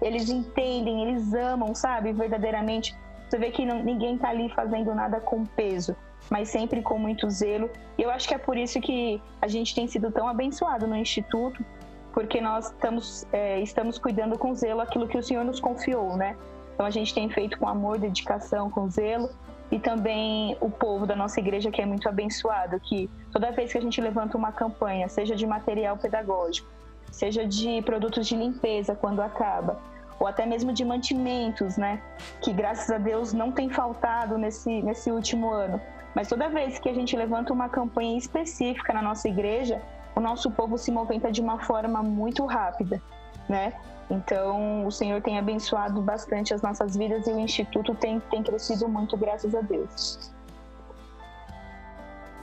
eles 0.01 0.29
entendem, 0.29 1.09
eles 1.09 1.33
amam, 1.33 1.73
sabe, 1.75 2.13
verdadeiramente. 2.13 2.95
Você 3.27 3.37
vê 3.37 3.51
que 3.51 3.65
não, 3.65 3.83
ninguém 3.83 4.15
está 4.15 4.29
ali 4.29 4.49
fazendo 4.49 4.93
nada 4.95 5.19
com 5.19 5.45
peso 5.45 5.95
mas 6.29 6.49
sempre 6.49 6.81
com 6.81 6.97
muito 6.97 7.29
zelo. 7.29 7.69
E 7.97 8.01
eu 8.01 8.09
acho 8.11 8.27
que 8.27 8.33
é 8.33 8.37
por 8.37 8.57
isso 8.57 8.79
que 8.79 9.21
a 9.41 9.47
gente 9.47 9.73
tem 9.73 9.87
sido 9.87 10.11
tão 10.11 10.27
abençoado 10.27 10.87
no 10.87 10.95
Instituto, 10.95 11.63
porque 12.13 12.39
nós 12.39 12.67
estamos, 12.67 13.25
é, 13.31 13.59
estamos 13.59 13.97
cuidando 13.97 14.37
com 14.37 14.53
zelo 14.53 14.81
aquilo 14.81 15.07
que 15.07 15.17
o 15.17 15.23
Senhor 15.23 15.43
nos 15.43 15.59
confiou, 15.59 16.15
né? 16.15 16.35
Então 16.73 16.85
a 16.85 16.89
gente 16.89 17.13
tem 17.13 17.29
feito 17.29 17.57
com 17.57 17.67
amor, 17.67 17.97
dedicação, 17.97 18.69
com 18.69 18.89
zelo, 18.89 19.29
e 19.71 19.79
também 19.79 20.57
o 20.59 20.69
povo 20.69 21.05
da 21.05 21.15
nossa 21.15 21.39
igreja 21.39 21.69
que 21.69 21.81
é 21.81 21.85
muito 21.85 22.07
abençoado, 22.09 22.79
que 22.79 23.09
toda 23.31 23.51
vez 23.51 23.71
que 23.71 23.77
a 23.77 23.81
gente 23.81 24.01
levanta 24.01 24.37
uma 24.37 24.51
campanha, 24.51 25.07
seja 25.07 25.35
de 25.35 25.45
material 25.45 25.97
pedagógico, 25.97 26.67
seja 27.11 27.45
de 27.45 27.81
produtos 27.83 28.27
de 28.27 28.35
limpeza 28.35 28.95
quando 28.95 29.21
acaba, 29.21 29.79
ou 30.19 30.27
até 30.27 30.45
mesmo 30.45 30.73
de 30.73 30.83
mantimentos, 30.83 31.77
né? 31.77 32.01
Que 32.41 32.51
graças 32.51 32.89
a 32.89 32.97
Deus 32.97 33.33
não 33.33 33.51
tem 33.51 33.69
faltado 33.69 34.37
nesse, 34.37 34.81
nesse 34.81 35.11
último 35.11 35.49
ano. 35.51 35.79
Mas 36.13 36.27
toda 36.27 36.49
vez 36.49 36.79
que 36.79 36.89
a 36.89 36.93
gente 36.93 37.15
levanta 37.15 37.53
uma 37.53 37.69
campanha 37.69 38.17
específica 38.17 38.93
na 38.93 39.01
nossa 39.01 39.27
igreja, 39.27 39.81
o 40.15 40.19
nosso 40.19 40.51
povo 40.51 40.77
se 40.77 40.91
movimenta 40.91 41.31
de 41.31 41.39
uma 41.39 41.59
forma 41.59 42.03
muito 42.03 42.45
rápida, 42.45 43.01
né? 43.47 43.73
Então, 44.09 44.87
o 44.87 44.91
Senhor 44.91 45.21
tem 45.21 45.37
abençoado 45.37 46.01
bastante 46.01 46.53
as 46.53 46.61
nossas 46.61 46.97
vidas 46.97 47.27
e 47.27 47.31
o 47.31 47.39
Instituto 47.39 47.93
tem, 47.93 48.19
tem 48.31 48.41
crescido 48.41 48.87
muito, 48.87 49.15
graças 49.15 49.53
a 49.53 49.61
Deus. 49.61 50.31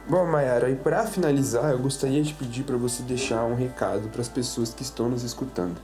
Bom, 0.08 0.24
Mayara, 0.24 0.70
e 0.70 0.76
para 0.76 1.04
finalizar, 1.04 1.72
eu 1.72 1.80
gostaria 1.80 2.22
de 2.22 2.32
pedir 2.32 2.62
para 2.62 2.76
você 2.76 3.02
deixar 3.02 3.44
um 3.44 3.56
recado 3.56 4.08
para 4.08 4.20
as 4.20 4.28
pessoas 4.28 4.72
que 4.72 4.82
estão 4.82 5.08
nos 5.08 5.24
escutando. 5.24 5.76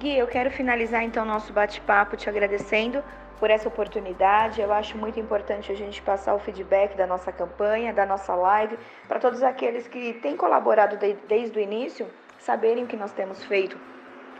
Gui, 0.00 0.16
eu 0.16 0.26
quero 0.26 0.50
finalizar 0.50 1.02
então 1.02 1.26
nosso 1.26 1.52
bate-papo 1.52 2.16
te 2.16 2.26
agradecendo 2.26 3.04
por 3.38 3.50
essa 3.50 3.68
oportunidade. 3.68 4.58
Eu 4.58 4.72
acho 4.72 4.96
muito 4.96 5.20
importante 5.20 5.70
a 5.70 5.74
gente 5.74 6.00
passar 6.00 6.34
o 6.34 6.38
feedback 6.38 6.96
da 6.96 7.06
nossa 7.06 7.30
campanha, 7.30 7.92
da 7.92 8.06
nossa 8.06 8.34
live, 8.34 8.78
para 9.06 9.18
todos 9.18 9.42
aqueles 9.42 9.86
que 9.86 10.14
têm 10.14 10.38
colaborado 10.38 10.96
de, 10.96 11.12
desde 11.28 11.58
o 11.58 11.60
início, 11.60 12.06
saberem 12.38 12.84
o 12.84 12.86
que 12.86 12.96
nós 12.96 13.12
temos 13.12 13.44
feito 13.44 13.76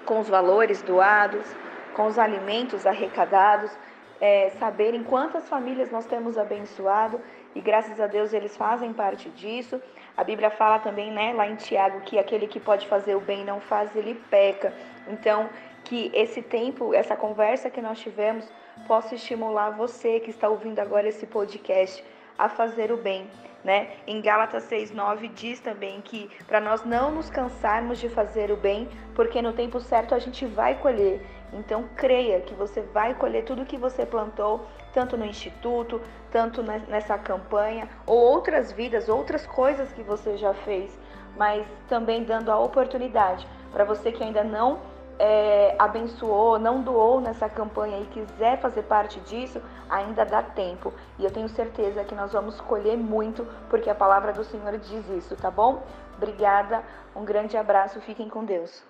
com 0.07 0.19
os 0.21 0.31
valores 0.31 0.81
doados, 0.81 1.47
com 1.95 2.07
os 2.07 2.19
alimentos 2.19 2.87
arrecadados, 2.87 3.71
é, 4.19 4.49
saberem 4.59 5.03
quantas 5.03 5.47
famílias 5.47 5.91
nós 5.91 6.07
temos 6.07 6.39
abençoado 6.39 7.21
e 7.55 7.61
graças 7.61 8.01
a 8.01 8.07
Deus 8.07 8.33
eles 8.33 8.57
fazem 8.57 8.95
parte 8.95 9.29
disso. 9.29 9.79
A 10.17 10.25
Bíblia 10.25 10.51
fala 10.51 10.79
também, 10.79 11.11
né, 11.11 11.35
lá 11.35 11.47
em 11.47 11.57
Tiago, 11.57 12.01
que 12.01 12.19
aquele 12.19 12.47
que 12.47 12.59
pode 12.59 12.87
fazer 12.87 13.15
o 13.15 13.21
bem 13.21 13.45
não 13.45 13.61
faz, 13.61 13.95
ele 13.95 14.15
peca. 14.31 14.73
Então, 15.09 15.48
que 15.84 16.11
esse 16.14 16.42
tempo, 16.42 16.94
essa 16.94 17.16
conversa 17.16 17.70
que 17.70 17.80
nós 17.80 17.98
tivemos, 17.98 18.46
possa 18.86 19.14
estimular 19.14 19.70
você 19.70 20.20
que 20.20 20.30
está 20.30 20.48
ouvindo 20.48 20.78
agora 20.78 21.09
esse 21.09 21.26
podcast 21.26 22.05
a 22.38 22.48
fazer 22.48 22.90
o 22.90 22.96
bem. 22.96 23.28
Né? 23.62 23.90
Em 24.07 24.22
Gálatas 24.22 24.64
6:9 24.64 25.28
diz 25.28 25.61
também 25.61 26.01
que 26.01 26.30
para 26.46 26.61
nós 26.61 26.82
não 26.82 27.11
nos 27.11 27.28
cansarmos 27.28 27.98
de 27.98 28.09
fazer 28.09 28.51
o 28.51 28.57
bem, 28.57 28.88
porque 29.14 29.42
no 29.42 29.53
tempo 29.53 29.78
certo 29.80 30.14
a 30.14 30.18
gente 30.18 30.46
vai 30.46 30.76
colher. 30.76 31.20
Então 31.53 31.84
creia 31.94 32.40
que 32.40 32.55
você 32.55 32.80
vai 32.80 33.14
colher 33.14 33.44
tudo 33.44 33.66
que 33.66 33.76
você 33.76 34.07
plantou, 34.07 34.66
tanto 34.94 35.14
no 35.14 35.26
instituto, 35.26 36.01
tanto 36.30 36.62
nessa 36.62 37.18
campanha, 37.18 37.86
ou 38.07 38.18
outras 38.18 38.72
vidas, 38.72 39.11
outras 39.11 39.46
coisas 39.46 39.92
que 39.92 40.03
você 40.03 40.38
já 40.38 40.55
fez, 40.55 40.98
mas 41.36 41.66
também 41.86 42.24
dando 42.24 42.51
a 42.51 42.59
oportunidade 42.59 43.46
para 43.72 43.84
você 43.84 44.11
que 44.11 44.24
ainda 44.24 44.42
não 44.42 44.80
é, 45.23 45.77
abençoou, 45.79 46.59
não 46.59 46.81
doou 46.81 47.21
nessa 47.21 47.47
campanha 47.47 48.01
e 48.01 48.07
quiser 48.07 48.59
fazer 48.59 48.85
parte 48.85 49.21
disso, 49.21 49.61
ainda 49.91 50.25
dá 50.25 50.43
tempo. 50.43 50.95
E 51.18 51.25
eu 51.25 51.31
tenho 51.31 51.47
certeza 51.51 52.03
que 52.05 52.14
nós 52.14 52.33
vamos 52.33 52.59
colher 52.62 52.97
muito, 52.97 53.47
porque 53.68 53.91
a 53.91 53.95
palavra 53.95 54.33
do 54.33 54.43
Senhor 54.43 54.79
diz 54.79 55.07
isso, 55.11 55.37
tá 55.37 55.51
bom? 55.51 55.83
Obrigada, 56.16 56.83
um 57.14 57.23
grande 57.23 57.55
abraço, 57.55 58.01
fiquem 58.01 58.31
com 58.31 58.47
Deus. 58.47 58.83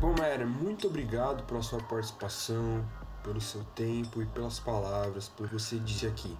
Bom, 0.00 0.12
Mayara, 0.18 0.44
muito 0.44 0.88
obrigado 0.88 1.44
pela 1.44 1.62
sua 1.62 1.78
participação, 1.78 2.84
pelo 3.22 3.40
seu 3.40 3.62
tempo 3.76 4.20
e 4.20 4.26
pelas 4.26 4.58
palavras, 4.58 5.28
por 5.28 5.46
você 5.46 5.76
dizer 5.76 6.08
aqui. 6.08 6.36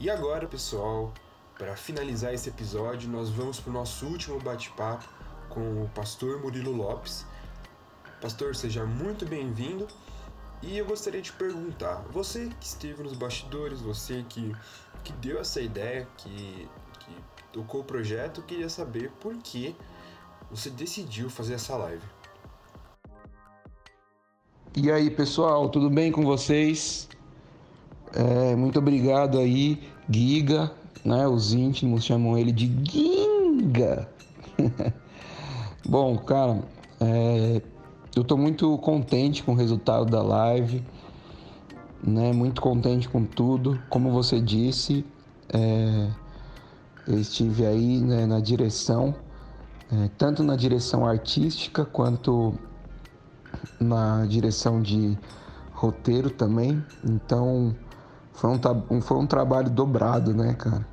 E 0.00 0.10
agora, 0.10 0.48
pessoal, 0.48 1.12
para 1.56 1.76
finalizar 1.76 2.34
esse 2.34 2.48
episódio, 2.48 3.08
nós 3.08 3.30
vamos 3.30 3.60
para 3.60 3.70
o 3.70 3.72
nosso 3.72 4.04
último 4.04 4.40
bate-papo 4.40 5.21
com 5.52 5.82
o 5.82 5.90
pastor 5.94 6.40
Murilo 6.40 6.72
Lopes. 6.72 7.26
Pastor, 8.20 8.56
seja 8.56 8.84
muito 8.84 9.26
bem-vindo. 9.26 9.86
E 10.62 10.78
eu 10.78 10.86
gostaria 10.86 11.20
de 11.20 11.32
perguntar, 11.32 12.04
você 12.12 12.48
que 12.60 12.66
esteve 12.66 13.02
nos 13.02 13.14
bastidores, 13.14 13.80
você 13.80 14.24
que, 14.28 14.54
que 15.02 15.12
deu 15.14 15.40
essa 15.40 15.60
ideia, 15.60 16.06
que, 16.16 16.68
que 17.00 17.16
tocou 17.52 17.80
o 17.80 17.84
projeto, 17.84 18.42
queria 18.42 18.68
saber 18.68 19.10
por 19.20 19.36
que 19.38 19.74
você 20.50 20.70
decidiu 20.70 21.28
fazer 21.28 21.54
essa 21.54 21.76
live. 21.76 22.04
E 24.76 24.90
aí, 24.90 25.10
pessoal, 25.10 25.68
tudo 25.68 25.90
bem 25.90 26.10
com 26.10 26.24
vocês? 26.24 27.08
É, 28.14 28.54
muito 28.54 28.78
obrigado 28.78 29.38
aí, 29.38 29.82
Giga, 30.08 30.72
né? 31.04 31.26
Os 31.26 31.52
íntimos 31.52 32.04
chamam 32.04 32.38
ele 32.38 32.52
de 32.52 32.72
Ginga. 32.88 34.08
Bom, 35.84 36.16
cara, 36.18 36.62
é, 37.00 37.60
eu 38.14 38.22
estou 38.22 38.38
muito 38.38 38.78
contente 38.78 39.42
com 39.42 39.52
o 39.52 39.56
resultado 39.56 40.06
da 40.06 40.22
live, 40.22 40.84
né? 42.02 42.32
Muito 42.32 42.62
contente 42.62 43.08
com 43.08 43.24
tudo. 43.24 43.80
Como 43.88 44.12
você 44.12 44.40
disse, 44.40 45.04
é, 45.52 46.08
eu 47.08 47.18
estive 47.18 47.66
aí 47.66 48.00
né, 48.00 48.26
na 48.26 48.38
direção, 48.38 49.12
é, 49.90 50.08
tanto 50.16 50.44
na 50.44 50.54
direção 50.54 51.04
artística 51.04 51.84
quanto 51.84 52.54
na 53.80 54.24
direção 54.26 54.80
de 54.80 55.18
roteiro 55.72 56.30
também. 56.30 56.84
Então 57.04 57.74
foi 58.32 58.50
um, 58.50 59.00
foi 59.00 59.16
um 59.16 59.26
trabalho 59.26 59.68
dobrado, 59.68 60.32
né, 60.32 60.54
cara? 60.54 60.86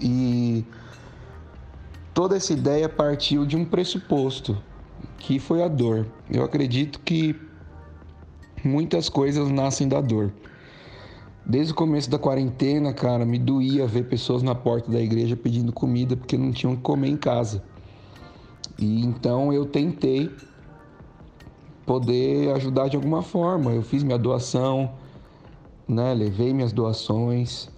E 0.00 0.64
toda 2.16 2.34
essa 2.34 2.54
ideia 2.54 2.88
partiu 2.88 3.44
de 3.44 3.58
um 3.58 3.64
pressuposto, 3.66 4.56
que 5.18 5.38
foi 5.38 5.62
a 5.62 5.68
dor. 5.68 6.06
Eu 6.30 6.42
acredito 6.42 6.98
que 7.00 7.38
muitas 8.64 9.10
coisas 9.10 9.50
nascem 9.50 9.86
da 9.86 10.00
dor. 10.00 10.32
Desde 11.44 11.74
o 11.74 11.76
começo 11.76 12.08
da 12.08 12.18
quarentena, 12.18 12.94
cara, 12.94 13.26
me 13.26 13.38
doía 13.38 13.86
ver 13.86 14.04
pessoas 14.04 14.42
na 14.42 14.54
porta 14.54 14.90
da 14.90 14.98
igreja 14.98 15.36
pedindo 15.36 15.74
comida 15.74 16.16
porque 16.16 16.38
não 16.38 16.52
tinham 16.52 16.74
que 16.74 16.80
comer 16.80 17.08
em 17.08 17.18
casa. 17.18 17.62
E 18.78 19.04
então 19.04 19.52
eu 19.52 19.66
tentei 19.66 20.34
poder 21.84 22.50
ajudar 22.54 22.88
de 22.88 22.96
alguma 22.96 23.20
forma. 23.20 23.72
Eu 23.72 23.82
fiz 23.82 24.02
minha 24.02 24.18
doação, 24.18 24.90
né? 25.86 26.14
Levei 26.14 26.54
minhas 26.54 26.72
doações 26.72 27.68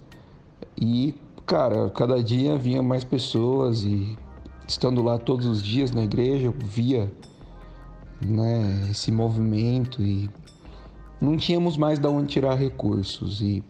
e, 0.77 1.13
cara, 1.45 1.89
cada 1.89 2.23
dia 2.23 2.57
vinha 2.57 2.81
mais 2.81 3.03
pessoas 3.03 3.83
e 3.83 4.17
estando 4.69 5.01
lá 5.01 5.17
todos 5.17 5.47
os 5.47 5.63
dias 5.63 5.91
na 5.91 6.03
igreja, 6.03 6.45
eu 6.45 6.51
via 6.51 7.11
né, 8.21 8.87
esse 8.91 9.11
movimento 9.11 10.01
e 10.01 10.29
não 11.19 11.35
tínhamos 11.35 11.75
mais 11.75 11.97
de 11.97 12.07
onde 12.07 12.27
tirar 12.27 12.55
recursos. 12.55 13.41
E 13.41 13.63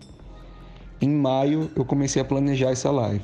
em 1.02 1.10
maio 1.10 1.72
eu 1.76 1.86
comecei 1.86 2.22
a 2.22 2.26
planejar 2.26 2.72
essa 2.72 2.92
live. 2.92 3.24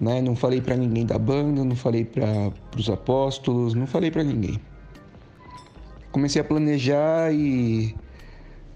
Né? 0.00 0.20
Não 0.20 0.34
falei 0.34 0.60
para 0.60 0.76
ninguém 0.76 1.06
da 1.06 1.18
banda, 1.18 1.64
não 1.64 1.76
falei 1.76 2.04
para 2.04 2.52
os 2.76 2.90
apóstolos, 2.90 3.74
não 3.74 3.86
falei 3.86 4.10
para 4.10 4.24
ninguém. 4.24 4.58
Comecei 6.10 6.42
a 6.42 6.44
planejar 6.44 7.32
e, 7.32 7.94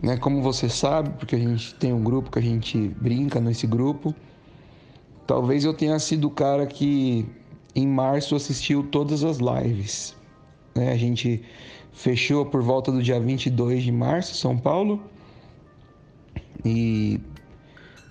né, 0.01 0.17
como 0.17 0.41
você 0.41 0.69
sabe, 0.69 1.11
porque 1.19 1.35
a 1.35 1.39
gente 1.39 1.75
tem 1.75 1.93
um 1.93 2.03
grupo 2.03 2.31
que 2.31 2.39
a 2.39 2.43
gente 2.43 2.89
brinca 3.01 3.41
nesse 3.41 3.67
grupo, 3.67 4.15
talvez 5.27 5.65
eu 5.65 5.75
tenha 5.75 5.99
sido 5.99 6.29
o 6.29 6.31
cara 6.31 6.67
que 6.67 7.29
em 7.77 7.87
março 7.87 8.35
assistiu 8.35 8.83
todas 8.83 9.23
as 9.23 9.37
lives. 9.37 10.17
Né? 10.75 10.91
A 10.91 10.97
gente 10.97 11.43
fechou 11.93 12.47
por 12.47 12.63
volta 12.63 12.91
do 12.91 13.03
dia 13.03 13.21
22 13.21 13.83
de 13.83 13.93
março, 13.93 14.35
São 14.35 14.57
Paulo. 14.57 15.03
E 16.65 17.21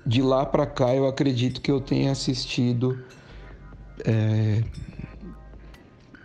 de 0.06 0.22
lá 0.22 0.46
para 0.46 0.68
cá 0.68 0.94
eu 0.94 1.08
acredito 1.08 1.60
que 1.60 1.72
eu 1.72 1.82
tenha 1.82 2.12
assistido 2.12 3.04
é, 4.06 4.64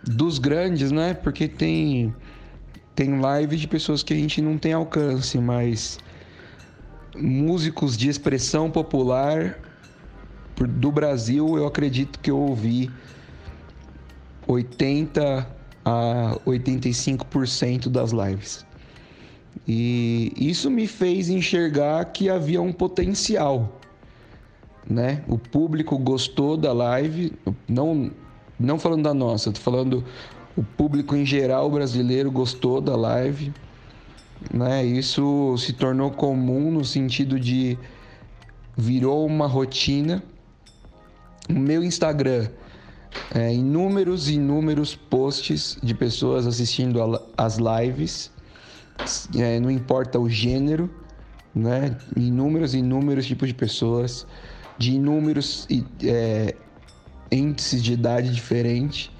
dos 0.03 0.37
grandes, 0.37 0.91
né? 0.91 1.15
Porque 1.15 1.47
tem 1.47 2.13
tem 2.93 3.19
live 3.19 3.57
de 3.57 3.67
pessoas 3.67 4.03
que 4.03 4.13
a 4.13 4.15
gente 4.15 4.39
não 4.39 4.57
tem 4.57 4.73
alcance, 4.73 5.39
mas 5.39 5.97
músicos 7.15 7.97
de 7.97 8.07
expressão 8.07 8.69
popular 8.69 9.57
do 10.67 10.91
Brasil, 10.91 11.57
eu 11.57 11.65
acredito 11.65 12.19
que 12.19 12.29
eu 12.29 12.37
ouvi 12.37 12.91
80 14.51 15.47
a 15.85 16.37
85% 16.45 17.89
das 17.89 18.11
lives. 18.11 18.65
E 19.67 20.33
isso 20.35 20.69
me 20.69 20.87
fez 20.87 21.29
enxergar 21.29 22.03
que 22.05 22.29
havia 22.29 22.61
um 22.61 22.71
potencial, 22.71 23.79
né? 24.89 25.23
O 25.27 25.37
público 25.37 25.97
gostou 25.97 26.57
da 26.57 26.73
live, 26.73 27.33
não 27.67 28.11
não 28.59 28.77
falando 28.77 29.03
da 29.03 29.13
nossa, 29.13 29.51
tô 29.51 29.59
falando 29.59 30.03
o 30.55 30.63
público 30.63 31.15
em 31.15 31.25
geral 31.25 31.69
brasileiro 31.69 32.29
gostou 32.29 32.79
da 32.79 32.95
live, 32.95 33.51
né? 34.53 34.85
Isso 34.85 35.55
se 35.57 35.73
tornou 35.73 36.11
comum 36.11 36.71
no 36.71 36.85
sentido 36.85 37.39
de 37.39 37.77
virou 38.77 39.25
uma 39.25 39.47
rotina. 39.47 40.23
O 41.49 41.53
meu 41.53 41.83
Instagram 41.83 42.49
é, 43.33 43.53
inúmeros 43.53 44.27
e 44.29 44.33
inúmeros 44.33 44.95
posts 44.95 45.77
de 45.81 45.93
pessoas 45.93 46.45
assistindo 46.45 46.99
as 47.37 47.57
lives, 47.57 48.31
é, 49.35 49.59
não 49.59 49.71
importa 49.71 50.19
o 50.19 50.29
gênero, 50.29 50.89
né? 51.53 51.97
Inúmeros 52.15 52.73
e 52.73 52.79
inúmeros 52.79 53.25
tipos 53.25 53.47
de 53.47 53.53
pessoas, 53.53 54.27
de 54.77 54.93
inúmeros 54.93 55.67
é, 56.03 56.55
índices 57.31 57.81
de 57.81 57.93
idade 57.93 58.33
diferente. 58.33 59.11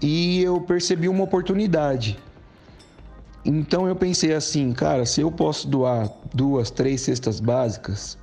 E 0.00 0.42
eu 0.42 0.60
percebi 0.60 1.08
uma 1.08 1.24
oportunidade. 1.24 2.18
Então 3.44 3.86
eu 3.86 3.94
pensei 3.94 4.34
assim, 4.34 4.72
cara, 4.72 5.04
se 5.04 5.20
eu 5.20 5.30
posso 5.30 5.68
doar 5.68 6.10
duas, 6.32 6.70
três 6.70 7.02
cestas 7.02 7.40
básicas, 7.40 8.18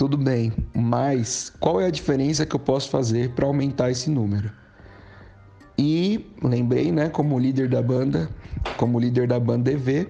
tudo 0.00 0.16
bem, 0.16 0.50
mas 0.74 1.52
qual 1.60 1.78
é 1.78 1.84
a 1.84 1.90
diferença 1.90 2.46
que 2.46 2.56
eu 2.56 2.58
posso 2.58 2.88
fazer 2.88 3.32
para 3.32 3.44
aumentar 3.44 3.90
esse 3.90 4.08
número? 4.08 4.50
E 5.76 6.24
lembrei, 6.42 6.90
né, 6.90 7.10
como 7.10 7.38
líder 7.38 7.68
da 7.68 7.82
banda, 7.82 8.30
como 8.78 8.98
líder 8.98 9.28
da 9.28 9.38
banda 9.38 9.70
EV, 9.70 10.08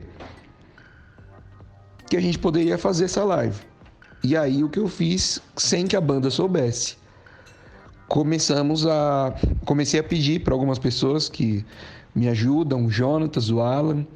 que 2.08 2.16
a 2.16 2.20
gente 2.20 2.38
poderia 2.38 2.78
fazer 2.78 3.06
essa 3.06 3.24
live. 3.24 3.60
E 4.22 4.36
aí 4.36 4.62
o 4.62 4.68
que 4.68 4.78
eu 4.78 4.86
fiz 4.86 5.42
sem 5.56 5.88
que 5.88 5.96
a 5.96 6.00
banda 6.00 6.30
soubesse. 6.30 6.96
Começamos 8.06 8.86
a 8.86 9.34
comecei 9.64 9.98
a 9.98 10.04
pedir 10.04 10.44
para 10.44 10.54
algumas 10.54 10.78
pessoas 10.78 11.28
que 11.28 11.66
me 12.14 12.28
ajudam, 12.28 12.86
o 12.86 12.90
Jonatas, 12.92 13.50
o 13.50 13.60
Alan, 13.60 14.06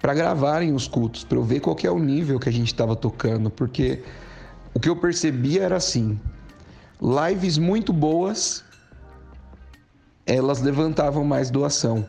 para 0.00 0.14
gravarem 0.14 0.72
os 0.72 0.86
cultos, 0.86 1.24
para 1.24 1.36
eu 1.36 1.42
ver 1.42 1.58
qual 1.58 1.76
é 1.82 1.90
o 1.90 1.98
nível 1.98 2.38
que 2.38 2.48
a 2.48 2.52
gente 2.52 2.68
estava 2.68 2.94
tocando, 2.94 3.50
porque 3.50 4.00
o 4.74 4.80
que 4.80 4.88
eu 4.88 4.96
percebia 4.96 5.62
era 5.62 5.76
assim: 5.76 6.20
lives 7.00 7.56
muito 7.56 7.92
boas, 7.92 8.64
elas 10.26 10.60
levantavam 10.60 11.24
mais 11.24 11.50
doação. 11.50 12.06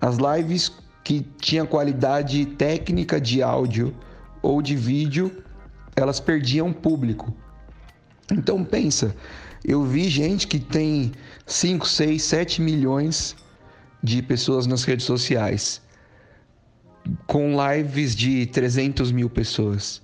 As 0.00 0.16
lives 0.16 0.72
que 1.04 1.20
tinham 1.38 1.66
qualidade 1.66 2.44
técnica 2.46 3.20
de 3.20 3.42
áudio 3.42 3.94
ou 4.42 4.60
de 4.60 4.74
vídeo, 4.74 5.44
elas 5.94 6.18
perdiam 6.18 6.72
público. 6.72 7.32
Então 8.32 8.64
pensa, 8.64 9.14
eu 9.64 9.84
vi 9.84 10.08
gente 10.08 10.46
que 10.48 10.58
tem 10.58 11.12
5, 11.46 11.86
6, 11.86 12.22
7 12.22 12.62
milhões 12.62 13.36
de 14.02 14.20
pessoas 14.20 14.66
nas 14.66 14.82
redes 14.82 15.06
sociais, 15.06 15.80
com 17.26 17.54
lives 17.70 18.16
de 18.16 18.46
300 18.46 19.12
mil 19.12 19.30
pessoas 19.30 20.03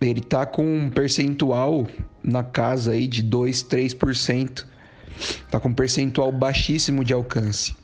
ele 0.00 0.20
tá 0.20 0.46
com 0.46 0.64
um 0.64 0.90
percentual 0.90 1.86
na 2.22 2.44
casa 2.44 2.92
aí 2.92 3.06
de 3.06 3.22
2, 3.22 3.64
3%. 3.64 4.64
Tá 5.50 5.58
com 5.58 5.68
um 5.68 5.74
percentual 5.74 6.30
baixíssimo 6.30 7.04
de 7.04 7.12
alcance. 7.12 7.74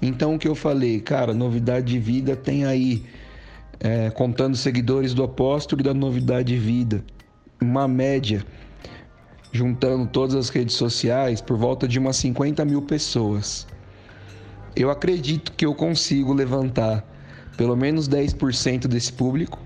Então 0.00 0.34
o 0.34 0.38
que 0.38 0.48
eu 0.48 0.54
falei, 0.54 1.00
cara, 1.00 1.34
novidade 1.34 1.86
de 1.92 1.98
vida 1.98 2.34
tem 2.34 2.64
aí, 2.64 3.04
é, 3.78 4.08
contando 4.10 4.56
seguidores 4.56 5.12
do 5.12 5.22
apóstolo 5.22 5.82
e 5.82 5.84
da 5.84 5.92
novidade 5.92 6.54
de 6.54 6.58
vida, 6.58 7.04
uma 7.60 7.86
média, 7.86 8.42
juntando 9.52 10.06
todas 10.06 10.34
as 10.34 10.48
redes 10.48 10.74
sociais, 10.74 11.42
por 11.42 11.58
volta 11.58 11.86
de 11.86 11.98
umas 11.98 12.16
50 12.16 12.64
mil 12.64 12.80
pessoas. 12.80 13.66
Eu 14.74 14.90
acredito 14.90 15.52
que 15.52 15.66
eu 15.66 15.74
consigo 15.74 16.32
levantar 16.32 17.04
pelo 17.58 17.76
menos 17.76 18.08
10% 18.08 18.86
desse 18.86 19.12
público 19.12 19.60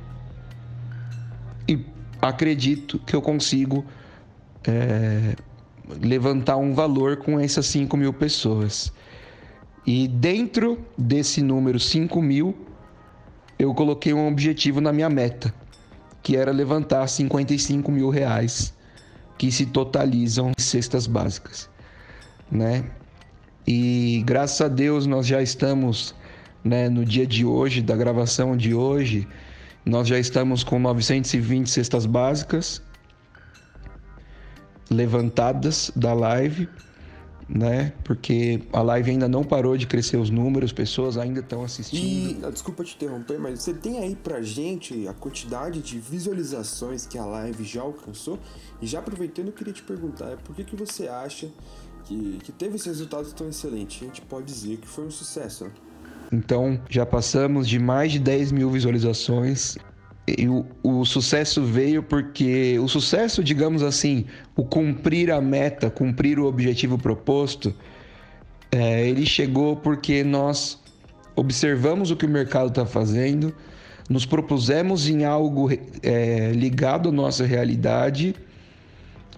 e 1.69 1.85
acredito 2.21 2.99
que 3.01 3.15
eu 3.15 3.23
consigo 3.23 3.85
é, 4.67 5.35
levantar 6.01 6.57
um 6.57 6.75
valor 6.75 7.19
com 7.19 7.39
essas 7.39 7.67
5 7.67 7.97
mil 7.97 8.13
pessoas. 8.13 8.93
E 9.87 10.09
dentro 10.09 10.79
desse 10.97 11.43
número 11.43 11.79
5 11.79 12.21
mil, 12.23 12.57
eu 13.59 13.75
coloquei 13.75 14.15
um 14.15 14.27
objetivo 14.27 14.81
na 14.81 14.93
minha 14.93 15.11
meta, 15.11 15.55
que 16.23 16.37
era 16.37 16.51
levantar 16.51 17.07
55 17.07 17.93
mil 17.93 18.09
reais, 18.09 18.73
que 19.37 19.53
se 19.53 19.67
totalizam 19.67 20.53
em 20.57 20.63
cestas 20.63 21.07
básicas, 21.07 21.69
né? 22.51 22.85
E 23.67 24.23
graças 24.27 24.61
a 24.61 24.69
Deus 24.69 25.07
nós 25.07 25.27
já 25.27 25.43
estamos, 25.43 26.15
né, 26.63 26.89
no 26.89 27.05
dia 27.05 27.27
de 27.27 27.45
hoje, 27.45 27.83
da 27.83 27.97
gravação 27.97 28.57
de 28.57 28.75
hoje, 28.75 29.27
nós 29.85 30.09
já 30.09 30.19
estamos 30.19 30.65
com 30.65 30.79
920 30.79 31.69
cestas 31.69 32.07
básicas 32.07 32.83
levantadas 34.91 35.91
da 35.95 36.15
live, 36.15 36.69
né? 37.49 37.93
Porque 38.03 38.63
a 38.73 38.81
live 38.81 39.11
ainda 39.11 39.29
não 39.29 39.45
parou 39.45 39.77
de 39.77 39.87
crescer 39.87 40.17
os 40.17 40.31
números, 40.31 40.73
pessoas 40.73 41.19
ainda 41.19 41.41
estão 41.41 41.63
assistindo. 41.63 42.03
E, 42.03 42.45
ah, 42.45 42.51
desculpa 42.51 42.83
te 42.85 42.95
interromper, 42.95 43.39
mas 43.39 43.63
você 43.63 43.75
tem 43.75 43.99
aí 43.99 44.17
pra 44.17 44.41
gente 44.41 45.07
a 45.07 45.13
quantidade 45.13 45.83
de 45.83 45.99
visualizações 45.99 47.07
que 47.07 47.19
a 47.19 47.25
live 47.25 47.63
já 47.65 47.83
alcançou? 47.83 48.39
E 48.81 48.87
já 48.87 49.01
aproveitando, 49.01 49.49
eu 49.49 49.53
queria 49.53 49.73
te 49.73 49.83
perguntar, 49.83 50.37
por 50.39 50.55
que, 50.55 50.65
que 50.65 50.77
você 50.77 51.09
acha 51.09 51.51
que, 52.05 52.39
que 52.43 52.53
teve 52.53 52.77
esses 52.77 52.87
resultados 52.87 53.33
tão 53.33 53.49
excelentes? 53.49 54.03
A 54.03 54.07
gente 54.07 54.23
pode 54.23 54.47
dizer 54.47 54.79
que 54.79 54.89
foi 54.89 55.05
um 55.05 55.11
sucesso, 55.11 55.65
né? 55.65 55.71
Então 56.35 56.81
já 56.91 57.07
passamos 57.07 57.69
de 57.69 57.79
mais 57.79 58.11
de 58.11 58.19
10 58.19 58.51
mil 58.51 58.71
visualizações. 58.71 59.77
E 60.27 60.49
o, 60.49 60.67
o, 60.83 61.05
sucesso 61.05 61.63
veio 61.63 62.03
porque 62.03 62.79
o 62.79 62.89
sucesso, 62.89 63.45
digamos 63.45 63.83
assim, 63.83 64.25
o 64.57 64.65
cumprir 64.65 65.31
a 65.31 65.41
meta, 65.41 65.91
cumprir 65.91 66.39
o 66.39 66.47
objetivo 66.47 66.99
proposto, 66.99 67.75
é, 68.73 69.07
ele 69.07 69.27
chegou 69.27 69.77
porque 69.77 70.25
nós 70.25 70.81
observamos 71.37 72.11
o 72.11 72.17
que 72.17 72.25
o 72.25 72.29
mercado 72.29 72.69
está 72.69 72.87
fazendo, 72.87 73.55
nos 74.09 74.25
propusemos 74.25 75.09
em 75.09 75.25
algo 75.25 75.69
é, 76.03 76.53
ligado 76.53 77.11
à 77.11 77.13
nossa 77.13 77.45
realidade 77.45 78.35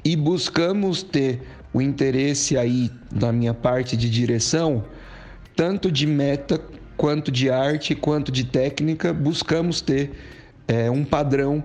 e 0.04 0.14
buscamos 0.14 1.02
ter 1.02 1.42
o 1.74 1.82
interesse 1.82 2.56
aí 2.56 2.90
da 3.10 3.32
minha 3.32 3.52
parte 3.52 3.96
de 3.96 4.08
direção, 4.08 4.84
tanto 5.56 5.90
de 5.90 6.06
meta 6.06 6.60
quanto 6.96 7.30
de 7.30 7.50
arte, 7.50 7.94
quanto 7.94 8.32
de 8.32 8.44
técnica, 8.44 9.12
buscamos 9.12 9.80
ter 9.80 10.12
é, 10.66 10.90
um 10.90 11.04
padrão 11.04 11.62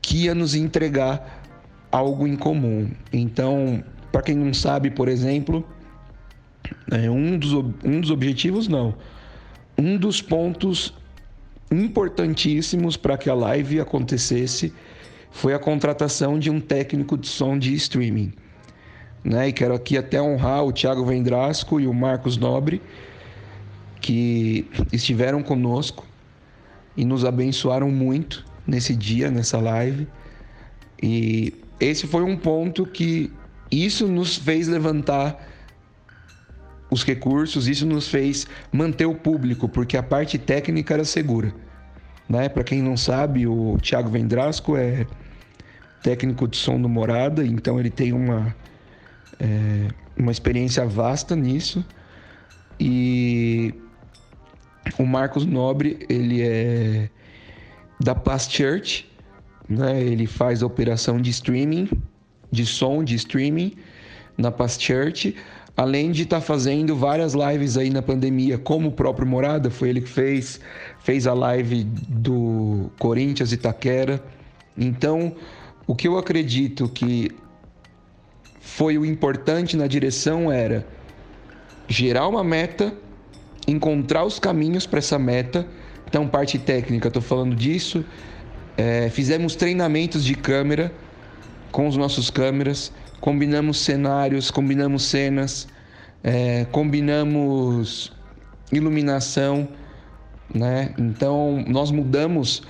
que 0.00 0.24
ia 0.24 0.34
nos 0.34 0.54
entregar 0.54 1.42
algo 1.90 2.26
em 2.26 2.36
comum. 2.36 2.90
Então, 3.12 3.82
para 4.12 4.22
quem 4.22 4.36
não 4.36 4.52
sabe, 4.52 4.90
por 4.90 5.08
exemplo, 5.08 5.66
é, 6.90 7.08
um, 7.10 7.38
dos, 7.38 7.52
um 7.84 8.00
dos 8.00 8.10
objetivos, 8.10 8.68
não, 8.68 8.94
um 9.78 9.96
dos 9.96 10.20
pontos 10.20 10.94
importantíssimos 11.70 12.96
para 12.96 13.16
que 13.16 13.28
a 13.28 13.34
live 13.34 13.80
acontecesse 13.80 14.72
foi 15.30 15.54
a 15.54 15.58
contratação 15.58 16.38
de 16.38 16.50
um 16.50 16.60
técnico 16.60 17.16
de 17.16 17.26
som 17.26 17.58
de 17.58 17.74
streaming. 17.74 18.32
Né? 19.24 19.48
E 19.48 19.52
quero 19.52 19.74
aqui 19.74 19.96
até 19.96 20.20
honrar 20.20 20.64
o 20.64 20.72
Thiago 20.72 21.04
Vendrasco 21.04 21.80
e 21.80 21.86
o 21.86 21.94
Marcos 21.94 22.36
Nobre, 22.36 22.80
que 24.04 24.68
estiveram 24.92 25.42
conosco 25.42 26.04
e 26.94 27.06
nos 27.06 27.24
abençoaram 27.24 27.90
muito 27.90 28.44
nesse 28.66 28.94
dia, 28.94 29.30
nessa 29.30 29.58
live. 29.58 30.06
E 31.02 31.54
esse 31.80 32.06
foi 32.06 32.22
um 32.22 32.36
ponto 32.36 32.84
que 32.84 33.32
isso 33.70 34.06
nos 34.06 34.36
fez 34.36 34.68
levantar 34.68 35.42
os 36.90 37.02
recursos, 37.02 37.66
isso 37.66 37.86
nos 37.86 38.06
fez 38.06 38.46
manter 38.70 39.06
o 39.06 39.14
público, 39.14 39.70
porque 39.70 39.96
a 39.96 40.02
parte 40.02 40.36
técnica 40.36 40.92
era 40.92 41.04
segura. 41.06 41.54
Né? 42.28 42.50
Para 42.50 42.62
quem 42.62 42.82
não 42.82 42.98
sabe, 42.98 43.46
o 43.46 43.78
Thiago 43.80 44.10
Vendrasco 44.10 44.76
é 44.76 45.06
técnico 46.02 46.46
de 46.46 46.58
som 46.58 46.78
do 46.78 46.90
Morada, 46.90 47.42
então 47.42 47.80
ele 47.80 47.88
tem 47.88 48.12
uma, 48.12 48.54
é, 49.40 49.88
uma 50.14 50.30
experiência 50.30 50.84
vasta 50.84 51.34
nisso. 51.34 51.82
E 52.78 53.72
o 54.98 55.04
Marcos 55.04 55.44
Nobre, 55.44 55.98
ele 56.08 56.42
é 56.42 57.08
da 58.00 58.14
Past 58.14 58.54
Church, 58.54 59.10
né? 59.68 60.00
Ele 60.02 60.26
faz 60.26 60.62
a 60.62 60.66
operação 60.66 61.20
de 61.20 61.30
streaming, 61.30 61.88
de 62.50 62.66
som, 62.66 63.02
de 63.02 63.14
streaming 63.14 63.72
na 64.36 64.50
Past 64.50 64.84
Church, 64.84 65.34
além 65.76 66.12
de 66.12 66.22
estar 66.22 66.40
tá 66.40 66.42
fazendo 66.42 66.94
várias 66.96 67.34
lives 67.34 67.76
aí 67.76 67.90
na 67.90 68.02
pandemia, 68.02 68.58
como 68.58 68.88
o 68.88 68.92
próprio 68.92 69.26
Morada, 69.26 69.70
foi 69.70 69.88
ele 69.88 70.00
que 70.00 70.08
fez, 70.08 70.60
fez 71.00 71.26
a 71.26 71.34
live 71.34 71.84
do 71.84 72.90
Corinthians 72.98 73.52
Itaquera. 73.52 74.22
Então, 74.76 75.34
o 75.86 75.94
que 75.94 76.06
eu 76.06 76.16
acredito 76.18 76.88
que 76.88 77.30
foi 78.60 78.96
o 78.96 79.04
importante 79.04 79.76
na 79.76 79.86
direção 79.86 80.50
era 80.50 80.86
gerar 81.88 82.26
uma 82.28 82.42
meta, 82.42 82.94
encontrar 83.66 84.24
os 84.24 84.38
caminhos 84.38 84.86
para 84.86 84.98
essa 84.98 85.18
meta. 85.18 85.66
Então, 86.06 86.28
parte 86.28 86.58
técnica, 86.58 87.08
estou 87.08 87.22
falando 87.22 87.54
disso. 87.54 88.04
É, 88.76 89.08
fizemos 89.08 89.54
treinamentos 89.54 90.24
de 90.24 90.34
câmera 90.34 90.92
com 91.70 91.88
os 91.88 91.96
nossos 91.96 92.30
câmeras, 92.30 92.92
combinamos 93.20 93.80
cenários, 93.80 94.50
combinamos 94.50 95.04
cenas, 95.04 95.66
é, 96.22 96.64
combinamos 96.66 98.12
iluminação, 98.72 99.68
né? 100.54 100.94
Então 100.98 101.64
nós 101.66 101.90
mudamos 101.90 102.62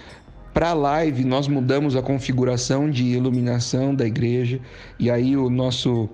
para 0.53 0.71
a 0.71 0.75
live, 0.75 1.25
nós 1.25 1.49
mudamos 1.49 1.97
a 1.97 2.03
configuração 2.03 2.89
de 2.89 3.05
iluminação 3.05 3.95
da 3.95 4.07
igreja 4.07 4.61
e 4.99 5.11
aí 5.11 5.37
o 5.37 5.51
nosso 5.51 6.09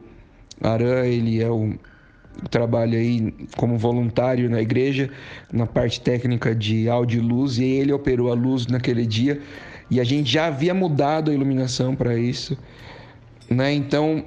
Aran 0.61 1.05
ele 1.05 1.41
é 1.43 1.49
o 1.49 1.74
trabalha 2.51 2.99
aí 2.99 3.35
como 3.57 3.76
voluntário 3.76 4.49
na 4.49 4.61
igreja, 4.61 5.11
na 5.53 5.66
parte 5.66 6.01
técnica 6.01 6.55
de 6.55 6.89
áudio 6.89 7.20
e 7.20 7.24
luz, 7.24 7.59
e 7.59 7.64
ele 7.64 7.93
operou 7.93 8.31
a 8.31 8.35
luz 8.35 8.66
naquele 8.66 9.07
dia 9.07 9.41
e 9.91 9.99
a 9.99 10.05
gente 10.05 10.31
já 10.31 10.47
havia 10.47 10.72
mudado 10.72 11.31
a 11.31 11.35
iluminação 11.35 11.97
para 11.97 12.16
isso, 12.16 12.57
né? 13.49 13.72
Então, 13.72 14.24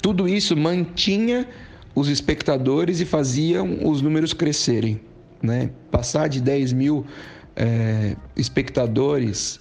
tudo 0.00 0.28
isso 0.28 0.56
mantinha 0.56 1.48
os 1.94 2.08
espectadores 2.08 3.00
e 3.00 3.04
faziam 3.04 3.80
os 3.84 4.00
números 4.00 4.32
crescerem, 4.32 5.00
né? 5.42 5.70
Passar 5.90 6.28
de 6.28 6.40
10 6.40 6.72
mil 6.72 7.04
é, 7.56 8.16
espectadores 8.36 9.60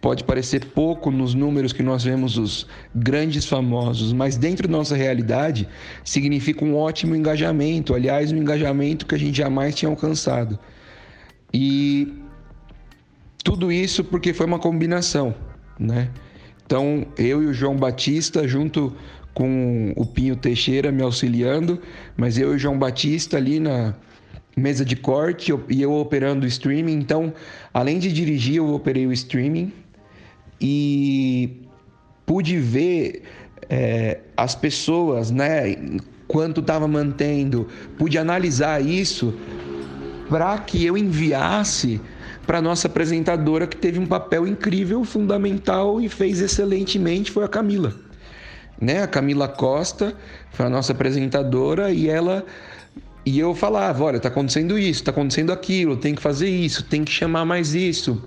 pode 0.00 0.24
parecer 0.24 0.64
pouco 0.66 1.10
nos 1.10 1.34
números 1.34 1.72
que 1.72 1.82
nós 1.82 2.04
vemos 2.04 2.38
os 2.38 2.66
grandes 2.94 3.44
famosos, 3.44 4.12
mas 4.12 4.36
dentro 4.36 4.68
da 4.68 4.76
nossa 4.76 4.96
realidade 4.96 5.68
significa 6.04 6.64
um 6.64 6.76
ótimo 6.76 7.16
engajamento, 7.16 7.94
aliás, 7.94 8.30
um 8.30 8.36
engajamento 8.36 9.06
que 9.06 9.14
a 9.14 9.18
gente 9.18 9.36
jamais 9.36 9.74
tinha 9.74 9.90
alcançado. 9.90 10.58
E 11.52 12.14
tudo 13.42 13.72
isso 13.72 14.04
porque 14.04 14.32
foi 14.32 14.46
uma 14.46 14.58
combinação, 14.58 15.34
né? 15.78 16.10
Então, 16.64 17.06
eu 17.16 17.42
e 17.42 17.46
o 17.46 17.54
João 17.54 17.76
Batista, 17.76 18.46
junto 18.46 18.94
com 19.32 19.92
o 19.96 20.04
Pinho 20.04 20.36
Teixeira 20.36 20.92
me 20.92 21.02
auxiliando, 21.02 21.80
mas 22.16 22.36
eu 22.36 22.52
e 22.52 22.56
o 22.56 22.58
João 22.58 22.78
Batista 22.78 23.36
ali 23.38 23.58
na 23.58 23.94
mesa 24.54 24.84
de 24.84 24.96
corte 24.96 25.52
e 25.68 25.80
eu 25.80 25.94
operando 25.94 26.44
o 26.44 26.48
streaming. 26.48 26.94
Então, 26.94 27.32
além 27.72 27.98
de 27.98 28.12
dirigir, 28.12 28.56
eu 28.56 28.74
operei 28.74 29.06
o 29.06 29.12
streaming 29.12 29.72
e 30.60 31.62
pude 32.26 32.58
ver 32.58 33.22
é, 33.68 34.20
as 34.36 34.54
pessoas, 34.54 35.30
né? 35.30 35.76
Quanto 36.26 36.60
estava 36.60 36.86
mantendo, 36.86 37.68
pude 37.96 38.18
analisar 38.18 38.84
isso 38.84 39.34
para 40.28 40.58
que 40.58 40.84
eu 40.84 40.96
enviasse 40.96 42.00
para 42.46 42.62
nossa 42.62 42.86
apresentadora 42.86 43.66
que 43.66 43.76
teve 43.76 43.98
um 43.98 44.06
papel 44.06 44.46
incrível, 44.46 45.04
fundamental 45.04 46.00
e 46.00 46.08
fez 46.08 46.40
excelentemente 46.40 47.30
foi 47.30 47.44
a 47.44 47.48
Camila. 47.48 47.94
Né? 48.80 49.02
A 49.02 49.06
Camila 49.06 49.48
Costa 49.48 50.14
foi 50.52 50.66
a 50.66 50.70
nossa 50.70 50.92
apresentadora 50.92 51.90
e 51.90 52.08
ela 52.08 52.44
e 53.26 53.38
eu 53.38 53.54
falava, 53.54 54.04
olha, 54.04 54.18
tá 54.18 54.28
acontecendo 54.28 54.78
isso, 54.78 55.04
tá 55.04 55.10
acontecendo 55.10 55.52
aquilo, 55.52 55.98
tem 55.98 56.14
que 56.14 56.22
fazer 56.22 56.48
isso, 56.48 56.82
tem 56.84 57.04
que 57.04 57.12
chamar 57.12 57.44
mais 57.44 57.74
isso. 57.74 58.22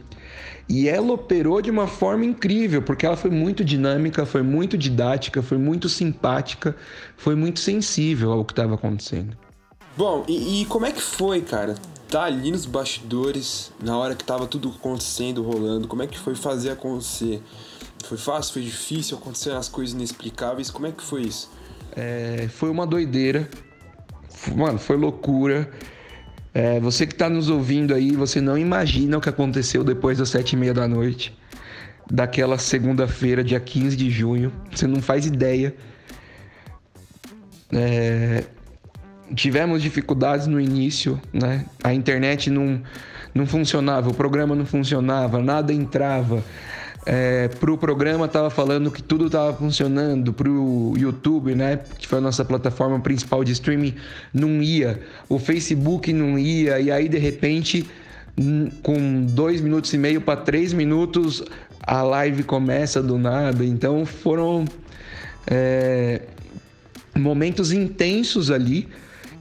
E 0.71 0.87
ela 0.87 1.11
operou 1.11 1.61
de 1.61 1.69
uma 1.69 1.85
forma 1.85 2.23
incrível, 2.23 2.81
porque 2.81 3.05
ela 3.05 3.17
foi 3.17 3.29
muito 3.29 3.61
dinâmica, 3.61 4.25
foi 4.25 4.41
muito 4.41 4.77
didática, 4.77 5.41
foi 5.41 5.57
muito 5.57 5.89
simpática, 5.89 6.73
foi 7.17 7.35
muito 7.35 7.59
sensível 7.59 8.31
ao 8.31 8.45
que 8.45 8.53
estava 8.53 8.75
acontecendo. 8.75 9.37
Bom, 9.97 10.23
e, 10.29 10.61
e, 10.61 10.65
como 10.65 10.85
é 10.85 10.93
que 10.93 11.01
foi, 11.01 11.41
cara? 11.41 11.75
tá 12.11 12.23
ali 12.23 12.51
nos 12.51 12.65
bastidores, 12.65 13.71
na 13.81 13.97
hora 13.97 14.13
que 14.13 14.23
tava 14.23 14.45
tudo 14.45 14.73
acontecendo, 14.77 15.41
rolando, 15.41 15.87
como 15.87 16.03
é 16.03 16.07
que 16.07 16.19
foi 16.19 16.35
fazer 16.35 16.71
acontecer? 16.71 17.41
Foi 18.03 18.17
fácil, 18.17 18.53
foi 18.53 18.63
difícil, 18.63 19.17
aconteceram 19.17 19.57
as 19.57 19.69
coisas 19.69 19.95
inexplicáveis, 19.95 20.69
como 20.69 20.87
é 20.87 20.91
que 20.91 21.01
foi 21.01 21.21
isso? 21.21 21.49
É, 21.95 22.49
foi 22.49 22.69
uma 22.69 22.85
doideira, 22.85 23.49
mano, 24.53 24.77
foi 24.77 24.97
loucura. 24.97 25.71
É, 26.53 26.79
você 26.79 27.07
que 27.07 27.15
tá 27.15 27.29
nos 27.29 27.49
ouvindo 27.49 27.93
aí, 27.93 28.11
você 28.11 28.41
não 28.41 28.57
imagina 28.57 29.17
o 29.17 29.21
que 29.21 29.29
aconteceu 29.29 29.83
depois 29.83 30.17
das 30.17 30.29
sete 30.29 30.53
e 30.53 30.57
meia 30.57 30.73
da 30.73 30.87
noite, 30.87 31.37
daquela 32.09 32.57
segunda-feira, 32.57 33.43
dia 33.43 33.59
15 33.59 33.95
de 33.95 34.09
junho, 34.09 34.51
você 34.69 34.85
não 34.85 35.01
faz 35.01 35.25
ideia. 35.25 35.73
É, 37.71 38.43
tivemos 39.33 39.81
dificuldades 39.81 40.45
no 40.45 40.59
início, 40.59 41.21
né? 41.31 41.65
A 41.81 41.93
internet 41.93 42.49
não, 42.49 42.81
não 43.33 43.45
funcionava, 43.45 44.09
o 44.09 44.13
programa 44.13 44.53
não 44.53 44.65
funcionava, 44.65 45.41
nada 45.41 45.71
entrava. 45.71 46.43
É, 47.05 47.47
pro 47.47 47.77
programa 47.77 48.27
tava 48.27 48.49
falando 48.49 48.91
que 48.91 49.01
tudo 49.01 49.29
tava 49.29 49.53
funcionando, 49.53 50.31
pro 50.31 50.93
YouTube, 50.95 51.55
né, 51.55 51.79
que 51.97 52.07
foi 52.07 52.19
a 52.19 52.21
nossa 52.21 52.45
plataforma 52.45 52.99
principal 52.99 53.43
de 53.43 53.51
streaming, 53.53 53.95
não 54.31 54.61
ia, 54.61 55.01
o 55.27 55.39
Facebook 55.39 56.13
não 56.13 56.37
ia, 56.37 56.79
e 56.79 56.91
aí 56.91 57.09
de 57.09 57.17
repente, 57.17 57.89
com 58.83 59.25
dois 59.25 59.61
minutos 59.61 59.91
e 59.93 59.97
meio 59.97 60.21
para 60.21 60.39
três 60.41 60.73
minutos, 60.73 61.43
a 61.81 62.03
live 62.03 62.43
começa 62.43 63.01
do 63.01 63.17
nada. 63.17 63.65
Então 63.65 64.05
foram 64.05 64.65
é, 65.47 66.21
momentos 67.15 67.71
intensos 67.71 68.51
ali 68.51 68.87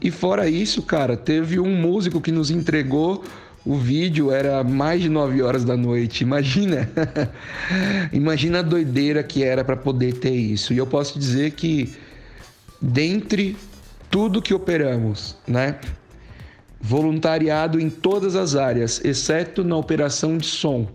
e 0.00 0.10
fora 0.10 0.48
isso, 0.48 0.82
cara, 0.82 1.14
teve 1.14 1.60
um 1.60 1.76
músico 1.76 2.20
que 2.20 2.32
nos 2.32 2.50
entregou 2.50 3.22
o 3.64 3.76
vídeo, 3.76 4.30
era 4.30 4.64
mais 4.64 5.02
de 5.02 5.08
9 5.08 5.42
horas 5.42 5.64
da 5.64 5.76
noite. 5.76 6.22
Imagina. 6.22 6.88
Imagina 8.12 8.60
a 8.60 8.62
doideira 8.62 9.22
que 9.22 9.44
era 9.44 9.62
para 9.62 9.76
poder 9.76 10.14
ter 10.14 10.34
isso. 10.34 10.72
E 10.72 10.78
eu 10.78 10.86
posso 10.86 11.18
dizer 11.18 11.52
que 11.52 11.94
dentre 12.80 13.56
tudo 14.10 14.40
que 14.40 14.54
operamos, 14.54 15.36
né? 15.46 15.78
Voluntariado 16.80 17.78
em 17.78 17.90
todas 17.90 18.34
as 18.34 18.56
áreas, 18.56 19.04
exceto 19.04 19.62
na 19.62 19.76
operação 19.76 20.38
de 20.38 20.46
som. 20.46 20.88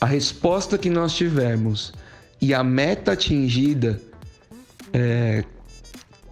A 0.00 0.06
resposta 0.06 0.76
que 0.76 0.90
nós 0.90 1.14
tivemos 1.14 1.92
e 2.40 2.52
a 2.52 2.64
meta 2.64 3.12
atingida 3.12 4.00
é, 4.92 5.44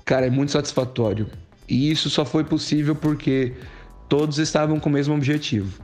cara, 0.05 0.27
é 0.27 0.31
muito 0.31 0.53
satisfatório. 0.53 1.29
E 1.69 1.91
isso 1.91 2.11
só 2.11 2.25
foi 2.25 2.45
possível 2.45 2.95
porque 2.95 3.55
todos 4.13 4.37
estavam 4.37 4.79
com 4.79 4.91
o 4.91 4.93
mesmo 4.93 5.15
objetivo: 5.15 5.83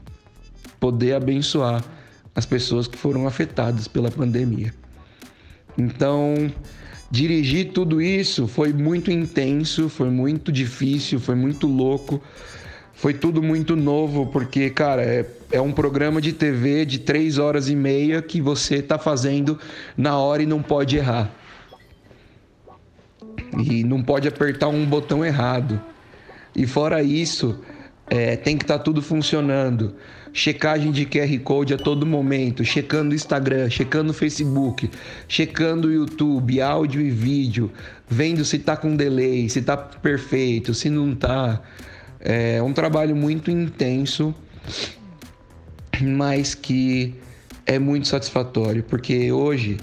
poder 0.79 1.15
abençoar 1.15 1.83
as 2.35 2.45
pessoas 2.45 2.87
que 2.87 2.95
foram 2.95 3.25
afetadas 3.25 3.87
pela 3.87 4.11
pandemia. 4.11 4.71
Então, 5.75 6.53
dirigir 7.09 7.71
tudo 7.71 7.99
isso 7.99 8.47
foi 8.47 8.71
muito 8.71 9.09
intenso, 9.09 9.89
foi 9.89 10.11
muito 10.11 10.51
difícil, 10.51 11.19
foi 11.19 11.33
muito 11.33 11.65
louco, 11.65 12.21
foi 12.93 13.15
tudo 13.15 13.41
muito 13.41 13.75
novo, 13.75 14.27
porque, 14.27 14.69
cara, 14.69 15.01
é, 15.01 15.25
é 15.51 15.59
um 15.59 15.71
programa 15.71 16.21
de 16.21 16.31
TV 16.31 16.85
de 16.85 16.99
três 16.99 17.39
horas 17.39 17.67
e 17.67 17.75
meia 17.75 18.21
que 18.21 18.39
você 18.39 18.75
está 18.75 18.99
fazendo 18.99 19.57
na 19.97 20.19
hora 20.19 20.43
e 20.43 20.45
não 20.45 20.61
pode 20.61 20.97
errar 20.97 21.33
e 23.57 23.83
não 23.83 24.03
pode 24.03 24.27
apertar 24.27 24.67
um 24.67 24.85
botão 24.85 25.25
errado. 25.25 25.81
E 26.55 26.67
fora 26.67 27.01
isso, 27.01 27.59
é, 28.09 28.35
tem 28.35 28.57
que 28.57 28.63
estar 28.63 28.77
tá 28.77 28.83
tudo 28.83 29.01
funcionando. 29.01 29.95
Checagem 30.31 30.91
de 30.91 31.05
QR 31.05 31.39
Code 31.43 31.73
a 31.73 31.77
todo 31.77 32.05
momento, 32.05 32.63
checando 32.63 33.15
Instagram, 33.15 33.69
checando 33.69 34.13
Facebook, 34.13 34.89
checando 35.27 35.91
YouTube, 35.91 36.61
áudio 36.61 37.01
e 37.01 37.09
vídeo, 37.09 37.71
vendo 38.07 38.45
se 38.45 38.57
está 38.57 38.77
com 38.77 38.95
delay, 38.95 39.49
se 39.49 39.59
está 39.59 39.75
perfeito, 39.75 40.73
se 40.73 40.89
não 40.89 41.13
está. 41.13 41.61
É 42.19 42.61
um 42.61 42.73
trabalho 42.73 43.15
muito 43.15 43.49
intenso 43.49 44.35
mas 46.01 46.55
que 46.55 47.15
é 47.65 47.77
muito 47.77 48.07
satisfatório, 48.07 48.83
porque 48.83 49.31
hoje 49.31 49.77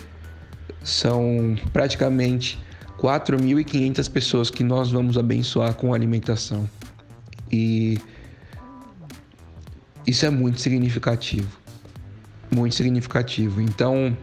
são 0.82 1.56
praticamente 1.72 2.58
4.500 2.98 4.10
pessoas 4.10 4.50
que 4.50 4.64
nós 4.64 4.90
vamos 4.90 5.18
abençoar 5.18 5.74
com 5.74 5.92
alimentação. 5.92 6.68
E 7.50 7.98
isso 10.06 10.24
é 10.24 10.30
muito 10.30 10.60
significativo. 10.60 11.48
Muito 12.50 12.74
significativo. 12.74 13.60
Então, 13.60 14.16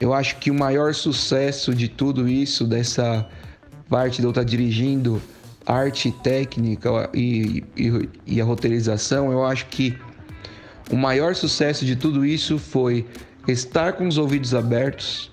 eu 0.00 0.12
acho 0.12 0.36
que 0.36 0.50
o 0.50 0.54
maior 0.54 0.94
sucesso 0.94 1.74
de 1.74 1.88
tudo 1.88 2.28
isso, 2.28 2.66
dessa 2.66 3.26
parte 3.88 4.20
de 4.20 4.26
eu 4.26 4.30
estar 4.30 4.44
dirigindo 4.44 5.20
arte 5.66 6.10
técnica 6.10 7.10
e, 7.12 7.64
e, 7.76 8.08
e 8.26 8.40
a 8.40 8.44
roteirização, 8.44 9.32
eu 9.32 9.44
acho 9.44 9.66
que 9.66 9.98
o 10.90 10.96
maior 10.96 11.34
sucesso 11.34 11.84
de 11.84 11.96
tudo 11.96 12.24
isso 12.24 12.58
foi 12.58 13.06
estar 13.46 13.94
com 13.94 14.06
os 14.06 14.18
ouvidos 14.18 14.54
abertos 14.54 15.30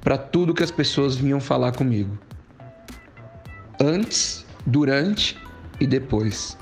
para 0.00 0.16
tudo 0.16 0.54
que 0.54 0.62
as 0.62 0.70
pessoas 0.70 1.16
vinham 1.16 1.40
falar 1.40 1.72
comigo. 1.72 2.18
Antes, 3.80 4.44
durante 4.66 5.36
e 5.78 5.86
depois. 5.86 6.56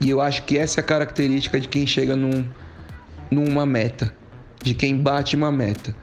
E 0.00 0.10
eu 0.10 0.20
acho 0.20 0.44
que 0.44 0.56
essa 0.56 0.80
é 0.80 0.82
a 0.82 0.84
característica 0.84 1.58
de 1.58 1.68
quem 1.68 1.86
chega 1.86 2.14
num, 2.14 2.44
numa 3.30 3.66
meta, 3.66 4.14
de 4.62 4.74
quem 4.74 4.96
bate 4.96 5.36
uma 5.36 5.50
meta. 5.50 5.94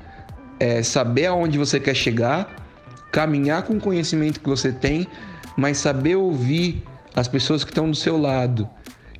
É 0.59 0.83
saber 0.83 1.27
aonde 1.27 1.57
você 1.57 1.79
quer 1.79 1.95
chegar, 1.95 2.55
caminhar 3.11 3.63
com 3.63 3.73
o 3.73 3.79
conhecimento 3.79 4.39
que 4.39 4.49
você 4.49 4.71
tem, 4.71 5.07
mas 5.57 5.77
saber 5.77 6.15
ouvir 6.15 6.83
as 7.15 7.27
pessoas 7.27 7.63
que 7.63 7.71
estão 7.71 7.89
do 7.89 7.95
seu 7.95 8.17
lado 8.17 8.69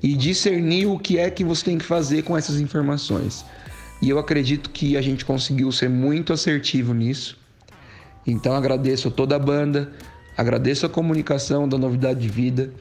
e 0.04 0.14
discernir 0.14 0.86
o 0.86 1.00
que 1.00 1.18
é 1.18 1.30
que 1.30 1.44
você 1.44 1.66
tem 1.66 1.78
que 1.78 1.86
fazer 1.86 2.24
com 2.24 2.38
essas 2.38 2.60
informações. 2.60 3.46
E 4.02 4.10
eu 4.10 4.20
acredito 4.20 4.70
que 4.70 4.98
a 4.98 5.02
gente 5.02 5.24
conseguiu 5.24 5.72
ser 5.72 5.90
muito 5.90 6.34
assertivo 6.34 6.94
nisso. 6.94 7.38
Então 8.28 8.54
agradeço 8.54 9.08
a 9.08 9.12
toda 9.12 9.36
a 9.36 9.40
banda, 9.40 9.92
agradeço 10.38 10.86
a 10.86 10.90
comunicação 10.90 11.68
da 11.68 11.78
Novidade 11.78 12.20
de 12.20 12.28
Vida, 12.28 12.72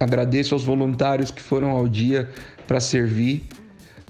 agradeço 0.00 0.54
aos 0.54 0.64
voluntários 0.64 1.30
que 1.30 1.40
foram 1.40 1.70
ao 1.70 1.86
dia 1.86 2.28
para 2.66 2.80
servir, 2.80 3.44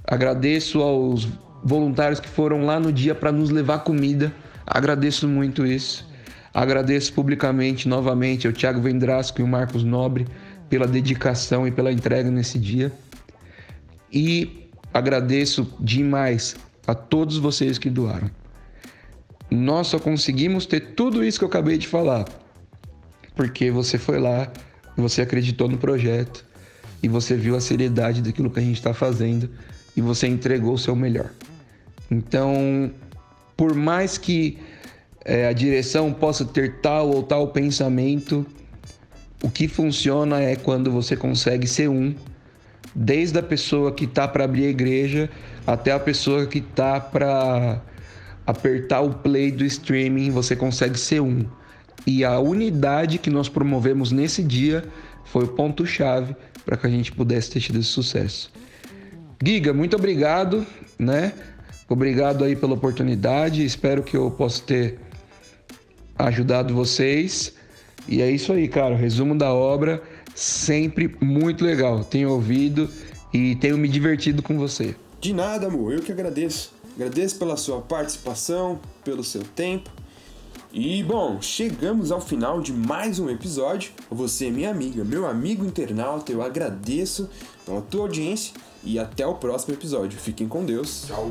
agradeço 0.07 0.81
aos 0.81 1.29
voluntários 1.63 2.21
que 2.21 2.29
foram 2.29 2.65
lá 2.65 2.81
no 2.81 2.93
dia 2.93 3.15
para 3.15 3.31
nos 3.31 3.51
levar 3.51 3.81
comida, 3.81 4.33
agradeço 4.67 5.29
muito 5.29 5.67
isso. 5.67 6.09
Agradeço 6.53 7.13
publicamente 7.13 7.89
novamente 7.89 8.47
ao 8.47 8.53
Thiago 8.53 8.81
Vendrasco 8.81 9.41
e 9.41 9.45
o 9.45 9.47
Marcos 9.47 9.85
Nobre 9.85 10.27
pela 10.69 10.87
dedicação 10.87 11.67
e 11.67 11.71
pela 11.71 11.93
entrega 11.93 12.29
nesse 12.29 12.59
dia. 12.59 12.91
E 14.13 14.69
agradeço 14.93 15.73
demais 15.79 16.57
a 16.89 16.95
todos 16.95 17.39
vocês 17.39 17.79
que 17.79 17.89
doaram. 17.89 18.29
Nós 19.49 19.87
só 19.89 19.99
conseguimos 20.01 20.67
ter 20.67 20.95
tudo 20.95 21.23
isso 21.23 21.39
que 21.39 21.45
eu 21.45 21.49
acabei 21.49 21.79
de 21.79 21.87
falar 21.87 22.25
porque 23.41 23.71
você 23.71 23.97
foi 23.97 24.19
lá, 24.19 24.53
você 25.01 25.23
acreditou 25.23 25.69
no 25.69 25.79
projeto 25.79 26.45
e 27.03 27.09
você 27.09 27.37
viu 27.37 27.57
a 27.57 27.61
seriedade 27.61 28.23
daquilo 28.23 28.51
que 28.51 28.61
a 28.61 28.63
gente 28.63 28.77
está 28.77 28.93
fazendo 28.93 29.49
e 29.97 30.01
você 30.01 30.27
entregou 30.27 30.75
o 30.75 30.79
seu 30.79 30.95
melhor. 30.95 31.31
Então, 32.11 32.93
por 33.57 33.75
mais 33.75 34.19
que 34.19 34.59
é, 35.25 35.47
a 35.47 35.53
direção 35.53 36.13
possa 36.13 36.45
ter 36.45 36.81
tal 36.81 37.11
ou 37.11 37.23
tal 37.23 37.49
pensamento, 37.49 38.47
o 39.43 39.51
que 39.51 39.69
funciona 39.69 40.41
é 40.41 40.57
quando 40.57 40.91
você 40.91 41.17
consegue 41.17 41.67
ser 41.67 41.89
um, 41.89 42.15
desde 42.95 43.39
a 43.39 43.43
pessoa 43.43 43.93
que 43.93 44.05
está 44.05 44.27
para 44.27 44.45
abrir 44.45 44.67
a 44.67 44.71
igreja 44.71 45.31
até 45.67 45.93
a 45.93 46.01
pessoa 46.01 46.47
que 46.47 46.59
está 46.59 47.01
para 47.01 47.81
apertar 48.47 49.01
o 49.01 49.15
play 49.15 49.51
do 49.51 49.65
streaming, 49.65 50.31
você 50.31 50.57
consegue 50.57 50.99
ser 50.99 51.21
um. 51.21 51.47
E 52.07 52.25
a 52.25 52.39
unidade 52.39 53.19
que 53.19 53.31
nós 53.31 53.49
promovemos 53.49 54.11
nesse 54.13 54.43
dia 54.43 54.85
foi 55.25 55.45
o 55.45 55.49
ponto-chave 55.49 56.35
para 56.65 56.77
que 56.77 56.87
a 56.87 56.91
gente 56.91 57.13
pudesse 57.13 57.51
ter 57.51 57.61
tido 57.61 57.79
esse 57.79 57.89
sucesso. 57.89 58.51
Giga, 59.43 59.73
muito 59.73 59.97
obrigado, 59.97 60.67
né? 60.99 61.33
Obrigado 61.89 62.45
aí 62.45 62.55
pela 62.55 62.75
oportunidade. 62.75 63.65
Espero 63.65 64.03
que 64.03 64.17
eu 64.17 64.31
possa 64.31 64.63
ter 64.63 64.99
ajudado 66.19 66.75
vocês. 66.75 67.53
E 68.07 68.23
é 68.23 68.31
isso 68.31 68.53
aí, 68.53 68.69
cara. 68.69 68.95
resumo 68.95 69.37
da 69.37 69.53
obra, 69.53 70.03
sempre 70.35 71.17
muito 71.21 71.65
legal. 71.65 72.05
Tenho 72.05 72.31
ouvido 72.31 72.89
e 73.33 73.55
tenho 73.57 73.79
me 73.79 73.89
divertido 73.89 74.43
com 74.43 74.57
você. 74.57 74.95
De 75.21 75.33
nada, 75.33 75.67
amor. 75.67 75.93
Eu 75.93 76.01
que 76.01 76.13
agradeço. 76.13 76.73
Agradeço 76.95 77.39
pela 77.39 77.57
sua 77.57 77.81
participação, 77.81 78.81
pelo 79.05 79.25
seu 79.25 79.43
tempo. 79.43 79.91
E 80.73 81.03
bom, 81.03 81.43
chegamos 81.43 82.13
ao 82.13 82.21
final 82.21 82.61
de 82.61 82.73
mais 82.73 83.19
um 83.19 83.29
episódio. 83.29 83.91
Você, 84.09 84.53
minha 84.53 84.71
amiga, 84.71 85.03
meu 85.05 85.27
amigo 85.27 85.65
internauta, 85.65 86.31
eu 86.31 86.43
agradeço 86.43 87.29
pela 87.67 87.83
tua 87.83 88.03
audiência 88.03 88.55
e 88.85 88.97
até 88.97 89.27
o 89.27 89.35
próximo 89.35 89.75
episódio. 89.75 90.17
Fiquem 90.21 90.47
com 90.47 90.65
Deus. 90.65 91.07
Tchau. 91.09 91.29